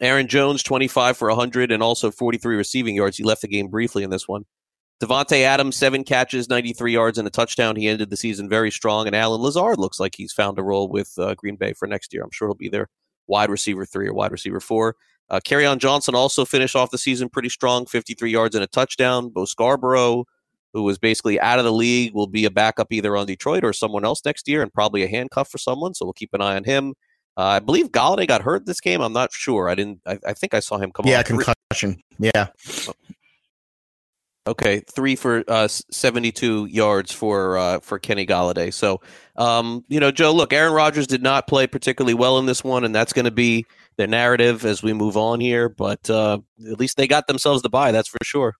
Aaron 0.00 0.28
Jones, 0.28 0.62
25 0.62 1.16
for 1.16 1.28
100 1.28 1.72
and 1.72 1.82
also 1.82 2.10
43 2.10 2.56
receiving 2.56 2.96
yards. 2.96 3.16
He 3.16 3.24
left 3.24 3.42
the 3.42 3.48
game 3.48 3.68
briefly 3.68 4.02
in 4.02 4.10
this 4.10 4.28
one. 4.28 4.44
Davante 5.02 5.42
Adams, 5.42 5.76
seven 5.76 6.04
catches, 6.04 6.48
93 6.48 6.92
yards, 6.92 7.18
and 7.18 7.28
a 7.28 7.30
touchdown. 7.30 7.76
He 7.76 7.88
ended 7.88 8.10
the 8.10 8.16
season 8.16 8.48
very 8.48 8.70
strong. 8.70 9.06
And 9.06 9.14
Allen 9.14 9.40
Lazard 9.40 9.78
looks 9.78 10.00
like 10.00 10.14
he's 10.16 10.32
found 10.32 10.58
a 10.58 10.62
role 10.62 10.88
with 10.88 11.12
uh, 11.18 11.34
Green 11.34 11.56
Bay 11.56 11.74
for 11.74 11.86
next 11.86 12.12
year. 12.12 12.22
I'm 12.22 12.30
sure 12.30 12.48
he'll 12.48 12.54
be 12.54 12.68
their 12.68 12.88
wide 13.26 13.50
receiver 13.50 13.84
three 13.84 14.08
or 14.08 14.14
wide 14.14 14.32
receiver 14.32 14.60
four. 14.60 14.96
Uh, 15.28 15.40
on 15.52 15.78
Johnson 15.78 16.14
also 16.14 16.44
finished 16.44 16.76
off 16.76 16.90
the 16.90 16.98
season 16.98 17.28
pretty 17.28 17.48
strong, 17.48 17.84
53 17.84 18.30
yards 18.30 18.54
and 18.54 18.62
a 18.62 18.68
touchdown. 18.68 19.28
Bo 19.28 19.44
Scarborough, 19.44 20.24
who 20.76 20.82
was 20.82 20.98
basically 20.98 21.40
out 21.40 21.58
of 21.58 21.64
the 21.64 21.72
league, 21.72 22.12
will 22.12 22.26
be 22.26 22.44
a 22.44 22.50
backup 22.50 22.92
either 22.92 23.16
on 23.16 23.26
Detroit 23.26 23.64
or 23.64 23.72
someone 23.72 24.04
else 24.04 24.22
next 24.26 24.46
year, 24.46 24.60
and 24.60 24.70
probably 24.70 25.02
a 25.02 25.08
handcuff 25.08 25.50
for 25.50 25.56
someone. 25.56 25.94
So 25.94 26.04
we'll 26.04 26.12
keep 26.12 26.34
an 26.34 26.42
eye 26.42 26.54
on 26.54 26.64
him. 26.64 26.92
Uh, 27.34 27.44
I 27.44 27.58
believe 27.60 27.92
Golladay 27.92 28.28
got 28.28 28.42
hurt 28.42 28.66
this 28.66 28.78
game. 28.78 29.00
I'm 29.00 29.14
not 29.14 29.32
sure. 29.32 29.70
I 29.70 29.74
didn't. 29.74 30.02
I, 30.04 30.18
I 30.26 30.34
think 30.34 30.52
I 30.52 30.60
saw 30.60 30.76
him 30.76 30.92
come. 30.92 31.06
Yeah, 31.06 31.22
concussion. 31.22 32.02
Yeah. 32.18 32.48
Okay, 34.46 34.80
three 34.80 35.16
for 35.16 35.44
uh, 35.48 35.66
72 35.66 36.66
yards 36.66 37.10
for 37.10 37.56
uh, 37.56 37.80
for 37.80 37.98
Kenny 37.98 38.26
Golladay. 38.26 38.70
So, 38.70 39.00
um, 39.36 39.82
you 39.88 39.98
know, 39.98 40.10
Joe, 40.10 40.32
look, 40.32 40.52
Aaron 40.52 40.74
Rodgers 40.74 41.06
did 41.06 41.22
not 41.22 41.46
play 41.46 41.66
particularly 41.66 42.14
well 42.14 42.38
in 42.38 42.44
this 42.44 42.62
one, 42.62 42.84
and 42.84 42.94
that's 42.94 43.14
going 43.14 43.24
to 43.24 43.30
be 43.30 43.64
their 43.96 44.06
narrative 44.06 44.66
as 44.66 44.82
we 44.82 44.92
move 44.92 45.16
on 45.16 45.40
here. 45.40 45.70
But 45.70 46.10
uh, 46.10 46.40
at 46.70 46.78
least 46.78 46.98
they 46.98 47.08
got 47.08 47.28
themselves 47.28 47.62
the 47.62 47.70
buy. 47.70 47.92
That's 47.92 48.08
for 48.08 48.18
sure. 48.22 48.56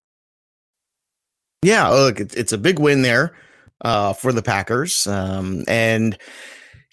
Yeah, 1.63 1.89
look, 1.89 2.21
it's, 2.21 2.35
it's 2.35 2.53
a 2.53 2.59
big 2.59 2.79
win 2.79 3.03
there 3.03 3.37
uh, 3.83 4.13
for 4.13 4.33
the 4.33 4.43
Packers, 4.43 5.07
um, 5.07 5.65
and 5.69 6.17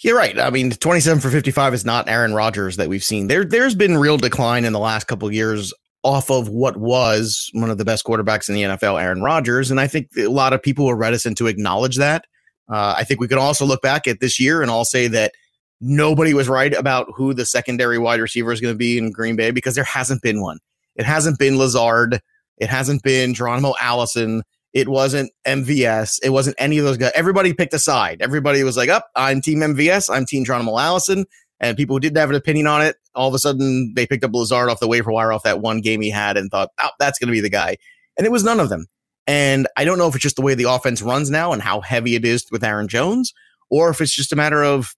you're 0.04 0.17
right. 0.17 0.38
I 0.39 0.50
mean, 0.50 0.71
27 0.71 1.21
for 1.21 1.29
55 1.29 1.73
is 1.73 1.85
not 1.85 2.10
Aaron 2.10 2.33
Rodgers 2.33 2.77
that 2.77 2.90
we've 2.90 3.04
seen. 3.04 3.27
There, 3.27 3.46
there's 3.46 3.75
been 3.75 3.98
real 3.98 4.17
decline 4.17 4.65
in 4.65 4.73
the 4.73 4.79
last 4.79 5.08
couple 5.08 5.27
of 5.27 5.33
years 5.33 5.73
off 6.04 6.29
of 6.29 6.50
what 6.50 6.77
was 6.77 7.50
one 7.54 7.69
of 7.69 7.77
the 7.77 7.85
best 7.85 8.06
quarterbacks 8.06 8.50
in 8.50 8.56
the 8.56 8.63
NFL, 8.63 9.02
Aaron 9.02 9.21
Rodgers, 9.21 9.71
and 9.71 9.79
I 9.79 9.87
think 9.87 10.10
a 10.17 10.27
lot 10.27 10.54
of 10.54 10.62
people 10.62 10.85
were 10.85 10.98
reticent 10.98 11.37
to 11.37 11.48
acknowledge 11.48 11.98
that. 11.98 12.25
Uh, 12.69 12.96
I 12.98 13.04
think 13.04 13.19
we 13.19 13.27
could 13.27 13.37
also 13.37 13.65
look 13.65 13.81
back 13.81 14.08
at 14.08 14.19
this 14.19 14.40
year 14.40 14.62
and 14.62 14.69
all 14.69 14.85
say 14.85 15.08
that 15.08 15.33
nobody 15.79 16.33
was 16.33 16.48
right 16.48 16.73
about 16.73 17.08
who 17.15 17.33
the 17.33 17.46
secondary 17.46 17.98
wide 17.98 18.19
receiver 18.19 18.52
is 18.52 18.62
going 18.62 18.73
to 18.73 18.77
be 18.77 18.98
in 18.98 19.12
Green 19.12 19.35
Bay 19.35 19.52
because 19.52 19.75
there 19.75 19.83
hasn't 19.83 20.21
been 20.21 20.42
one. 20.42 20.60
It 20.96 21.06
hasn't 21.06 21.40
been 21.40 21.58
Lazard. 21.58 22.21
It 22.58 22.69
hasn't 22.69 23.04
been 23.04 23.33
Geronimo 23.33 23.73
Allison. 23.81 24.44
It 24.74 24.90
wasn't 24.90 25.32
MVS. 25.46 26.19
It 26.24 26.30
wasn't 26.30 26.56
any 26.60 26.80
of 26.80 26.86
those 26.86 26.98
guys. 26.98 27.12
Everybody 27.13 27.54
picked 27.54 27.74
a 27.74 27.80
side. 27.80 28.21
Everybody 28.21 28.63
was 28.63 28.76
like, 28.76 28.90
up, 28.90 29.08
oh, 29.15 29.21
I'm 29.21 29.42
team 29.42 29.60
MVS. 29.60 30.13
I'm 30.13 30.26
team 30.26 30.44
Geronimo 30.44 30.80
Allison. 30.80 31.26
And 31.60 31.78
people 31.78 31.96
who 31.96 32.00
didn't 32.00 32.17
have 32.17 32.30
an 32.30 32.36
opinion 32.36 32.67
on 32.67 32.82
it, 32.82 32.98
all 33.15 33.28
of 33.28 33.34
a 33.34 33.40
sudden 33.40 33.94
they 33.96 34.06
picked 34.06 34.24
up 34.24 34.34
Lazard 34.34 34.69
off 34.69 34.80
the 34.80 34.88
waiver 34.88 35.12
wire 35.12 35.32
off 35.32 35.44
that 35.44 35.62
one 35.62 35.80
game 35.80 36.02
he 36.02 36.10
had 36.10 36.36
and 36.36 36.50
thought, 36.50 36.69
oh, 36.82 36.90
that's 37.00 37.19
going 37.19 37.28
to 37.28 37.32
be 37.32 37.40
the 37.40 37.50
guy. 37.50 37.78
And 38.17 38.26
it 38.26 38.32
was 38.32 38.44
none 38.44 38.60
of 38.60 38.69
them. 38.69 38.88
And 39.28 39.67
I 39.78 39.86
don't 39.86 39.98
know 39.98 40.08
if 40.08 40.15
it's 40.15 40.24
just 40.24 40.36
the 40.36 40.42
way 40.42 40.56
the 40.56 40.69
offense 40.69 41.02
runs 41.02 41.30
now 41.30 41.54
and 41.54 41.62
how 41.62 41.80
heavy 41.80 42.15
it 42.15 42.26
is 42.26 42.46
with 42.52 42.63
Aaron 42.63 42.88
Jones, 42.88 43.34
or 43.69 43.90
if 43.90 44.02
it's 44.02 44.13
just 44.13 44.34
a 44.34 44.36
matter 44.36 44.63
of 44.63 44.94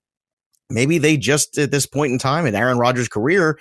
maybe 0.69 0.97
they 0.97 1.17
just 1.17 1.57
at 1.57 1.71
this 1.71 1.85
point 1.85 2.11
in 2.11 2.17
time 2.17 2.45
in 2.45 2.55
Aaron 2.55 2.79
Rodgers' 2.79 3.07
career, 3.07 3.59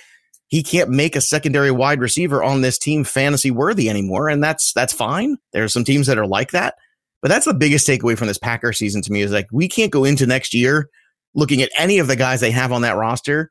he 0.48 0.62
can't 0.62 0.90
make 0.90 1.16
a 1.16 1.20
secondary 1.20 1.70
wide 1.70 2.00
receiver 2.00 2.42
on 2.42 2.60
this 2.60 2.78
team 2.78 3.04
fantasy 3.04 3.50
worthy 3.50 3.88
anymore, 3.88 4.28
and 4.28 4.42
that's 4.42 4.72
that's 4.72 4.92
fine. 4.92 5.36
There 5.52 5.64
are 5.64 5.68
some 5.68 5.84
teams 5.84 6.06
that 6.06 6.18
are 6.18 6.26
like 6.26 6.52
that, 6.52 6.74
but 7.22 7.28
that's 7.28 7.46
the 7.46 7.54
biggest 7.54 7.86
takeaway 7.86 8.16
from 8.16 8.28
this 8.28 8.38
Packer 8.38 8.72
season 8.72 9.02
to 9.02 9.12
me 9.12 9.22
is 9.22 9.32
like 9.32 9.48
we 9.52 9.68
can't 9.68 9.92
go 9.92 10.04
into 10.04 10.26
next 10.26 10.54
year 10.54 10.88
looking 11.34 11.62
at 11.62 11.70
any 11.76 11.98
of 11.98 12.06
the 12.06 12.16
guys 12.16 12.40
they 12.40 12.50
have 12.50 12.72
on 12.72 12.82
that 12.82 12.96
roster 12.96 13.50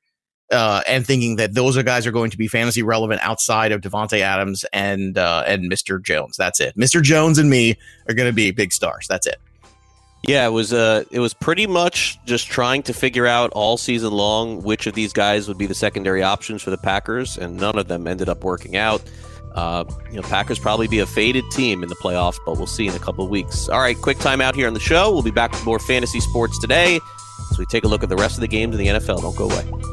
uh, 0.51 0.81
and 0.87 1.05
thinking 1.05 1.37
that 1.37 1.53
those 1.53 1.77
are 1.77 1.83
guys 1.83 2.05
are 2.05 2.11
going 2.11 2.31
to 2.31 2.37
be 2.37 2.47
fantasy 2.47 2.83
relevant 2.83 3.21
outside 3.23 3.71
of 3.71 3.81
Davante 3.81 4.19
Adams 4.19 4.65
and 4.71 5.17
uh, 5.17 5.43
and 5.47 5.71
Mr. 5.71 6.01
Jones. 6.01 6.37
That's 6.37 6.59
it. 6.59 6.77
Mr. 6.77 7.01
Jones 7.01 7.37
and 7.37 7.49
me 7.49 7.75
are 8.07 8.13
going 8.13 8.29
to 8.29 8.33
be 8.33 8.51
big 8.51 8.71
stars. 8.71 9.07
That's 9.07 9.27
it. 9.27 9.37
Yeah, 10.25 10.47
it 10.47 10.51
was 10.51 10.71
uh 10.71 11.03
it 11.11 11.19
was 11.19 11.33
pretty 11.33 11.67
much 11.67 12.17
just 12.25 12.47
trying 12.47 12.83
to 12.83 12.93
figure 12.93 13.27
out 13.27 13.51
all 13.51 13.75
season 13.77 14.13
long 14.13 14.63
which 14.63 14.87
of 14.87 14.93
these 14.93 15.11
guys 15.11 15.49
would 15.49 15.57
be 15.57 15.65
the 15.65 15.75
secondary 15.75 16.23
options 16.23 16.61
for 16.61 16.69
the 16.69 16.77
Packers, 16.77 17.37
and 17.37 17.57
none 17.57 17.77
of 17.77 17.87
them 17.89 18.07
ended 18.07 18.29
up 18.29 18.43
working 18.43 18.77
out. 18.77 19.03
Uh, 19.53 19.83
you 20.09 20.15
know, 20.15 20.27
Packers 20.27 20.57
probably 20.57 20.87
be 20.87 20.99
a 20.99 21.05
faded 21.05 21.43
team 21.51 21.83
in 21.83 21.89
the 21.89 21.95
playoffs, 21.95 22.37
but 22.45 22.57
we'll 22.57 22.65
see 22.65 22.87
in 22.87 22.95
a 22.95 22.99
couple 22.99 23.23
of 23.23 23.29
weeks. 23.29 23.69
All 23.69 23.79
right, 23.79 23.99
quick 24.01 24.17
time 24.17 24.41
out 24.41 24.55
here 24.55 24.65
on 24.65 24.73
the 24.73 24.79
show. 24.79 25.11
We'll 25.11 25.21
be 25.21 25.29
back 25.29 25.51
with 25.51 25.63
more 25.65 25.77
fantasy 25.77 26.21
sports 26.21 26.57
today 26.57 26.99
as 27.51 27.59
we 27.59 27.65
take 27.67 27.83
a 27.83 27.87
look 27.87 28.01
at 28.01 28.09
the 28.09 28.15
rest 28.15 28.35
of 28.35 28.41
the 28.41 28.47
games 28.47 28.75
in 28.75 28.79
the 28.79 28.87
NFL. 28.87 29.21
Don't 29.21 29.35
go 29.35 29.49
away. 29.49 29.92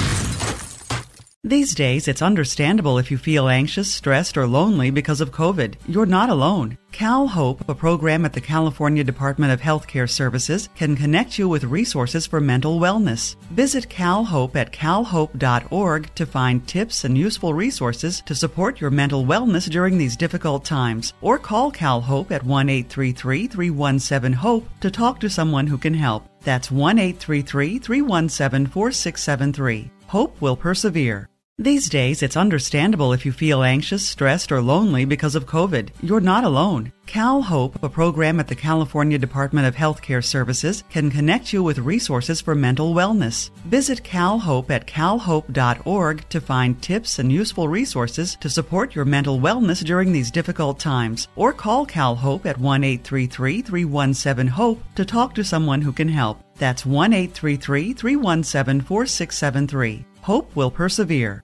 These 1.43 1.73
days, 1.73 2.07
it's 2.07 2.21
understandable 2.21 2.99
if 2.99 3.09
you 3.09 3.17
feel 3.17 3.49
anxious, 3.49 3.91
stressed, 3.91 4.37
or 4.37 4.45
lonely 4.45 4.91
because 4.91 5.21
of 5.21 5.31
COVID. 5.31 5.73
You're 5.87 6.05
not 6.05 6.29
alone. 6.29 6.77
Cal 6.91 7.27
Hope, 7.27 7.67
a 7.67 7.73
program 7.73 8.25
at 8.25 8.33
the 8.33 8.39
California 8.39 9.03
Department 9.03 9.51
of 9.51 9.59
Healthcare 9.59 10.07
Services, 10.07 10.69
can 10.75 10.95
connect 10.95 11.39
you 11.39 11.49
with 11.49 11.63
resources 11.63 12.27
for 12.27 12.39
mental 12.39 12.79
wellness. 12.79 13.37
Visit 13.53 13.89
CalHope 13.89 14.55
at 14.55 14.71
calhope.org 14.71 16.13
to 16.13 16.25
find 16.27 16.67
tips 16.67 17.05
and 17.05 17.17
useful 17.17 17.55
resources 17.55 18.21
to 18.27 18.35
support 18.35 18.79
your 18.79 18.91
mental 18.91 19.25
wellness 19.25 19.67
during 19.67 19.97
these 19.97 20.15
difficult 20.15 20.63
times. 20.63 21.13
Or 21.21 21.39
call 21.39 21.71
Cal 21.71 22.01
Hope 22.01 22.31
at 22.31 22.43
1 22.43 22.69
833 22.69 23.47
317 23.47 24.33
HOPE 24.33 24.79
to 24.81 24.91
talk 24.91 25.19
to 25.19 25.27
someone 25.27 25.65
who 25.65 25.79
can 25.79 25.95
help. 25.95 26.27
That's 26.41 26.69
1 26.69 26.99
833 26.99 27.79
317 27.79 28.67
4673. 28.67 29.89
Hope 30.05 30.39
will 30.39 30.55
persevere. 30.55 31.30
These 31.61 31.89
days, 31.89 32.23
it's 32.23 32.35
understandable 32.35 33.13
if 33.13 33.23
you 33.23 33.31
feel 33.31 33.61
anxious, 33.61 34.03
stressed, 34.03 34.51
or 34.51 34.63
lonely 34.63 35.05
because 35.05 35.35
of 35.35 35.45
COVID. 35.45 35.89
You're 36.01 36.19
not 36.19 36.43
alone. 36.43 36.91
Cal 37.05 37.39
Hope, 37.39 37.83
a 37.83 37.89
program 37.89 38.39
at 38.39 38.47
the 38.47 38.55
California 38.55 39.19
Department 39.19 39.67
of 39.67 39.75
Healthcare 39.75 40.25
Services, 40.25 40.83
can 40.89 41.11
connect 41.11 41.53
you 41.53 41.61
with 41.61 41.77
resources 41.77 42.41
for 42.41 42.55
mental 42.55 42.95
wellness. 42.95 43.51
Visit 43.65 44.01
CalHope 44.01 44.71
at 44.71 44.87
calhope.org 44.87 46.27
to 46.29 46.41
find 46.41 46.81
tips 46.81 47.19
and 47.19 47.31
useful 47.31 47.67
resources 47.67 48.35
to 48.41 48.49
support 48.49 48.95
your 48.95 49.05
mental 49.05 49.39
wellness 49.39 49.85
during 49.85 50.11
these 50.11 50.31
difficult 50.31 50.79
times. 50.79 51.27
Or 51.35 51.53
call 51.53 51.85
Cal 51.85 52.15
Hope 52.15 52.47
at 52.47 52.57
1 52.57 52.83
833 52.83 53.61
317 53.61 54.47
HOPE 54.47 54.83
to 54.95 55.05
talk 55.05 55.35
to 55.35 55.43
someone 55.43 55.83
who 55.83 55.93
can 55.93 56.09
help. 56.09 56.41
That's 56.57 56.87
1 56.87 57.13
833 57.13 57.93
317 57.93 58.81
4673. 58.81 60.05
Hope 60.23 60.55
will 60.55 60.71
persevere. 60.71 61.43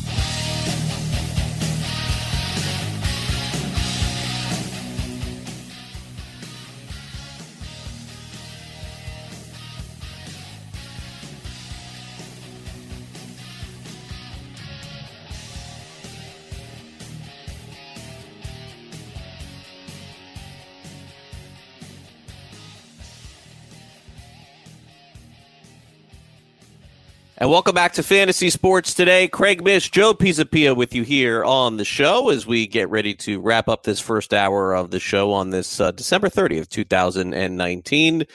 And 27.41 27.49
welcome 27.49 27.73
back 27.73 27.93
to 27.93 28.03
Fantasy 28.03 28.51
Sports 28.51 28.93
today. 28.93 29.27
Craig 29.27 29.63
Mish, 29.63 29.89
Joe 29.89 30.13
Pisapia 30.13 30.75
with 30.75 30.93
you 30.93 31.01
here 31.01 31.43
on 31.43 31.77
the 31.77 31.83
show 31.83 32.29
as 32.29 32.45
we 32.45 32.67
get 32.67 32.87
ready 32.91 33.15
to 33.15 33.39
wrap 33.39 33.67
up 33.67 33.81
this 33.81 33.99
first 33.99 34.31
hour 34.31 34.75
of 34.75 34.91
the 34.91 34.99
show 34.99 35.33
on 35.33 35.49
this 35.49 35.79
uh, 35.79 35.89
December 35.89 36.29
30th, 36.29 36.69
2019. 36.69 38.27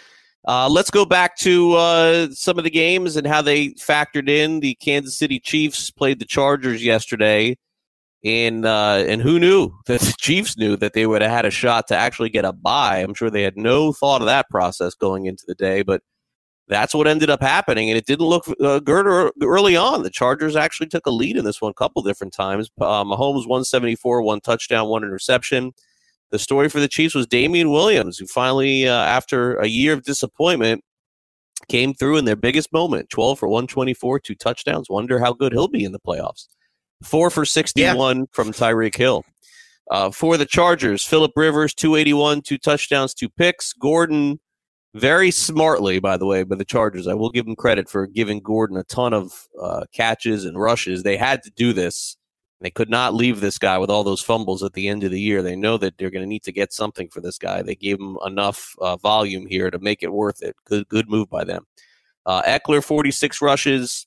Uh, 0.48 0.68
let's 0.68 0.90
go 0.90 1.04
back 1.04 1.36
to 1.36 1.74
uh, 1.74 2.26
some 2.32 2.58
of 2.58 2.64
the 2.64 2.70
games 2.70 3.14
and 3.14 3.28
how 3.28 3.40
they 3.40 3.68
factored 3.74 4.28
in. 4.28 4.58
The 4.58 4.74
Kansas 4.74 5.16
City 5.16 5.38
Chiefs 5.38 5.88
played 5.92 6.18
the 6.18 6.24
Chargers 6.24 6.84
yesterday. 6.84 7.56
And 8.24 8.66
uh, 8.66 9.04
and 9.06 9.22
who 9.22 9.38
knew 9.38 9.70
that 9.86 10.00
the 10.00 10.16
Chiefs 10.18 10.58
knew 10.58 10.76
that 10.78 10.94
they 10.94 11.06
would 11.06 11.22
have 11.22 11.30
had 11.30 11.46
a 11.46 11.50
shot 11.52 11.86
to 11.88 11.96
actually 11.96 12.30
get 12.30 12.44
a 12.44 12.52
bye? 12.52 12.98
I'm 12.98 13.14
sure 13.14 13.30
they 13.30 13.44
had 13.44 13.56
no 13.56 13.92
thought 13.92 14.20
of 14.20 14.26
that 14.26 14.50
process 14.50 14.94
going 14.94 15.26
into 15.26 15.44
the 15.46 15.54
day, 15.54 15.82
but 15.82 16.02
that's 16.68 16.94
what 16.94 17.06
ended 17.06 17.30
up 17.30 17.40
happening, 17.40 17.90
and 17.90 17.96
it 17.96 18.06
didn't 18.06 18.26
look 18.26 18.44
uh, 18.60 18.80
good 18.80 19.06
early 19.42 19.76
on. 19.76 20.02
The 20.02 20.10
Chargers 20.10 20.56
actually 20.56 20.88
took 20.88 21.06
a 21.06 21.10
lead 21.10 21.36
in 21.36 21.44
this 21.44 21.60
one 21.60 21.70
a 21.70 21.74
couple 21.74 22.02
different 22.02 22.32
times. 22.32 22.70
Uh, 22.80 23.04
Mahomes 23.04 23.46
174, 23.46 24.22
one 24.22 24.40
touchdown, 24.40 24.88
one 24.88 25.04
interception. 25.04 25.72
The 26.30 26.38
story 26.40 26.68
for 26.68 26.80
the 26.80 26.88
Chiefs 26.88 27.14
was 27.14 27.26
Damien 27.26 27.70
Williams, 27.70 28.18
who 28.18 28.26
finally, 28.26 28.88
uh, 28.88 28.92
after 28.92 29.56
a 29.56 29.68
year 29.68 29.92
of 29.92 30.02
disappointment, 30.02 30.82
came 31.68 31.94
through 31.94 32.16
in 32.16 32.24
their 32.24 32.36
biggest 32.36 32.72
moment 32.72 33.10
12 33.10 33.38
for 33.38 33.48
124, 33.48 34.20
two 34.20 34.34
touchdowns. 34.34 34.90
Wonder 34.90 35.20
how 35.20 35.32
good 35.32 35.52
he'll 35.52 35.68
be 35.68 35.84
in 35.84 35.92
the 35.92 36.00
playoffs. 36.00 36.48
Four 37.04 37.30
for 37.30 37.44
61 37.44 38.18
yeah. 38.18 38.24
from 38.32 38.52
Tyreek 38.52 38.96
Hill. 38.96 39.24
Uh, 39.88 40.10
for 40.10 40.36
the 40.36 40.46
Chargers, 40.46 41.04
Philip 41.04 41.30
Rivers, 41.36 41.72
281, 41.74 42.42
two 42.42 42.58
touchdowns, 42.58 43.14
two 43.14 43.28
picks. 43.28 43.72
Gordon, 43.72 44.40
very 44.96 45.30
smartly, 45.30 45.98
by 46.00 46.16
the 46.16 46.26
way, 46.26 46.42
by 46.42 46.56
the 46.56 46.64
Chargers. 46.64 47.06
I 47.06 47.14
will 47.14 47.30
give 47.30 47.44
them 47.44 47.56
credit 47.56 47.88
for 47.88 48.06
giving 48.06 48.40
Gordon 48.40 48.76
a 48.78 48.84
ton 48.84 49.12
of 49.12 49.46
uh, 49.60 49.84
catches 49.92 50.44
and 50.44 50.58
rushes. 50.58 51.02
They 51.02 51.16
had 51.16 51.42
to 51.44 51.50
do 51.50 51.72
this 51.72 52.16
They 52.60 52.70
could 52.70 52.88
not 52.88 53.14
leave 53.14 53.40
this 53.40 53.58
guy 53.58 53.78
with 53.78 53.90
all 53.90 54.04
those 54.04 54.22
fumbles 54.22 54.62
at 54.62 54.72
the 54.72 54.88
end 54.88 55.04
of 55.04 55.10
the 55.10 55.20
year. 55.20 55.42
They 55.42 55.56
know 55.56 55.76
that 55.78 55.98
they're 55.98 56.10
going 56.10 56.22
to 56.22 56.28
need 56.28 56.44
to 56.44 56.52
get 56.52 56.72
something 56.72 57.08
for 57.08 57.20
this 57.20 57.38
guy. 57.38 57.62
They 57.62 57.74
gave 57.74 58.00
him 58.00 58.16
enough 58.24 58.74
uh, 58.80 58.96
volume 58.96 59.46
here 59.46 59.70
to 59.70 59.78
make 59.78 60.02
it 60.02 60.12
worth 60.12 60.42
it. 60.42 60.56
Good, 60.64 60.88
good 60.88 61.08
move 61.10 61.28
by 61.28 61.44
them. 61.44 61.66
Uh, 62.24 62.42
Ekeler, 62.42 62.82
46 62.82 63.42
rushes, 63.42 64.06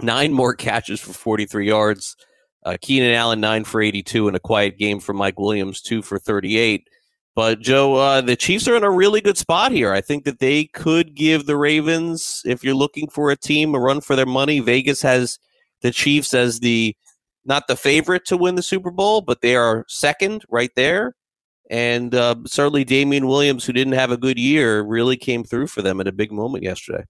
nine 0.00 0.32
more 0.32 0.54
catches 0.54 1.00
for 1.00 1.12
43 1.12 1.66
yards. 1.68 2.16
Uh, 2.64 2.76
Keenan 2.80 3.12
Allen, 3.14 3.40
nine 3.40 3.64
for 3.64 3.80
82, 3.80 4.28
and 4.28 4.36
a 4.36 4.40
quiet 4.40 4.78
game 4.78 5.00
for 5.00 5.12
Mike 5.14 5.38
Williams, 5.38 5.80
two 5.80 6.02
for 6.02 6.18
38. 6.18 6.88
But 7.34 7.60
Joe, 7.60 7.94
uh, 7.94 8.20
the 8.20 8.36
Chiefs 8.36 8.68
are 8.68 8.76
in 8.76 8.84
a 8.84 8.90
really 8.90 9.22
good 9.22 9.38
spot 9.38 9.72
here. 9.72 9.92
I 9.92 10.02
think 10.02 10.24
that 10.24 10.38
they 10.38 10.66
could 10.66 11.14
give 11.14 11.46
the 11.46 11.56
Ravens, 11.56 12.42
if 12.44 12.62
you're 12.62 12.74
looking 12.74 13.08
for 13.08 13.30
a 13.30 13.36
team, 13.36 13.74
a 13.74 13.80
run 13.80 14.02
for 14.02 14.16
their 14.16 14.26
money. 14.26 14.60
Vegas 14.60 15.00
has 15.00 15.38
the 15.80 15.90
Chiefs 15.90 16.34
as 16.34 16.60
the 16.60 16.94
not 17.44 17.66
the 17.66 17.76
favorite 17.76 18.24
to 18.26 18.36
win 18.36 18.54
the 18.54 18.62
Super 18.62 18.90
Bowl, 18.90 19.20
but 19.20 19.40
they 19.40 19.56
are 19.56 19.84
second 19.88 20.44
right 20.48 20.70
there. 20.76 21.14
And 21.70 22.14
uh, 22.14 22.36
certainly 22.46 22.84
Damien 22.84 23.26
Williams, 23.26 23.64
who 23.64 23.72
didn't 23.72 23.94
have 23.94 24.10
a 24.10 24.16
good 24.16 24.38
year, 24.38 24.82
really 24.82 25.16
came 25.16 25.42
through 25.42 25.68
for 25.68 25.80
them 25.80 26.00
at 26.00 26.06
a 26.06 26.12
big 26.12 26.30
moment 26.30 26.64
yesterday. 26.64 27.04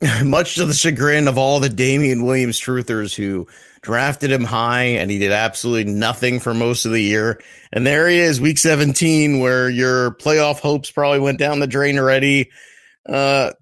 Much 0.24 0.56
to 0.56 0.66
the 0.66 0.74
chagrin 0.74 1.26
of 1.26 1.38
all 1.38 1.58
the 1.58 1.68
Damien 1.68 2.24
Williams 2.24 2.60
truthers 2.60 3.14
who 3.14 3.46
drafted 3.80 4.30
him 4.30 4.44
high 4.44 4.82
and 4.82 5.10
he 5.10 5.18
did 5.18 5.32
absolutely 5.32 5.90
nothing 5.90 6.38
for 6.38 6.52
most 6.52 6.84
of 6.84 6.92
the 6.92 7.02
year. 7.02 7.40
And 7.72 7.86
there 7.86 8.08
he 8.08 8.18
is, 8.18 8.40
week 8.40 8.58
17, 8.58 9.38
where 9.38 9.70
your 9.70 10.12
playoff 10.16 10.60
hopes 10.60 10.90
probably 10.90 11.20
went 11.20 11.38
down 11.38 11.60
the 11.60 11.66
drain 11.66 11.98
already. 11.98 12.50
Uh, 13.08 13.52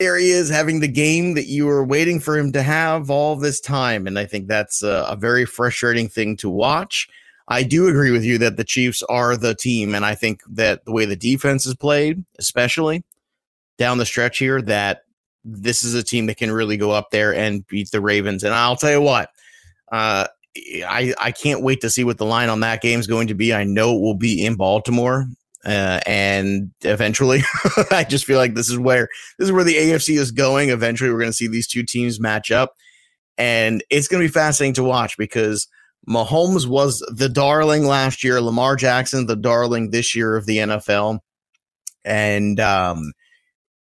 there 0.00 0.16
he 0.18 0.30
is 0.30 0.50
having 0.50 0.80
the 0.80 0.88
game 0.88 1.34
that 1.34 1.46
you 1.46 1.66
were 1.66 1.84
waiting 1.84 2.18
for 2.18 2.36
him 2.36 2.50
to 2.52 2.62
have 2.62 3.08
all 3.08 3.36
this 3.36 3.60
time. 3.60 4.08
And 4.08 4.18
I 4.18 4.26
think 4.26 4.48
that's 4.48 4.82
a, 4.82 5.06
a 5.08 5.16
very 5.16 5.44
frustrating 5.44 6.08
thing 6.08 6.36
to 6.38 6.50
watch. 6.50 7.08
I 7.46 7.62
do 7.62 7.86
agree 7.86 8.10
with 8.10 8.24
you 8.24 8.38
that 8.38 8.56
the 8.56 8.64
Chiefs 8.64 9.04
are 9.04 9.36
the 9.36 9.54
team. 9.54 9.94
And 9.94 10.04
I 10.04 10.16
think 10.16 10.40
that 10.50 10.84
the 10.84 10.92
way 10.92 11.04
the 11.04 11.16
defense 11.16 11.64
is 11.64 11.76
played, 11.76 12.24
especially 12.38 13.04
down 13.78 13.98
the 13.98 14.06
stretch 14.06 14.38
here, 14.38 14.60
that 14.62 15.03
this 15.44 15.82
is 15.82 15.94
a 15.94 16.02
team 16.02 16.26
that 16.26 16.36
can 16.36 16.50
really 16.50 16.76
go 16.76 16.90
up 16.90 17.10
there 17.10 17.34
and 17.34 17.66
beat 17.66 17.90
the 17.90 18.00
Ravens. 18.00 18.42
And 18.44 18.54
I'll 18.54 18.76
tell 18.76 18.90
you 18.90 19.00
what, 19.00 19.30
uh, 19.92 20.26
I 20.56 21.14
I 21.18 21.32
can't 21.32 21.62
wait 21.62 21.80
to 21.80 21.90
see 21.90 22.04
what 22.04 22.18
the 22.18 22.24
line 22.24 22.48
on 22.48 22.60
that 22.60 22.80
game 22.80 23.00
is 23.00 23.06
going 23.06 23.28
to 23.28 23.34
be. 23.34 23.52
I 23.52 23.64
know 23.64 23.96
it 23.96 24.00
will 24.00 24.16
be 24.16 24.44
in 24.44 24.54
Baltimore, 24.54 25.26
uh, 25.64 26.00
and 26.06 26.70
eventually, 26.82 27.42
I 27.90 28.04
just 28.04 28.24
feel 28.24 28.38
like 28.38 28.54
this 28.54 28.70
is 28.70 28.78
where 28.78 29.08
this 29.38 29.46
is 29.46 29.52
where 29.52 29.64
the 29.64 29.74
AFC 29.74 30.18
is 30.18 30.30
going. 30.30 30.70
Eventually, 30.70 31.10
we're 31.10 31.18
going 31.18 31.30
to 31.30 31.36
see 31.36 31.48
these 31.48 31.66
two 31.66 31.82
teams 31.82 32.20
match 32.20 32.50
up, 32.50 32.74
and 33.36 33.82
it's 33.90 34.08
going 34.08 34.22
to 34.22 34.28
be 34.28 34.32
fascinating 34.32 34.74
to 34.74 34.84
watch 34.84 35.18
because 35.18 35.66
Mahomes 36.08 36.66
was 36.66 37.04
the 37.14 37.28
darling 37.28 37.86
last 37.86 38.22
year, 38.22 38.40
Lamar 38.40 38.76
Jackson 38.76 39.26
the 39.26 39.36
darling 39.36 39.90
this 39.90 40.14
year 40.14 40.36
of 40.36 40.46
the 40.46 40.58
NFL, 40.58 41.18
and 42.04 42.60
um, 42.60 43.12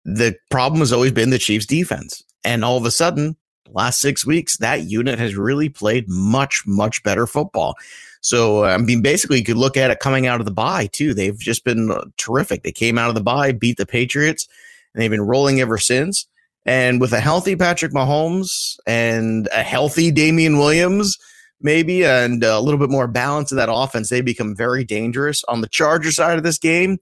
the 0.04 0.36
problem 0.50 0.80
has 0.80 0.92
always 0.92 1.12
been 1.12 1.30
the 1.30 1.38
Chiefs' 1.38 1.66
defense, 1.66 2.22
and 2.44 2.64
all 2.64 2.76
of 2.76 2.84
a 2.84 2.90
sudden, 2.90 3.36
last 3.68 4.00
six 4.00 4.26
weeks, 4.26 4.56
that 4.58 4.84
unit 4.84 5.18
has 5.18 5.36
really 5.36 5.68
played 5.68 6.04
much 6.08 6.62
much 6.66 7.02
better 7.02 7.26
football. 7.26 7.74
So, 8.20 8.64
I 8.64 8.76
mean, 8.78 9.02
basically, 9.02 9.38
you 9.38 9.44
could 9.44 9.56
look 9.56 9.76
at 9.76 9.90
it 9.90 9.98
coming 9.98 10.28
out 10.28 10.40
of 10.40 10.46
the 10.46 10.52
bye, 10.52 10.88
too. 10.92 11.12
They've 11.12 11.38
just 11.38 11.64
been 11.64 11.90
uh, 11.90 12.04
terrific. 12.16 12.62
They 12.62 12.70
came 12.70 12.96
out 12.96 13.08
of 13.08 13.16
the 13.16 13.22
bye, 13.22 13.50
beat 13.50 13.78
the 13.78 13.86
Patriots, 13.86 14.46
and 14.94 15.02
they've 15.02 15.10
been 15.10 15.22
rolling 15.22 15.60
ever 15.60 15.76
since. 15.76 16.26
And 16.64 17.00
with 17.00 17.12
a 17.12 17.18
healthy 17.18 17.56
Patrick 17.56 17.92
Mahomes 17.92 18.76
and 18.86 19.48
a 19.52 19.64
healthy 19.64 20.12
Damien 20.12 20.58
Williams, 20.58 21.18
maybe, 21.60 22.04
and 22.04 22.44
a 22.44 22.60
little 22.60 22.78
bit 22.78 22.90
more 22.90 23.08
balance 23.08 23.50
in 23.50 23.56
that 23.56 23.72
offense, 23.72 24.08
they 24.08 24.20
become 24.20 24.54
very 24.54 24.84
dangerous. 24.84 25.42
On 25.48 25.60
the 25.60 25.68
Charger 25.68 26.12
side 26.12 26.38
of 26.38 26.44
this 26.44 26.58
game, 26.58 26.98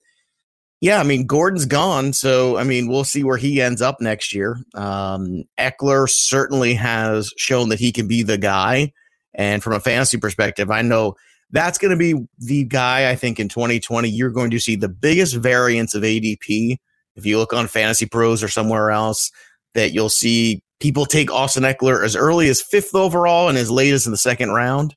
yeah, 0.80 0.98
I 0.98 1.02
mean, 1.02 1.26
Gordon's 1.26 1.66
gone. 1.66 2.14
So, 2.14 2.56
I 2.56 2.64
mean, 2.64 2.88
we'll 2.88 3.04
see 3.04 3.22
where 3.22 3.36
he 3.36 3.60
ends 3.60 3.82
up 3.82 4.00
next 4.00 4.34
year. 4.34 4.58
Um, 4.74 5.44
Ekeler 5.58 6.08
certainly 6.08 6.72
has 6.74 7.32
shown 7.36 7.68
that 7.68 7.78
he 7.78 7.92
can 7.92 8.08
be 8.08 8.22
the 8.22 8.38
guy. 8.38 8.92
And 9.34 9.62
from 9.62 9.74
a 9.74 9.80
fantasy 9.80 10.16
perspective, 10.16 10.70
I 10.70 10.80
know 10.80 11.16
that's 11.50 11.78
going 11.78 11.90
to 11.90 11.96
be 11.96 12.14
the 12.38 12.64
guy 12.64 13.10
I 13.10 13.16
think 13.16 13.38
in 13.38 13.48
2020 13.48 14.08
you're 14.08 14.30
going 14.30 14.50
to 14.50 14.58
see 14.58 14.74
the 14.74 14.88
biggest 14.88 15.36
variance 15.36 15.94
of 15.94 16.02
ADP. 16.02 16.78
If 17.14 17.26
you 17.26 17.38
look 17.38 17.52
on 17.52 17.66
Fantasy 17.66 18.06
Pros 18.06 18.42
or 18.42 18.48
somewhere 18.48 18.90
else, 18.90 19.30
that 19.74 19.92
you'll 19.92 20.08
see 20.08 20.62
people 20.80 21.04
take 21.04 21.30
Austin 21.30 21.64
Ekeler 21.64 22.02
as 22.02 22.16
early 22.16 22.48
as 22.48 22.62
fifth 22.62 22.94
overall 22.94 23.48
and 23.48 23.58
as 23.58 23.70
late 23.70 23.92
as 23.92 24.06
in 24.06 24.12
the 24.12 24.18
second 24.18 24.50
round. 24.50 24.94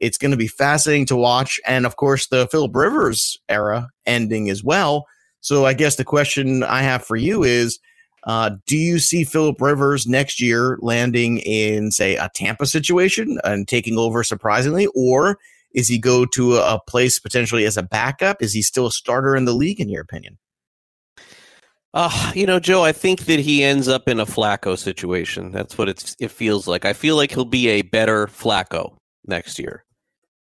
It's 0.00 0.16
going 0.16 0.30
to 0.30 0.36
be 0.36 0.48
fascinating 0.48 1.06
to 1.06 1.16
watch. 1.16 1.60
And 1.66 1.84
of 1.84 1.96
course, 1.96 2.28
the 2.28 2.46
Philip 2.48 2.74
Rivers 2.74 3.36
era 3.48 3.88
ending 4.06 4.48
as 4.48 4.64
well. 4.64 5.06
So 5.40 5.66
I 5.66 5.74
guess 5.74 5.96
the 5.96 6.04
question 6.04 6.62
I 6.62 6.82
have 6.82 7.04
for 7.04 7.16
you 7.16 7.44
is 7.44 7.78
uh, 8.24 8.50
do 8.66 8.76
you 8.76 8.98
see 8.98 9.24
Philip 9.24 9.60
Rivers 9.60 10.06
next 10.06 10.40
year 10.40 10.78
landing 10.80 11.38
in, 11.38 11.90
say, 11.90 12.16
a 12.16 12.28
Tampa 12.34 12.66
situation 12.66 13.38
and 13.44 13.66
taking 13.66 13.96
over 13.96 14.24
surprisingly, 14.24 14.86
or 14.94 15.38
is 15.72 15.88
he 15.88 15.98
go 15.98 16.24
to 16.26 16.56
a 16.56 16.80
place 16.86 17.18
potentially 17.18 17.64
as 17.64 17.76
a 17.76 17.82
backup? 17.82 18.42
Is 18.42 18.52
he 18.52 18.62
still 18.62 18.86
a 18.86 18.92
starter 18.92 19.36
in 19.36 19.44
the 19.44 19.54
league, 19.54 19.80
in 19.80 19.88
your 19.88 20.02
opinion? 20.02 20.38
Uh, 21.94 22.32
you 22.34 22.46
know, 22.46 22.60
Joe, 22.60 22.84
I 22.84 22.92
think 22.92 23.20
that 23.26 23.40
he 23.40 23.64
ends 23.64 23.88
up 23.88 24.08
in 24.08 24.20
a 24.20 24.26
Flacco 24.26 24.76
situation. 24.76 25.52
That's 25.52 25.78
what 25.78 25.88
it's, 25.88 26.14
it 26.20 26.30
feels 26.30 26.66
like. 26.66 26.84
I 26.84 26.92
feel 26.92 27.16
like 27.16 27.32
he'll 27.32 27.44
be 27.44 27.68
a 27.68 27.82
better 27.82 28.26
Flacco 28.26 28.96
next 29.26 29.58
year. 29.58 29.84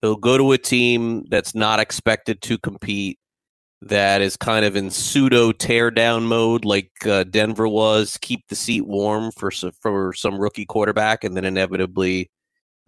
He'll 0.03 0.17
go 0.17 0.37
to 0.37 0.53
a 0.53 0.59
team 0.59 1.25
that's 1.31 1.55
not 1.55 1.79
expected 1.79 2.43
to 2.43 2.59
compete 2.59 3.19
that 3.83 4.23
is 4.23 4.37
kind 4.37 4.65
of 4.65 4.77
in 4.77 4.91
pseudo 4.91 5.53
teardown 5.53 6.25
mode, 6.25 6.65
like 6.65 6.91
uh, 7.05 7.25
Denver 7.25 7.69
was, 7.69 8.17
keep 8.21 8.49
the 8.49 8.57
seat 8.57 8.87
warm 8.87 9.31
for 9.33 9.51
for 9.81 10.13
some 10.15 10.39
rookie 10.39 10.67
quarterback, 10.67 11.25
and 11.25 11.37
then 11.37 11.45
inevitably, 11.45 12.31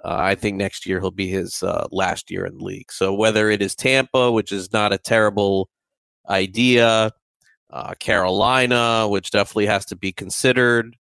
uh, 0.04 0.16
I 0.16 0.34
think 0.34 0.56
next 0.56 0.86
year 0.86 1.00
he'll 1.00 1.10
be 1.10 1.28
his 1.28 1.62
uh, 1.62 1.86
last 1.90 2.30
year 2.30 2.46
in 2.46 2.58
the 2.58 2.64
league. 2.64 2.90
So 2.90 3.12
whether 3.12 3.50
it 3.50 3.62
is 3.62 3.74
Tampa, 3.74 4.32
which 4.32 4.50
is 4.52 4.72
not 4.72 4.92
a 4.92 4.98
terrible 4.98 5.68
idea, 6.28 7.12
uh, 7.70 7.94
Carolina, 7.98 9.06
which 9.08 9.30
definitely 9.30 9.66
has 9.66 9.84
to 9.86 9.96
be 9.96 10.12
considered. 10.12 10.96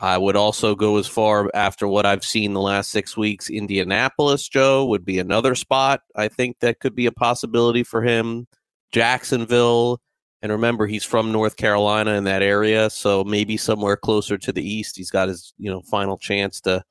I 0.00 0.16
would 0.16 0.36
also 0.36 0.76
go 0.76 0.96
as 0.98 1.08
far 1.08 1.50
after 1.54 1.88
what 1.88 2.06
I've 2.06 2.24
seen 2.24 2.54
the 2.54 2.60
last 2.60 2.90
six 2.90 3.16
weeks. 3.16 3.50
Indianapolis, 3.50 4.48
Joe, 4.48 4.86
would 4.86 5.04
be 5.04 5.18
another 5.18 5.54
spot 5.56 6.02
I 6.14 6.28
think 6.28 6.60
that 6.60 6.78
could 6.78 6.94
be 6.94 7.06
a 7.06 7.12
possibility 7.12 7.82
for 7.82 8.02
him. 8.02 8.46
Jacksonville. 8.92 10.00
And 10.40 10.52
remember, 10.52 10.86
he's 10.86 11.04
from 11.04 11.32
North 11.32 11.56
Carolina 11.56 12.12
in 12.12 12.24
that 12.24 12.42
area, 12.42 12.90
so 12.90 13.24
maybe 13.24 13.56
somewhere 13.56 13.96
closer 13.96 14.38
to 14.38 14.52
the 14.52 14.62
east. 14.62 14.96
He's 14.96 15.10
got 15.10 15.28
his 15.28 15.52
you 15.58 15.70
know 15.70 15.82
final 15.82 16.16
chance 16.16 16.60
to 16.60 16.84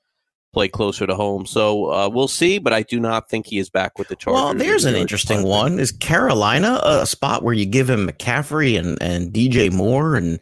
play 0.54 0.68
closer 0.68 1.06
to 1.06 1.16
home. 1.16 1.46
So 1.46 1.92
uh, 1.92 2.10
we'll 2.12 2.28
see, 2.28 2.58
but 2.58 2.74
I 2.74 2.82
do 2.82 3.00
not 3.00 3.30
think 3.30 3.46
he 3.46 3.60
is 3.60 3.70
back 3.70 3.98
with 3.98 4.08
the 4.08 4.16
Chargers. 4.16 4.42
Well, 4.42 4.54
there's 4.54 4.86
an 4.86 4.96
interesting 4.96 5.44
one. 5.44 5.80
Is 5.80 5.92
Carolina 5.92 6.80
a 6.84 7.06
spot 7.06 7.44
where 7.44 7.54
you 7.54 7.66
give 7.66 7.90
him 7.90 8.08
McCaffrey 8.08 8.78
and, 8.78 9.02
and 9.02 9.32
DJ 9.32 9.72
Moore 9.72 10.16
and 10.16 10.40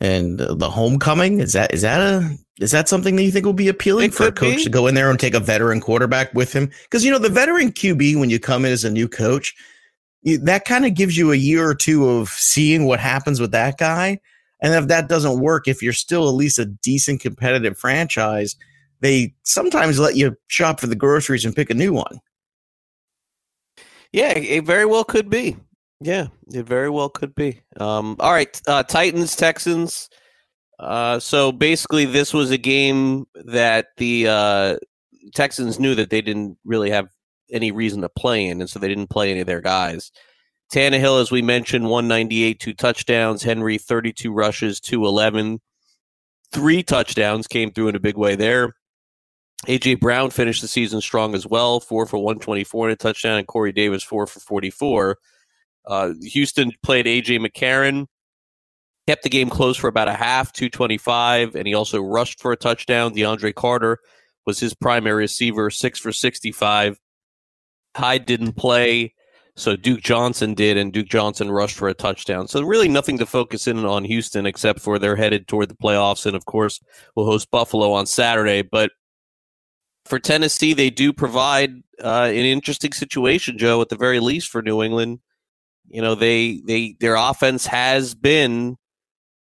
and 0.00 0.38
the 0.38 0.70
homecoming? 0.70 1.40
Is 1.40 1.52
that 1.54 1.72
is 1.72 1.82
that 1.82 2.00
a 2.00 2.36
is 2.60 2.70
that 2.70 2.88
something 2.88 3.16
that 3.16 3.22
you 3.22 3.30
think 3.30 3.44
will 3.44 3.52
be 3.52 3.68
appealing 3.68 4.06
it 4.06 4.14
for 4.14 4.26
a 4.26 4.32
coach 4.32 4.58
be. 4.58 4.64
to 4.64 4.70
go 4.70 4.86
in 4.86 4.94
there 4.94 5.10
and 5.10 5.18
take 5.18 5.34
a 5.34 5.40
veteran 5.40 5.80
quarterback 5.80 6.32
with 6.34 6.52
him? 6.52 6.70
Because 6.84 7.04
you 7.04 7.10
know 7.10 7.18
the 7.18 7.28
veteran 7.28 7.72
QB 7.72 8.20
when 8.20 8.30
you 8.30 8.38
come 8.38 8.64
in 8.64 8.72
as 8.72 8.84
a 8.84 8.90
new 8.90 9.08
coach 9.08 9.54
that 10.26 10.64
kind 10.64 10.84
of 10.84 10.94
gives 10.94 11.16
you 11.16 11.32
a 11.32 11.36
year 11.36 11.68
or 11.68 11.74
two 11.74 12.08
of 12.08 12.28
seeing 12.30 12.86
what 12.86 13.00
happens 13.00 13.40
with 13.40 13.52
that 13.52 13.78
guy. 13.78 14.18
And 14.60 14.74
if 14.74 14.88
that 14.88 15.08
doesn't 15.08 15.40
work, 15.40 15.68
if 15.68 15.82
you're 15.82 15.92
still 15.92 16.28
at 16.28 16.34
least 16.34 16.58
a 16.58 16.64
decent 16.64 17.20
competitive 17.20 17.78
franchise, 17.78 18.56
they 19.00 19.34
sometimes 19.44 19.98
let 19.98 20.16
you 20.16 20.36
shop 20.48 20.80
for 20.80 20.86
the 20.86 20.96
groceries 20.96 21.44
and 21.44 21.54
pick 21.54 21.70
a 21.70 21.74
new 21.74 21.92
one. 21.92 22.20
Yeah, 24.12 24.30
it 24.30 24.64
very 24.64 24.86
well 24.86 25.04
could 25.04 25.28
be. 25.28 25.56
Yeah, 26.00 26.28
it 26.52 26.64
very 26.64 26.90
well 26.90 27.08
could 27.08 27.34
be. 27.34 27.60
Um, 27.78 28.16
all 28.18 28.32
right, 28.32 28.60
uh, 28.66 28.82
Titans, 28.82 29.36
Texans. 29.36 30.08
Uh, 30.78 31.18
so 31.18 31.52
basically, 31.52 32.04
this 32.04 32.34
was 32.34 32.50
a 32.50 32.58
game 32.58 33.26
that 33.34 33.88
the 33.96 34.26
uh, 34.28 34.76
Texans 35.34 35.78
knew 35.78 35.94
that 35.94 36.10
they 36.10 36.20
didn't 36.20 36.58
really 36.64 36.90
have 36.90 37.08
any 37.50 37.70
reason 37.70 38.02
to 38.02 38.08
play 38.08 38.46
in, 38.46 38.60
and 38.60 38.68
so 38.68 38.78
they 38.78 38.88
didn't 38.88 39.10
play 39.10 39.30
any 39.30 39.40
of 39.40 39.46
their 39.46 39.60
guys. 39.60 40.10
Tannehill, 40.72 41.20
as 41.20 41.30
we 41.30 41.42
mentioned, 41.42 41.84
198, 41.84 42.58
two 42.58 42.74
touchdowns. 42.74 43.42
Henry, 43.42 43.78
32 43.78 44.32
rushes, 44.32 44.80
211. 44.80 45.60
Three 46.52 46.82
touchdowns 46.82 47.46
came 47.46 47.70
through 47.70 47.88
in 47.88 47.96
a 47.96 48.00
big 48.00 48.16
way 48.16 48.34
there. 48.34 48.74
AJ 49.66 50.00
Brown 50.00 50.30
finished 50.30 50.62
the 50.62 50.68
season 50.68 51.00
strong 51.00 51.34
as 51.34 51.46
well, 51.46 51.80
four 51.80 52.06
for 52.06 52.18
124 52.18 52.88
and 52.88 52.92
a 52.92 52.96
touchdown, 52.96 53.38
and 53.38 53.46
Corey 53.46 53.72
Davis, 53.72 54.02
four 54.02 54.26
for 54.26 54.40
44. 54.40 55.18
Uh, 55.86 56.12
Houston 56.22 56.72
played 56.82 57.06
AJ 57.06 57.44
McCarron, 57.44 58.06
kept 59.06 59.22
the 59.22 59.28
game 59.28 59.48
close 59.48 59.76
for 59.76 59.88
about 59.88 60.08
a 60.08 60.14
half, 60.14 60.52
225, 60.52 61.54
and 61.54 61.66
he 61.66 61.74
also 61.74 62.02
rushed 62.02 62.40
for 62.40 62.52
a 62.52 62.56
touchdown. 62.56 63.14
DeAndre 63.14 63.54
Carter 63.54 63.98
was 64.44 64.60
his 64.60 64.74
primary 64.74 65.22
receiver, 65.22 65.70
six 65.70 65.98
for 65.98 66.12
65. 66.12 66.98
Hyde 67.96 68.26
didn't 68.26 68.52
play, 68.52 69.14
so 69.56 69.74
Duke 69.74 70.00
Johnson 70.00 70.54
did, 70.54 70.76
and 70.76 70.92
Duke 70.92 71.08
Johnson 71.08 71.50
rushed 71.50 71.76
for 71.76 71.88
a 71.88 71.94
touchdown. 71.94 72.46
So 72.46 72.62
really 72.62 72.88
nothing 72.88 73.18
to 73.18 73.26
focus 73.26 73.66
in 73.66 73.84
on 73.84 74.04
Houston 74.04 74.46
except 74.46 74.80
for 74.80 74.98
they're 74.98 75.16
headed 75.16 75.48
toward 75.48 75.68
the 75.68 75.76
playoffs, 75.76 76.26
and 76.26 76.36
of 76.36 76.44
course 76.44 76.80
we'll 77.14 77.26
host 77.26 77.50
Buffalo 77.50 77.92
on 77.92 78.06
Saturday. 78.06 78.62
But 78.62 78.92
for 80.04 80.18
Tennessee, 80.18 80.72
they 80.74 80.90
do 80.90 81.12
provide 81.12 81.72
uh, 82.02 82.28
an 82.28 82.34
interesting 82.34 82.92
situation, 82.92 83.58
Joe, 83.58 83.80
at 83.80 83.88
the 83.88 83.96
very 83.96 84.20
least 84.20 84.48
for 84.48 84.62
New 84.62 84.82
England. 84.82 85.20
You 85.88 86.02
know, 86.02 86.14
they 86.14 86.60
they 86.66 86.96
their 87.00 87.14
offense 87.14 87.66
has 87.66 88.14
been 88.14 88.76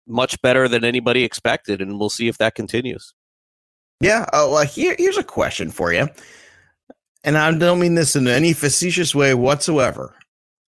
much 0.06 0.40
better 0.42 0.68
than 0.68 0.84
anybody 0.84 1.24
expected, 1.24 1.82
and 1.82 1.98
we'll 1.98 2.10
see 2.10 2.28
if 2.28 2.38
that 2.38 2.54
continues. 2.54 3.12
Yeah. 4.00 4.26
Oh, 4.32 4.52
well, 4.52 4.66
here, 4.66 4.94
here's 4.98 5.16
a 5.16 5.24
question 5.24 5.70
for 5.70 5.92
you. 5.92 6.08
And 7.26 7.36
I 7.36 7.50
don't 7.50 7.80
mean 7.80 7.96
this 7.96 8.14
in 8.14 8.28
any 8.28 8.52
facetious 8.52 9.12
way 9.12 9.34
whatsoever. 9.34 10.14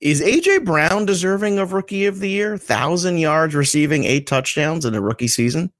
Is 0.00 0.22
AJ 0.22 0.64
Brown 0.64 1.04
deserving 1.04 1.58
of 1.58 1.74
rookie 1.74 2.06
of 2.06 2.18
the 2.18 2.30
year? 2.30 2.56
Thousand 2.56 3.18
yards 3.18 3.54
receiving 3.54 4.04
eight 4.04 4.26
touchdowns 4.26 4.86
in 4.86 4.94
a 4.94 5.00
rookie 5.00 5.28
season? 5.28 5.70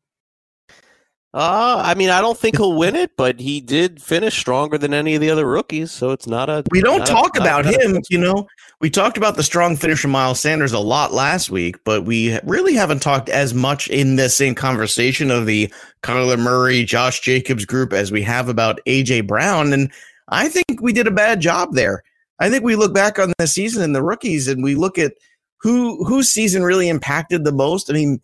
Uh, 1.33 1.83
I 1.85 1.95
mean, 1.95 2.09
I 2.09 2.20
don't 2.20 2.39
think 2.39 2.57
he'll 2.57 2.77
win 2.77 2.97
it, 2.97 3.11
but 3.16 3.41
he 3.41 3.61
did 3.61 4.03
finish 4.03 4.39
stronger 4.39 4.79
than 4.79 4.95
any 4.95 5.14
of 5.14 5.20
the 5.20 5.31
other 5.31 5.47
rookies, 5.47 5.93
so 5.93 6.11
it's 6.11 6.27
not 6.27 6.49
a. 6.49 6.62
We 6.70 6.81
don't 6.81 7.07
talk 7.07 7.39
a, 7.39 7.43
about 7.43 7.66
him, 7.66 8.01
you 8.09 8.16
know. 8.16 8.47
We 8.81 8.89
talked 8.89 9.18
about 9.18 9.37
the 9.37 9.43
strong 9.43 9.77
finisher 9.77 10.09
Miles 10.09 10.41
Sanders 10.41 10.72
a 10.72 10.79
lot 10.79 11.12
last 11.12 11.51
week, 11.51 11.77
but 11.85 12.05
we 12.05 12.39
really 12.45 12.74
haven't 12.74 13.01
talked 13.01 13.29
as 13.29 13.53
much 13.53 13.89
in 13.89 14.16
the 14.16 14.31
same 14.31 14.55
conversation 14.55 15.31
of 15.31 15.45
the 15.45 15.72
Kyler 16.03 16.39
Murray, 16.39 16.85
Josh 16.85 17.20
Jacobs 17.20 17.66
group 17.66 17.93
as 17.93 18.11
we 18.11 18.22
have 18.22 18.49
about 18.49 18.81
AJ 18.87 19.27
Brown, 19.27 19.74
and 19.74 19.93
I 20.29 20.49
think 20.49 20.81
we 20.81 20.93
did 20.93 21.07
a 21.07 21.12
bad 21.12 21.41
job 21.41 21.74
there. 21.74 22.03
I 22.39 22.51
think 22.51 22.64
we 22.64 22.77
look 22.77 22.93
back 22.93 23.18
on 23.18 23.33
the 23.39 23.47
season 23.47 23.83
and 23.83 23.95
the 23.95 24.03
rookies, 24.03 24.49
and 24.49 24.62
we 24.62 24.74
look 24.74 24.99
at 24.99 25.14
who 25.59 26.05
whose 26.05 26.29
season 26.29 26.62
really 26.62 26.89
impacted 26.89 27.45
the 27.45 27.53
most. 27.53 27.91
I 27.91 27.95
mean 27.95 28.20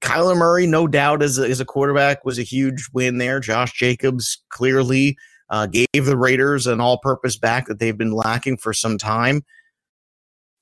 Kyler 0.00 0.36
Murray, 0.36 0.66
no 0.66 0.86
doubt, 0.86 1.22
as 1.22 1.38
a, 1.38 1.48
as 1.48 1.60
a 1.60 1.64
quarterback, 1.64 2.24
was 2.24 2.38
a 2.38 2.42
huge 2.42 2.88
win 2.92 3.18
there. 3.18 3.40
Josh 3.40 3.72
Jacobs 3.72 4.42
clearly 4.50 5.16
uh, 5.50 5.66
gave 5.66 6.04
the 6.04 6.16
Raiders 6.16 6.66
an 6.66 6.80
all 6.80 6.98
purpose 6.98 7.36
back 7.36 7.66
that 7.66 7.78
they've 7.78 7.96
been 7.96 8.12
lacking 8.12 8.58
for 8.58 8.72
some 8.72 8.98
time. 8.98 9.44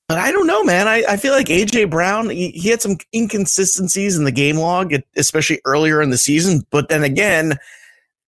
But 0.07 0.19
I 0.19 0.31
don't 0.31 0.47
know, 0.47 0.63
man. 0.63 0.87
I, 0.87 1.03
I 1.07 1.17
feel 1.17 1.33
like 1.33 1.47
AJ 1.47 1.89
Brown, 1.89 2.29
he, 2.29 2.51
he, 2.51 2.69
had 2.69 2.81
some 2.81 2.95
inconsistencies 3.13 4.17
in 4.17 4.23
the 4.23 4.31
game 4.31 4.55
log, 4.55 4.93
especially 5.17 5.59
earlier 5.65 6.01
in 6.01 6.11
the 6.11 6.17
season. 6.17 6.65
But 6.69 6.87
then 6.87 7.03
again, 7.03 7.57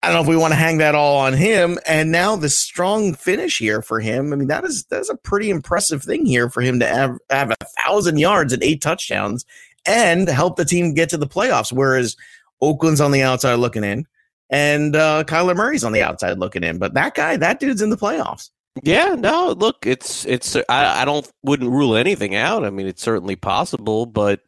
don't 0.09 0.17
know 0.17 0.23
if 0.23 0.29
we 0.29 0.37
want 0.37 0.53
to 0.53 0.59
hang 0.59 0.79
that 0.79 0.95
all 0.95 1.19
on 1.19 1.33
him. 1.33 1.79
And 1.87 2.11
now 2.11 2.37
the 2.37 2.49
strong 2.49 3.15
finish 3.15 3.59
here 3.59 3.83
for 3.83 4.01
him. 4.01 4.33
I 4.33 4.37
mean, 4.37 4.49
that 4.49 4.65
is 4.65 4.85
that's 4.91 5.11
a 5.11 5.17
pretty 5.17 5.51
impressive 5.51 6.03
thing 6.03 6.27
here 6.27 6.51
for 6.51 6.61
him 6.61 6.81
to 6.81 6.87
have, 6.87 7.19
have 7.31 7.51
a 7.51 7.57
thousand 7.83 8.19
yards 8.19 8.53
and 8.53 8.63
eight 8.63 8.81
touchdowns 8.81 9.45
and 9.87 10.29
help 10.29 10.57
the 10.57 10.65
team 10.65 10.95
get 10.95 11.09
to 11.11 11.17
the 11.17 11.27
playoffs. 11.27 11.73
Whereas 11.73 12.17
Oakland's 12.61 13.01
on 13.01 13.13
the 13.13 13.23
outside 13.23 13.55
looking 13.55 13.85
in, 13.85 14.07
and 14.51 14.97
uh, 14.97 15.25
Kyler 15.27 15.57
Murray's 15.57 15.85
on 15.85 15.93
the 15.93 16.03
outside 16.03 16.39
looking 16.39 16.65
in. 16.65 16.79
But 16.79 16.95
that 16.95 17.15
guy, 17.15 17.37
that 17.37 17.61
dude's 17.61 17.83
in 17.83 17.91
the 17.91 17.97
playoffs. 17.97 18.51
Yeah, 18.83 19.17
no, 19.19 19.55
look, 19.57 19.87
it's 19.87 20.25
it's. 20.27 20.57
I, 20.57 21.03
I 21.03 21.05
don't 21.05 21.29
wouldn't 21.43 21.71
rule 21.71 21.97
anything 21.97 22.35
out. 22.35 22.65
I 22.65 22.71
mean, 22.71 22.87
it's 22.87 23.03
certainly 23.03 23.37
possible, 23.37 24.07
but 24.07 24.41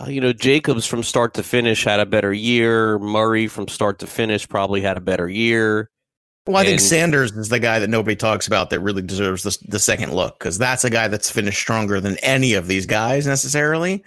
uh, 0.00 0.06
you 0.08 0.20
know, 0.20 0.32
Jacobs 0.32 0.86
from 0.86 1.02
start 1.02 1.34
to 1.34 1.42
finish 1.42 1.84
had 1.84 2.00
a 2.00 2.06
better 2.06 2.32
year. 2.32 2.98
Murray 2.98 3.46
from 3.46 3.68
start 3.68 3.98
to 4.00 4.06
finish 4.06 4.48
probably 4.48 4.80
had 4.80 4.96
a 4.96 5.00
better 5.00 5.28
year. 5.28 5.90
Well, 6.46 6.56
I 6.56 6.60
and, 6.60 6.68
think 6.68 6.80
Sanders 6.80 7.32
is 7.32 7.48
the 7.48 7.60
guy 7.60 7.78
that 7.78 7.88
nobody 7.88 8.16
talks 8.16 8.46
about 8.46 8.70
that 8.70 8.80
really 8.80 9.02
deserves 9.02 9.44
the, 9.44 9.56
the 9.68 9.78
second 9.78 10.12
look 10.12 10.38
because 10.38 10.58
that's 10.58 10.84
a 10.84 10.90
guy 10.90 11.08
that's 11.08 11.30
finished 11.30 11.58
stronger 11.58 12.00
than 12.00 12.18
any 12.18 12.54
of 12.54 12.66
these 12.66 12.84
guys 12.84 13.26
necessarily 13.26 14.04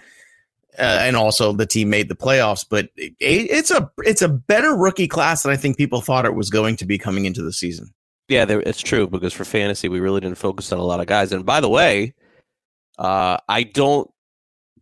uh, 0.78 0.98
and 1.02 1.16
also 1.16 1.52
the 1.52 1.66
team 1.66 1.90
made 1.90 2.08
the 2.08 2.16
playoffs. 2.16 2.64
But 2.68 2.90
it, 2.96 3.14
it's 3.20 3.70
a 3.70 3.90
it's 3.98 4.22
a 4.22 4.28
better 4.28 4.76
rookie 4.76 5.08
class 5.08 5.42
than 5.42 5.52
I 5.52 5.56
think 5.56 5.76
people 5.76 6.00
thought 6.00 6.24
it 6.24 6.34
was 6.34 6.50
going 6.50 6.76
to 6.76 6.86
be 6.86 6.98
coming 6.98 7.24
into 7.24 7.42
the 7.42 7.52
season. 7.52 7.92
Yeah, 8.28 8.44
there, 8.44 8.60
it's 8.60 8.80
true 8.80 9.06
because 9.06 9.32
for 9.32 9.44
fantasy 9.44 9.88
we 9.88 10.00
really 10.00 10.20
didn't 10.20 10.38
focus 10.38 10.70
on 10.72 10.78
a 10.78 10.84
lot 10.84 11.00
of 11.00 11.06
guys. 11.06 11.32
And 11.32 11.44
by 11.44 11.60
the 11.60 11.68
way, 11.68 12.14
uh, 12.98 13.38
I 13.48 13.64
don't 13.64 14.10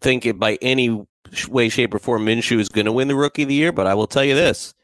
think 0.00 0.26
it 0.26 0.38
by 0.38 0.58
any 0.62 1.04
way, 1.48 1.68
shape, 1.68 1.94
or 1.94 1.98
form 1.98 2.26
Minshew 2.26 2.58
is 2.58 2.68
going 2.68 2.86
to 2.86 2.92
win 2.92 3.08
the 3.08 3.16
Rookie 3.16 3.42
of 3.42 3.48
the 3.48 3.54
Year. 3.54 3.72
But 3.72 3.86
I 3.86 3.94
will 3.94 4.06
tell 4.06 4.24
you 4.24 4.34
this: 4.34 4.74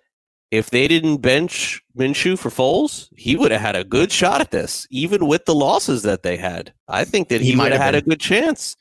if 0.51 0.71
they 0.71 0.87
didn't 0.87 1.19
bench 1.19 1.83
Minshew 1.97 2.39
for 2.39 2.51
Foles, 2.51 3.09
he 3.17 3.37
would 3.37 3.51
have 3.51 3.61
had 3.61 3.75
a 3.75 3.85
good 3.85 4.13
shot 4.13 4.41
at 4.41 4.51
this, 4.51 4.87
even 4.91 5.27
with 5.27 5.47
the 5.47 5.55
losses 5.55 6.03
that 6.03 6.23
they 6.23 6.37
had. 6.37 6.73
I 6.89 7.05
think 7.05 7.29
that 7.29 7.41
he, 7.41 7.51
he 7.51 7.57
might 7.57 7.73
have 7.73 7.81
had 7.81 7.95
a 7.95 8.03
good 8.03 8.21
chance. 8.21 8.77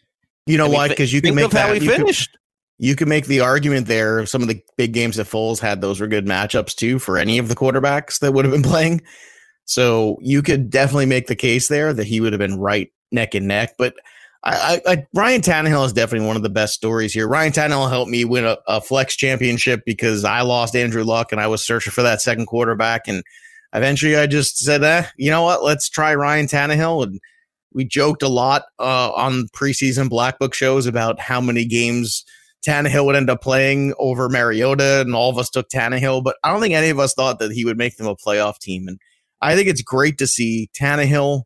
You 0.46 0.58
know 0.58 0.66
I 0.66 0.68
mean, 0.68 0.76
why? 0.76 0.88
Because 0.90 1.14
you 1.14 1.22
can 1.22 1.34
make 1.34 1.50
that, 1.52 1.68
how 1.68 1.74
he 1.74 1.80
finished. 1.80 2.38
You 2.78 2.96
can 2.96 3.08
make 3.08 3.28
the 3.28 3.40
argument 3.40 3.88
there. 3.88 4.26
Some 4.26 4.42
of 4.42 4.50
the 4.50 4.62
big 4.76 4.92
games 4.92 5.16
that 5.16 5.28
Foles 5.28 5.60
had, 5.60 5.80
those 5.82 6.02
were 6.02 6.08
good 6.08 6.26
matchups 6.26 6.76
too 6.76 7.00
for 7.00 7.18
any 7.18 7.38
of 7.38 7.48
the 7.48 7.56
quarterbacks 7.56 8.20
that 8.20 8.34
would 8.34 8.44
have 8.44 8.54
been 8.54 8.64
playing. 8.70 9.02
So 9.66 10.18
you 10.22 10.42
could 10.42 10.70
definitely 10.70 11.06
make 11.06 11.28
the 11.28 11.36
case 11.36 11.70
there 11.70 11.94
that 11.94 12.08
he 12.08 12.20
would 12.20 12.34
have 12.34 12.40
been 12.40 12.60
right 12.60 12.92
neck 13.12 13.34
and 13.34 13.48
neck. 13.48 13.76
But 13.78 13.94
I, 14.44 14.82
I, 14.88 15.08
Ryan 15.14 15.42
Tannehill 15.42 15.86
is 15.86 15.94
definitely 15.94 16.26
one 16.26 16.36
of 16.36 16.42
the 16.42 16.50
best 16.50 16.74
stories 16.74 17.14
here. 17.14 17.28
Ryan 17.28 17.52
Tannehill 17.52 17.90
helped 17.90 18.10
me 18.10 18.26
win 18.26 18.46
a, 18.46 18.58
a, 18.68 18.82
flex 18.82 19.16
championship 19.16 19.84
because 19.86 20.26
I 20.26 20.42
lost 20.42 20.76
Andrew 20.76 21.04
Luck 21.04 21.32
and 21.32 21.40
I 21.40 21.46
was 21.46 21.64
searching 21.66 21.92
for 21.92 22.02
that 22.02 22.22
second 22.22 22.48
quarterback. 22.48 23.08
And 23.08 23.24
eventually 23.74 24.16
I 24.16 24.26
just 24.26 24.58
said, 24.58 24.84
eh, 24.84 25.06
you 25.16 25.30
know 25.30 25.44
what? 25.44 25.64
Let's 25.64 25.90
try 25.90 26.16
Ryan 26.16 26.48
Tannehill. 26.48 27.04
And 27.04 27.20
we 27.72 27.86
joked 27.86 28.24
a 28.24 28.28
lot 28.28 28.64
uh, 28.80 29.12
on 29.12 29.48
preseason 29.54 30.10
black 30.10 30.40
book 30.40 30.56
shows 30.56 30.88
about 30.88 31.20
how 31.20 31.40
many 31.40 31.64
games 31.66 32.26
Tannehill 32.66 33.06
would 33.06 33.16
end 33.16 33.30
up 33.30 33.42
playing 33.42 33.94
over 33.98 34.30
Mariota, 34.30 35.02
and 35.02 35.16
all 35.16 35.30
of 35.30 35.38
us 35.38 35.50
took 35.50 35.68
Tannehill, 35.70 36.24
but 36.24 36.38
I 36.44 36.52
don't 36.52 36.62
think 36.62 36.76
any 36.76 36.90
of 36.90 37.00
us 37.00 37.14
thought 37.14 37.40
that 37.40 37.52
he 37.52 37.66
would 37.66 37.78
make 37.78 37.98
them 37.98 38.08
a 38.08 38.16
playoff 38.16 38.60
team. 38.60 38.88
And 38.88 39.00
I 39.42 39.56
think 39.56 39.68
it's 39.68 39.82
great 39.82 40.18
to 40.20 40.28
see 40.28 40.70
Tannehill, 40.80 41.44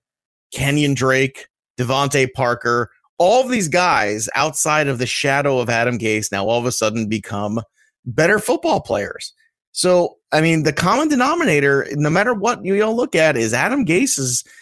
Kenyon 0.54 0.94
Drake, 0.94 1.48
DeVante 1.78 2.32
Parker, 2.34 2.90
all 3.18 3.44
of 3.44 3.50
these 3.50 3.68
guys 3.68 4.30
outside 4.36 4.88
of 4.88 4.98
the 4.98 5.06
shadow 5.06 5.60
of 5.60 5.70
Adam 5.70 5.98
Gase 5.98 6.32
now 6.32 6.46
all 6.46 6.60
of 6.60 6.66
a 6.66 6.72
sudden 6.72 7.08
become 7.08 7.62
better 8.06 8.40
football 8.40 8.82
players. 8.82 9.34
So, 9.72 10.18
I 10.32 10.42
mean, 10.42 10.64
the 10.64 10.74
common 10.74 11.10
denominator, 11.10 11.88
no 11.92 12.10
matter 12.10 12.34
what 12.34 12.64
you 12.64 12.82
all 12.84 12.96
look 12.96 13.16
at, 13.16 13.36
is 13.36 13.54
Adam 13.54 13.86
Gase 13.86 14.18
is– 14.20 14.44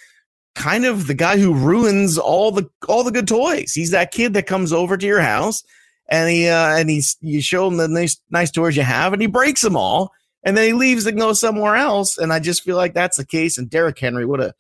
kind 0.56 0.86
of 0.86 1.08
the 1.08 1.14
guy 1.14 1.38
who 1.38 1.54
ruins 1.54 2.18
all 2.18 2.52
the 2.52 2.70
all 2.88 3.04
the 3.04 3.12
good 3.12 3.28
toys. 3.28 3.74
He's 3.74 3.92
that 3.92 4.12
kid 4.12 4.34
that 4.34 4.46
comes 4.46 4.72
over 4.72 4.98
to 4.98 5.06
your 5.06 5.22
house 5.22 5.64
and 6.10 6.30
he 6.30 6.48
uh, 6.48 6.76
and 6.76 6.90
he's 6.90 7.18
you 7.22 7.42
show 7.42 7.68
him 7.68 7.78
the 7.78 7.88
nice 7.88 8.20
nice 8.30 8.52
toys 8.52 8.78
you 8.78 8.84
have 8.84 9.14
and 9.14 9.22
he 9.22 9.28
breaks 9.28 9.62
them 9.62 9.76
all 9.76 10.12
and 10.44 10.56
then 10.56 10.66
he 10.66 10.74
leaves 10.74 11.06
and 11.06 11.18
goes 11.18 11.40
somewhere 11.40 11.76
else. 11.76 12.18
And 12.18 12.32
I 12.32 12.40
just 12.40 12.64
feel 12.64 12.78
like 12.78 12.94
that's 12.94 13.18
the 13.18 13.26
case. 13.26 13.58
And 13.58 13.70
Derrick 13.70 14.00
Henry, 14.00 14.26
what 14.26 14.42
a 14.42 14.54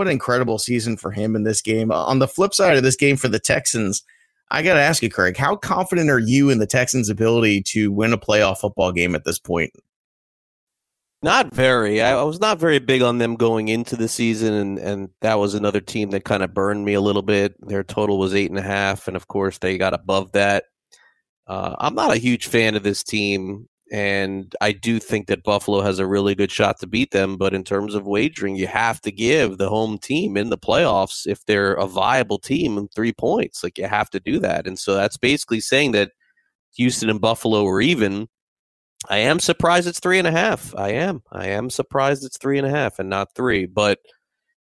what 0.00 0.06
an 0.06 0.14
incredible 0.14 0.56
season 0.56 0.96
for 0.96 1.10
him 1.10 1.36
in 1.36 1.42
this 1.42 1.60
game. 1.60 1.92
On 1.92 2.20
the 2.20 2.26
flip 2.26 2.54
side 2.54 2.78
of 2.78 2.82
this 2.82 2.96
game 2.96 3.18
for 3.18 3.28
the 3.28 3.38
Texans, 3.38 4.02
I 4.50 4.62
got 4.62 4.72
to 4.72 4.80
ask 4.80 5.02
you, 5.02 5.10
Craig, 5.10 5.36
how 5.36 5.56
confident 5.56 6.08
are 6.08 6.18
you 6.18 6.48
in 6.48 6.58
the 6.58 6.66
Texans' 6.66 7.10
ability 7.10 7.60
to 7.64 7.92
win 7.92 8.14
a 8.14 8.16
playoff 8.16 8.60
football 8.60 8.92
game 8.92 9.14
at 9.14 9.24
this 9.24 9.38
point? 9.38 9.74
Not 11.20 11.54
very. 11.54 12.00
I, 12.00 12.22
was 12.22 12.40
not 12.40 12.58
very 12.58 12.78
big 12.78 13.02
on 13.02 13.18
them 13.18 13.36
going 13.36 13.68
into 13.68 13.94
the 13.94 14.08
season, 14.08 14.54
and, 14.54 14.78
and 14.78 15.10
that 15.20 15.34
was 15.34 15.52
another 15.52 15.82
team 15.82 16.08
that 16.12 16.24
kind 16.24 16.42
of 16.42 16.54
burned 16.54 16.82
me 16.82 16.94
a 16.94 17.00
little 17.02 17.20
bit. 17.20 17.54
Their 17.68 17.84
total 17.84 18.18
was 18.18 18.34
eight 18.34 18.48
and 18.48 18.58
a 18.58 18.62
half, 18.62 19.06
and 19.06 19.18
of 19.18 19.28
course 19.28 19.58
they 19.58 19.76
got 19.76 19.92
above 19.92 20.32
that. 20.32 20.64
Uh, 21.46 21.76
I'm 21.78 21.94
not 21.94 22.14
a 22.14 22.16
huge 22.16 22.46
fan 22.46 22.74
of 22.74 22.82
this 22.82 23.04
team, 23.04 23.68
and 23.90 24.54
I 24.60 24.72
do 24.72 24.98
think 25.00 25.26
that 25.26 25.42
Buffalo 25.42 25.80
has 25.80 25.98
a 25.98 26.06
really 26.06 26.34
good 26.34 26.50
shot 26.50 26.78
to 26.80 26.86
beat 26.86 27.10
them. 27.10 27.36
But 27.36 27.54
in 27.54 27.64
terms 27.64 27.94
of 27.94 28.06
wagering, 28.06 28.56
you 28.56 28.66
have 28.68 29.00
to 29.02 29.10
give 29.10 29.58
the 29.58 29.68
home 29.68 29.98
team 29.98 30.36
in 30.36 30.50
the 30.50 30.58
playoffs 30.58 31.26
if 31.26 31.44
they're 31.46 31.74
a 31.74 31.86
viable 31.86 32.38
team 32.38 32.88
three 32.94 33.12
points. 33.12 33.64
Like 33.64 33.78
you 33.78 33.86
have 33.86 34.10
to 34.10 34.20
do 34.20 34.38
that, 34.40 34.66
and 34.66 34.78
so 34.78 34.94
that's 34.94 35.16
basically 35.16 35.60
saying 35.60 35.92
that 35.92 36.12
Houston 36.76 37.10
and 37.10 37.20
Buffalo 37.20 37.66
are 37.66 37.80
even 37.80 38.28
I 39.08 39.18
am 39.18 39.40
surprised 39.40 39.88
it's 39.88 40.00
three 40.00 40.18
and 40.18 40.28
a 40.28 40.32
half. 40.32 40.74
I 40.76 40.90
am. 40.90 41.22
I 41.32 41.48
am 41.48 41.70
surprised 41.70 42.24
it's 42.24 42.36
three 42.36 42.58
and 42.58 42.66
a 42.66 42.70
half 42.70 42.98
and 42.98 43.08
not 43.08 43.34
three. 43.34 43.64
But 43.66 43.98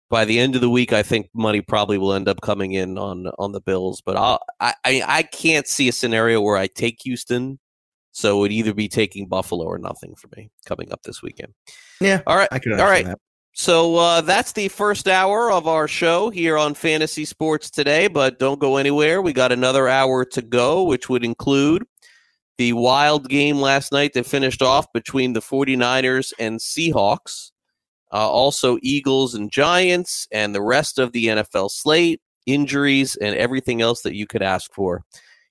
by 0.09 0.25
the 0.25 0.39
end 0.39 0.55
of 0.55 0.61
the 0.61 0.71
week, 0.71 0.93
I 0.93 1.03
think 1.03 1.29
money 1.35 1.61
probably 1.61 1.99
will 1.99 2.13
end 2.13 2.29
up 2.29 2.41
coming 2.41 2.73
in 2.73 2.99
on 2.99 3.27
on 3.39 3.53
the 3.53 3.61
Bills. 3.61 4.01
But 4.05 4.17
I'll, 4.17 4.41
I 4.61 4.75
I 4.85 5.23
can't 5.25 5.67
see 5.67 5.89
a 5.89 5.93
scenario 5.93 6.41
where 6.41 6.57
I 6.57 6.69
take 6.69 7.01
Houston. 7.03 7.59
So 8.13 8.37
it 8.37 8.41
would 8.41 8.53
either 8.53 8.75
be 8.75 8.89
taking 8.89 9.27
Buffalo 9.27 9.65
or 9.65 9.79
nothing 9.79 10.15
for 10.15 10.29
me 10.37 10.51
coming 10.67 10.93
up 10.93 11.03
this 11.03 11.23
weekend. 11.23 11.55
Yeah. 12.01 12.21
All 12.27 12.37
right. 12.37 12.49
I 12.53 12.59
could 12.59 12.73
All 12.73 12.87
right. 12.87 13.07
That. 13.07 13.19
So 13.55 13.97
uh, 13.97 14.21
that's 14.23 14.53
the 14.53 14.69
first 14.69 15.09
hour 15.09 15.51
of 15.51 15.67
our 15.67 15.87
show 15.89 16.31
here 16.31 16.57
on 16.57 16.75
Fantasy 16.75 17.25
Sports 17.25 17.71
today. 17.71 18.09
But 18.09 18.39
don't 18.39 18.61
go 18.61 18.77
anywhere. 18.77 19.21
We 19.21 19.33
got 19.33 19.53
another 19.53 19.89
hour 19.89 20.25
to 20.27 20.43
go, 20.43 20.85
which 20.85 21.09
would 21.09 21.25
include 21.25 21.85
the 22.59 22.73
wild 22.75 23.29
game 23.29 23.61
last 23.61 23.93
night 23.93 24.13
that 24.13 24.27
finished 24.27 24.63
off 24.63 24.93
between 24.93 25.33
the 25.33 25.41
49ers 25.41 26.33
and 26.39 26.61
Seahawks. 26.61 27.51
Uh, 28.13 28.29
also, 28.29 28.79
Eagles 28.83 29.35
and 29.35 29.51
Giants, 29.51 30.29
and 30.31 30.55
the 30.55 30.61
rest 30.61 30.99
of 30.99 31.13
the 31.13 31.27
NFL 31.29 31.71
slate, 31.71 32.21
injuries, 32.45 33.17
and 33.17 33.35
everything 33.37 33.81
else 33.81 34.03
that 34.03 34.15
you 34.15 34.27
could 34.27 34.43
ask 34.43 34.73
for. 34.75 35.03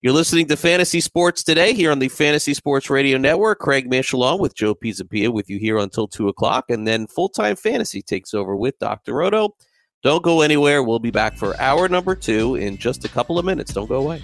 You're 0.03 0.13
listening 0.13 0.47
to 0.47 0.57
Fantasy 0.57 0.99
Sports 0.99 1.43
today 1.43 1.73
here 1.73 1.91
on 1.91 1.99
the 1.99 2.09
Fantasy 2.09 2.55
Sports 2.55 2.89
Radio 2.89 3.19
Network. 3.19 3.59
Craig 3.59 3.87
Mish 3.87 4.13
along 4.13 4.39
with 4.39 4.55
Joe 4.55 4.73
Pisapia 4.73 5.31
with 5.31 5.47
you 5.47 5.59
here 5.59 5.77
until 5.77 6.07
2 6.07 6.27
o'clock. 6.27 6.71
And 6.71 6.87
then 6.87 7.05
Full 7.05 7.29
Time 7.29 7.55
Fantasy 7.55 8.01
takes 8.01 8.33
over 8.33 8.55
with 8.55 8.79
Dr. 8.79 9.13
Roto. 9.13 9.55
Don't 10.01 10.23
go 10.23 10.41
anywhere. 10.41 10.81
We'll 10.81 10.97
be 10.97 11.11
back 11.11 11.37
for 11.37 11.55
hour 11.61 11.87
number 11.87 12.15
two 12.15 12.55
in 12.55 12.77
just 12.77 13.05
a 13.05 13.09
couple 13.09 13.37
of 13.37 13.45
minutes. 13.45 13.75
Don't 13.75 13.87
go 13.87 14.01
away. 14.01 14.23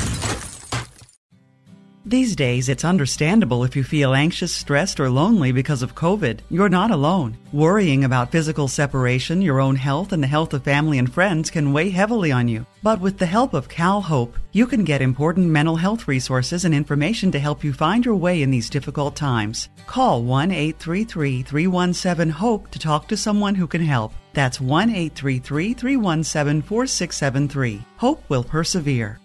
These 2.11 2.35
days, 2.35 2.67
it's 2.67 2.83
understandable 2.83 3.63
if 3.63 3.73
you 3.73 3.85
feel 3.85 4.13
anxious, 4.13 4.53
stressed, 4.53 4.99
or 4.99 5.09
lonely 5.09 5.53
because 5.53 5.81
of 5.81 5.95
COVID. 5.95 6.41
You're 6.49 6.67
not 6.67 6.91
alone. 6.91 7.37
Worrying 7.53 8.03
about 8.03 8.33
physical 8.33 8.67
separation, 8.67 9.41
your 9.41 9.61
own 9.61 9.77
health, 9.77 10.11
and 10.11 10.21
the 10.21 10.27
health 10.27 10.53
of 10.53 10.65
family 10.65 10.97
and 10.97 11.09
friends 11.13 11.49
can 11.49 11.71
weigh 11.71 11.89
heavily 11.89 12.33
on 12.33 12.49
you. 12.49 12.65
But 12.83 12.99
with 12.99 13.17
the 13.17 13.25
help 13.25 13.53
of 13.53 13.69
Cal 13.69 14.01
Hope, 14.01 14.35
you 14.51 14.67
can 14.67 14.83
get 14.83 15.01
important 15.01 15.47
mental 15.47 15.77
health 15.77 16.09
resources 16.09 16.65
and 16.65 16.75
information 16.75 17.31
to 17.31 17.39
help 17.39 17.63
you 17.63 17.71
find 17.71 18.03
your 18.03 18.17
way 18.17 18.41
in 18.41 18.51
these 18.51 18.69
difficult 18.69 19.15
times. 19.15 19.69
Call 19.87 20.21
1 20.21 20.51
833 20.51 21.43
317 21.43 22.29
HOPE 22.29 22.71
to 22.71 22.77
talk 22.77 23.07
to 23.07 23.15
someone 23.15 23.55
who 23.55 23.67
can 23.67 23.81
help. 23.81 24.11
That's 24.33 24.59
1 24.59 24.89
833 24.89 25.73
317 25.75 26.61
4673. 26.61 27.81
Hope 27.95 28.21
will 28.27 28.43
persevere. 28.43 29.21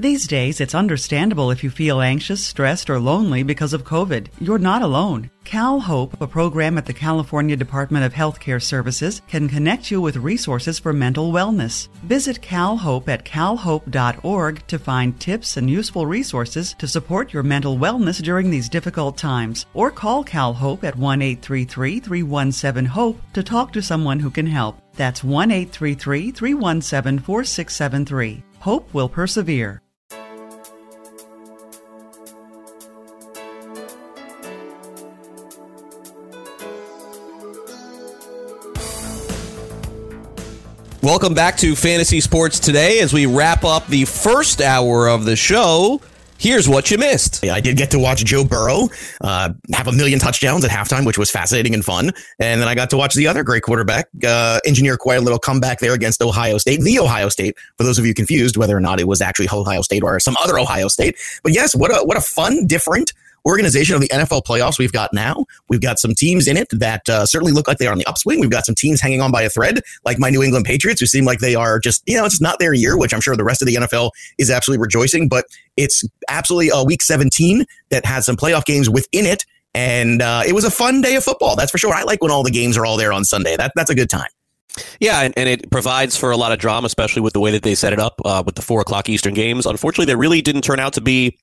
These 0.00 0.26
days, 0.26 0.62
it's 0.62 0.74
understandable 0.74 1.50
if 1.50 1.62
you 1.62 1.68
feel 1.68 2.00
anxious, 2.00 2.42
stressed, 2.42 2.88
or 2.88 2.98
lonely 2.98 3.42
because 3.42 3.74
of 3.74 3.84
COVID. 3.84 4.28
You're 4.40 4.58
not 4.58 4.80
alone. 4.80 5.30
Cal 5.44 5.78
Hope, 5.78 6.18
a 6.22 6.26
program 6.26 6.78
at 6.78 6.86
the 6.86 6.94
California 6.94 7.54
Department 7.54 8.06
of 8.06 8.14
Healthcare 8.14 8.62
Services, 8.62 9.20
can 9.28 9.46
connect 9.46 9.90
you 9.90 10.00
with 10.00 10.16
resources 10.16 10.78
for 10.78 10.94
mental 10.94 11.32
wellness. 11.32 11.88
Visit 12.04 12.40
Cal 12.40 12.78
Hope 12.78 13.10
at 13.10 13.26
calhope.org 13.26 14.66
to 14.68 14.78
find 14.78 15.20
tips 15.20 15.58
and 15.58 15.68
useful 15.68 16.06
resources 16.06 16.74
to 16.78 16.88
support 16.88 17.34
your 17.34 17.42
mental 17.42 17.76
wellness 17.76 18.22
during 18.22 18.48
these 18.48 18.70
difficult 18.70 19.18
times. 19.18 19.66
Or 19.74 19.90
call 19.90 20.24
Cal 20.24 20.54
Hope 20.54 20.82
at 20.82 20.96
1 20.96 21.20
833 21.20 22.00
317 22.00 22.86
HOPE 22.86 23.20
to 23.34 23.42
talk 23.42 23.70
to 23.74 23.82
someone 23.82 24.18
who 24.18 24.30
can 24.30 24.46
help. 24.46 24.80
That's 24.94 25.22
1 25.22 25.50
833 25.50 26.30
317 26.30 27.18
4673. 27.18 28.42
Hope 28.60 28.94
will 28.94 29.08
persevere. 29.10 29.82
Welcome 41.02 41.32
back 41.32 41.56
to 41.58 41.74
Fantasy 41.74 42.20
Sports 42.20 42.60
Today 42.60 43.00
as 43.00 43.14
we 43.14 43.24
wrap 43.24 43.64
up 43.64 43.86
the 43.86 44.04
first 44.04 44.60
hour 44.60 45.08
of 45.08 45.24
the 45.24 45.34
show. 45.34 45.98
Here's 46.36 46.68
what 46.68 46.90
you 46.90 46.98
missed. 46.98 47.42
I 47.42 47.58
did 47.58 47.78
get 47.78 47.90
to 47.92 47.98
watch 47.98 48.22
Joe 48.22 48.44
Burrow 48.44 48.90
uh, 49.22 49.54
have 49.72 49.88
a 49.88 49.92
million 49.92 50.18
touchdowns 50.18 50.62
at 50.62 50.70
halftime, 50.70 51.06
which 51.06 51.16
was 51.16 51.30
fascinating 51.30 51.72
and 51.72 51.82
fun. 51.82 52.10
And 52.38 52.60
then 52.60 52.68
I 52.68 52.74
got 52.74 52.90
to 52.90 52.98
watch 52.98 53.14
the 53.14 53.26
other 53.26 53.42
great 53.42 53.62
quarterback 53.62 54.08
uh, 54.26 54.60
engineer 54.66 54.98
quite 54.98 55.16
a 55.16 55.22
little 55.22 55.38
comeback 55.38 55.78
there 55.78 55.94
against 55.94 56.20
Ohio 56.20 56.58
State, 56.58 56.82
the 56.82 56.98
Ohio 56.98 57.30
State. 57.30 57.56
For 57.78 57.84
those 57.84 57.98
of 57.98 58.04
you 58.04 58.12
confused 58.12 58.58
whether 58.58 58.76
or 58.76 58.80
not 58.80 59.00
it 59.00 59.08
was 59.08 59.22
actually 59.22 59.48
Ohio 59.50 59.80
State 59.80 60.02
or 60.02 60.20
some 60.20 60.36
other 60.44 60.58
Ohio 60.58 60.88
State, 60.88 61.16
but 61.42 61.54
yes, 61.54 61.74
what 61.74 61.90
a 61.90 62.04
what 62.04 62.18
a 62.18 62.22
fun, 62.22 62.66
different 62.66 63.14
organization 63.46 63.94
of 63.94 64.00
the 64.00 64.08
NFL 64.08 64.44
playoffs 64.44 64.78
we've 64.78 64.92
got 64.92 65.12
now. 65.12 65.44
We've 65.68 65.80
got 65.80 65.98
some 65.98 66.14
teams 66.14 66.46
in 66.46 66.56
it 66.56 66.68
that 66.72 67.08
uh, 67.08 67.26
certainly 67.26 67.52
look 67.52 67.68
like 67.68 67.78
they 67.78 67.86
are 67.86 67.92
on 67.92 67.98
the 67.98 68.06
upswing. 68.06 68.40
We've 68.40 68.50
got 68.50 68.66
some 68.66 68.74
teams 68.74 69.00
hanging 69.00 69.20
on 69.20 69.32
by 69.32 69.42
a 69.42 69.50
thread, 69.50 69.80
like 70.04 70.18
my 70.18 70.30
New 70.30 70.42
England 70.42 70.64
Patriots, 70.64 71.00
who 71.00 71.06
seem 71.06 71.24
like 71.24 71.38
they 71.38 71.54
are 71.54 71.78
just, 71.78 72.02
you 72.06 72.16
know, 72.16 72.24
it's 72.24 72.40
not 72.40 72.58
their 72.58 72.74
year, 72.74 72.98
which 72.98 73.14
I'm 73.14 73.20
sure 73.20 73.36
the 73.36 73.44
rest 73.44 73.62
of 73.62 73.66
the 73.66 73.74
NFL 73.74 74.10
is 74.38 74.50
absolutely 74.50 74.82
rejoicing. 74.82 75.28
But 75.28 75.46
it's 75.76 76.04
absolutely 76.28 76.70
a 76.72 76.84
week 76.84 77.02
17 77.02 77.64
that 77.90 78.04
has 78.04 78.26
some 78.26 78.36
playoff 78.36 78.64
games 78.64 78.88
within 78.90 79.26
it. 79.26 79.44
And 79.74 80.20
uh, 80.20 80.42
it 80.46 80.52
was 80.52 80.64
a 80.64 80.70
fun 80.70 81.00
day 81.00 81.14
of 81.14 81.22
football, 81.22 81.54
that's 81.56 81.70
for 81.70 81.78
sure. 81.78 81.94
I 81.94 82.02
like 82.02 82.22
when 82.22 82.30
all 82.30 82.42
the 82.42 82.50
games 82.50 82.76
are 82.76 82.84
all 82.84 82.96
there 82.96 83.12
on 83.12 83.24
Sunday. 83.24 83.56
That, 83.56 83.72
that's 83.76 83.90
a 83.90 83.94
good 83.94 84.10
time. 84.10 84.28
Yeah, 85.00 85.22
and, 85.22 85.34
and 85.36 85.48
it 85.48 85.70
provides 85.70 86.16
for 86.16 86.30
a 86.30 86.36
lot 86.36 86.52
of 86.52 86.58
drama, 86.58 86.86
especially 86.86 87.22
with 87.22 87.32
the 87.32 87.40
way 87.40 87.50
that 87.52 87.62
they 87.62 87.74
set 87.74 87.92
it 87.92 87.98
up 87.98 88.20
uh, 88.24 88.42
with 88.44 88.54
the 88.54 88.62
four 88.62 88.80
o'clock 88.80 89.08
Eastern 89.08 89.34
games. 89.34 89.66
Unfortunately, 89.66 90.06
there 90.06 90.16
really 90.16 90.42
didn't 90.42 90.62
turn 90.62 90.78
out 90.78 90.92
to 90.94 91.00
be 91.00 91.38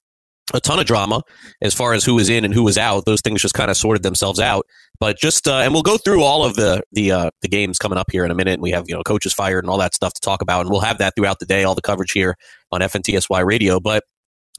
a 0.53 0.59
ton 0.61 0.79
of 0.79 0.85
drama 0.85 1.21
as 1.61 1.73
far 1.73 1.93
as 1.93 2.05
who 2.05 2.15
was 2.15 2.29
in 2.29 2.45
and 2.45 2.53
who 2.53 2.63
was 2.63 2.77
out. 2.77 3.05
Those 3.05 3.21
things 3.21 3.41
just 3.41 3.53
kind 3.53 3.69
of 3.69 3.77
sorted 3.77 4.03
themselves 4.03 4.39
out. 4.39 4.65
But 4.99 5.17
just 5.17 5.47
uh, 5.47 5.57
and 5.57 5.73
we'll 5.73 5.83
go 5.83 5.97
through 5.97 6.23
all 6.23 6.43
of 6.43 6.55
the 6.55 6.83
the 6.91 7.11
uh, 7.11 7.29
the 7.41 7.47
games 7.47 7.77
coming 7.77 7.97
up 7.97 8.09
here 8.11 8.25
in 8.25 8.31
a 8.31 8.35
minute. 8.35 8.53
And 8.53 8.61
we 8.61 8.71
have 8.71 8.85
you 8.87 8.95
know 8.95 9.03
coaches 9.03 9.33
fired 9.33 9.63
and 9.63 9.69
all 9.69 9.77
that 9.77 9.93
stuff 9.93 10.13
to 10.13 10.21
talk 10.21 10.41
about, 10.41 10.61
and 10.61 10.69
we'll 10.69 10.81
have 10.81 10.97
that 10.97 11.13
throughout 11.15 11.39
the 11.39 11.45
day, 11.45 11.63
all 11.63 11.75
the 11.75 11.81
coverage 11.81 12.11
here 12.11 12.35
on 12.71 12.81
FNTSY 12.81 13.45
Radio. 13.45 13.79
But 13.79 14.03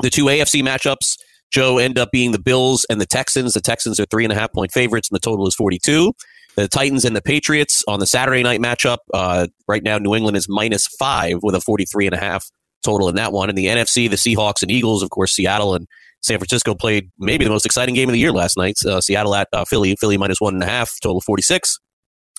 the 0.01 0.11
two 0.11 0.27
AFC 0.27 0.63
matchups, 0.63 1.17
Joe, 1.51 1.79
end 1.79 1.99
up 1.99 2.11
being 2.13 2.33
the 2.33 2.39
Bills 2.39 2.87
and 2.89 3.01
the 3.01 3.07
Texans. 3.07 3.55
The 3.55 3.61
Texans 3.61 3.99
are 3.99 4.07
three 4.07 4.25
and 4.25 4.33
a 4.33 4.37
half 4.37 4.53
point 4.53 4.73
favorites, 4.73 5.09
and 5.11 5.17
the 5.17 5.21
total 5.21 5.47
is 5.49 5.55
forty 5.55 5.79
two. 5.79 6.13
The 6.55 6.69
Titans 6.69 7.05
and 7.05 7.15
the 7.15 7.23
Patriots 7.23 7.85
on 7.87 8.01
the 8.01 8.07
Saturday 8.07 8.43
night 8.43 8.61
matchup. 8.61 8.99
Uh, 9.15 9.47
right 9.67 9.83
now, 9.83 9.99
New 9.99 10.15
England 10.15 10.37
is 10.37 10.49
minus 10.49 10.89
five 10.99 11.39
with 11.41 11.55
a 11.55 11.61
43 11.61 12.07
and 12.07 12.15
a 12.17 12.19
half 12.19 12.51
total 12.85 13.09
in 13.09 13.17
that 13.17 13.33
one. 13.33 13.51
In 13.51 13.57
the 13.57 13.67
NFC, 13.67 14.09
the 14.09 14.17
Seahawks 14.17 14.63
and 14.63 14.71
Eagles, 14.71 15.03
of 15.03 15.11
course, 15.11 15.33
Seattle 15.33 15.75
and 15.75 15.87
San 16.21 16.39
Francisco 16.39 16.75
played 16.75 17.11
maybe 17.19 17.45
the 17.45 17.51
most 17.51 17.67
exciting 17.67 17.95
game 17.95 18.09
of 18.09 18.13
the 18.13 18.19
year 18.19 18.33
last 18.33 18.57
night. 18.57 18.77
Uh, 18.85 19.01
Seattle 19.01 19.35
at 19.35 19.49
uh, 19.53 19.65
Philly, 19.65 19.97
Philly 19.97 20.17
minus 20.17 20.41
one 20.41 20.55
and 20.55 20.63
a 20.63 20.67
half, 20.67 20.93
total 21.03 21.21
46. 21.21 21.79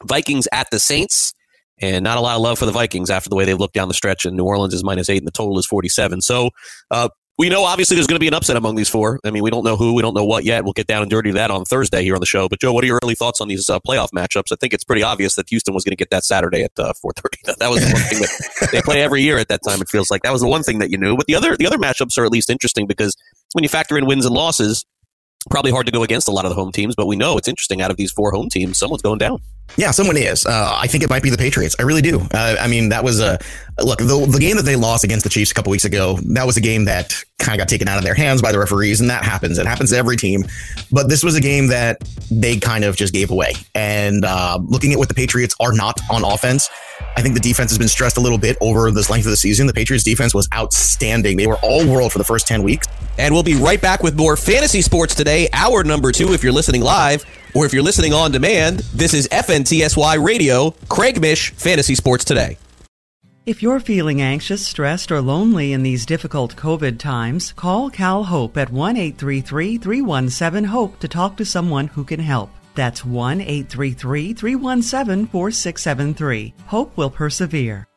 Vikings 0.05 0.47
at 0.51 0.67
the 0.71 0.79
Saints, 0.79 1.33
and 1.81 2.03
not 2.03 2.17
a 2.17 2.21
lot 2.21 2.35
of 2.35 2.41
love 2.41 2.59
for 2.59 2.65
the 2.65 2.71
Vikings 2.71 3.09
after 3.09 3.29
the 3.29 3.35
way 3.35 3.45
they 3.45 3.53
looked 3.53 3.73
down 3.73 3.87
the 3.87 3.93
stretch. 3.93 4.25
And 4.25 4.35
New 4.35 4.45
Orleans 4.45 4.73
is 4.73 4.83
minus 4.83 5.09
eight, 5.09 5.17
and 5.17 5.27
the 5.27 5.31
total 5.31 5.57
is 5.59 5.65
47. 5.65 6.21
So 6.21 6.51
uh, 6.91 7.09
we 7.39 7.47
know 7.47 7.63
obviously 7.63 7.95
there's 7.95 8.05
going 8.05 8.17
to 8.17 8.19
be 8.19 8.27
an 8.27 8.33
upset 8.33 8.57
among 8.57 8.75
these 8.75 8.89
four. 8.89 9.17
I 9.23 9.31
mean, 9.31 9.41
we 9.41 9.49
don't 9.49 9.63
know 9.63 9.77
who, 9.77 9.93
we 9.93 10.01
don't 10.01 10.13
know 10.13 10.25
what 10.25 10.43
yet. 10.43 10.65
We'll 10.65 10.73
get 10.73 10.87
down 10.87 11.01
and 11.01 11.09
dirty 11.09 11.29
to 11.29 11.35
that 11.35 11.49
on 11.49 11.63
Thursday 11.63 12.03
here 12.03 12.13
on 12.13 12.19
the 12.19 12.25
show. 12.25 12.49
But 12.49 12.59
Joe, 12.59 12.73
what 12.73 12.83
are 12.83 12.87
your 12.87 12.99
early 13.01 13.15
thoughts 13.15 13.39
on 13.39 13.47
these 13.47 13.69
uh, 13.69 13.79
playoff 13.79 14.09
matchups? 14.11 14.51
I 14.51 14.57
think 14.57 14.73
it's 14.73 14.83
pretty 14.83 15.03
obvious 15.03 15.35
that 15.35 15.47
Houston 15.47 15.73
was 15.73 15.85
going 15.85 15.93
to 15.93 15.95
get 15.95 16.09
that 16.09 16.25
Saturday 16.25 16.63
at 16.63 16.77
uh, 16.77 16.91
4:30. 17.03 17.55
That 17.59 17.69
was 17.69 17.79
the 17.79 17.93
one 17.93 18.01
thing 18.03 18.19
that 18.19 18.69
they 18.73 18.81
play 18.81 19.01
every 19.01 19.21
year 19.21 19.37
at 19.37 19.47
that 19.47 19.61
time. 19.63 19.81
It 19.81 19.87
feels 19.87 20.11
like 20.11 20.21
that 20.23 20.33
was 20.33 20.41
the 20.41 20.49
one 20.49 20.63
thing 20.63 20.79
that 20.79 20.91
you 20.91 20.97
knew. 20.97 21.15
But 21.15 21.27
the 21.27 21.35
other 21.35 21.55
the 21.55 21.65
other 21.65 21.77
matchups 21.77 22.17
are 22.17 22.25
at 22.25 22.31
least 22.31 22.49
interesting 22.49 22.87
because 22.87 23.15
when 23.53 23.63
you 23.63 23.69
factor 23.69 23.97
in 23.97 24.05
wins 24.05 24.25
and 24.25 24.35
losses, 24.35 24.85
probably 25.49 25.71
hard 25.71 25.85
to 25.85 25.93
go 25.93 26.03
against 26.03 26.27
a 26.27 26.31
lot 26.31 26.43
of 26.43 26.49
the 26.49 26.55
home 26.55 26.73
teams. 26.73 26.93
But 26.93 27.07
we 27.07 27.15
know 27.15 27.37
it's 27.37 27.47
interesting. 27.47 27.81
Out 27.81 27.89
of 27.89 27.97
these 27.97 28.11
four 28.11 28.31
home 28.31 28.49
teams, 28.49 28.77
someone's 28.77 29.01
going 29.01 29.17
down. 29.17 29.39
Yeah, 29.77 29.91
someone 29.91 30.17
is. 30.17 30.45
Uh, 30.45 30.77
I 30.77 30.87
think 30.87 31.03
it 31.03 31.09
might 31.09 31.23
be 31.23 31.29
the 31.29 31.37
Patriots. 31.37 31.75
I 31.79 31.83
really 31.83 32.01
do. 32.01 32.19
Uh, 32.33 32.55
I 32.59 32.67
mean, 32.67 32.89
that 32.89 33.03
was 33.03 33.19
a 33.19 33.39
look. 33.83 33.99
The, 33.99 34.27
the 34.29 34.39
game 34.39 34.57
that 34.57 34.65
they 34.65 34.75
lost 34.75 35.03
against 35.03 35.23
the 35.23 35.29
Chiefs 35.29 35.51
a 35.51 35.53
couple 35.53 35.71
weeks 35.71 35.85
ago, 35.85 36.17
that 36.25 36.45
was 36.45 36.57
a 36.57 36.61
game 36.61 36.85
that 36.85 37.13
kind 37.37 37.55
of 37.55 37.59
got 37.59 37.69
taken 37.69 37.87
out 37.87 37.97
of 37.97 38.03
their 38.03 38.13
hands 38.13 38.41
by 38.41 38.51
the 38.51 38.59
referees, 38.59 38.99
and 38.99 39.09
that 39.09 39.23
happens. 39.23 39.57
It 39.57 39.65
happens 39.65 39.91
to 39.91 39.97
every 39.97 40.17
team. 40.17 40.43
But 40.91 41.07
this 41.07 41.23
was 41.23 41.35
a 41.35 41.41
game 41.41 41.67
that 41.67 41.97
they 42.29 42.57
kind 42.57 42.83
of 42.83 42.95
just 42.95 43.13
gave 43.13 43.31
away. 43.31 43.53
And 43.73 44.25
uh, 44.25 44.59
looking 44.61 44.91
at 44.91 44.99
what 44.99 45.07
the 45.07 45.13
Patriots 45.13 45.55
are 45.59 45.73
not 45.73 45.99
on 46.11 46.23
offense, 46.23 46.69
I 47.15 47.21
think 47.21 47.33
the 47.33 47.41
defense 47.41 47.71
has 47.71 47.77
been 47.77 47.87
stressed 47.87 48.17
a 48.17 48.21
little 48.21 48.37
bit 48.37 48.57
over 48.61 48.91
this 48.91 49.09
length 49.09 49.25
of 49.25 49.31
the 49.31 49.37
season. 49.37 49.67
The 49.67 49.73
Patriots 49.73 50.03
defense 50.03 50.33
was 50.33 50.47
outstanding. 50.53 51.37
They 51.37 51.47
were 51.47 51.57
all 51.63 51.87
world 51.87 52.11
for 52.11 52.17
the 52.17 52.23
first 52.25 52.47
10 52.47 52.63
weeks. 52.63 52.87
And 53.17 53.33
we'll 53.33 53.43
be 53.43 53.55
right 53.55 53.81
back 53.81 54.03
with 54.03 54.15
more 54.15 54.35
fantasy 54.35 54.81
sports 54.81 55.15
today, 55.15 55.49
hour 55.53 55.83
number 55.83 56.11
two, 56.11 56.33
if 56.33 56.43
you're 56.43 56.53
listening 56.53 56.81
live. 56.81 57.25
Or 57.55 57.65
if 57.65 57.73
you're 57.73 57.83
listening 57.83 58.13
on 58.13 58.31
demand, 58.31 58.79
this 58.93 59.13
is 59.13 59.27
FNTSY 59.29 60.23
Radio, 60.23 60.71
Craig 60.87 61.19
Mish, 61.19 61.51
Fantasy 61.51 61.95
Sports 61.95 62.23
Today. 62.23 62.57
If 63.45 63.63
you're 63.63 63.79
feeling 63.79 64.21
anxious, 64.21 64.67
stressed, 64.67 65.11
or 65.11 65.21
lonely 65.21 65.73
in 65.73 65.81
these 65.81 66.05
difficult 66.05 66.55
COVID 66.55 66.99
times, 66.99 67.51
call 67.53 67.89
Cal 67.89 68.23
Hope 68.23 68.57
at 68.57 68.71
1 68.71 68.95
833 68.95 69.77
317 69.79 70.65
HOPE 70.65 70.99
to 70.99 71.07
talk 71.07 71.37
to 71.37 71.45
someone 71.45 71.87
who 71.87 72.03
can 72.03 72.19
help. 72.19 72.51
That's 72.75 73.03
1 73.03 73.41
833 73.41 74.33
317 74.33 75.25
4673. 75.25 76.53
Hope 76.67 76.95
will 76.95 77.09
persevere. 77.09 77.87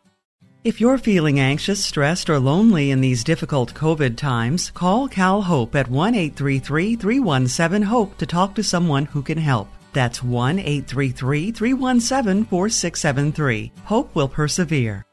If 0.65 0.81
you're 0.81 0.99
feeling 0.99 1.41
anxious, 1.41 1.85
stressed, 1.85 2.31
or 2.31 2.39
lonely 2.39 2.93
in 2.93 3.01
these 3.01 3.25
difficult 3.25 3.75
COVID 3.75 4.17
times, 4.17 4.71
call 4.71 5.09
Cal 5.09 5.43
Hope 5.43 5.75
at 5.75 5.89
1 5.91 6.15
833 6.15 6.95
317 6.95 7.83
HOPE 7.83 8.17
to 8.19 8.27
talk 8.27 8.55
to 8.55 8.63
someone 8.63 9.07
who 9.07 9.23
can 9.23 9.39
help. 9.39 9.69
That's 9.93 10.23
1 10.23 10.61
833 10.61 11.51
317 11.51 12.45
4673. 12.45 13.73
Hope 13.87 14.15
will 14.15 14.29
persevere. 14.29 15.05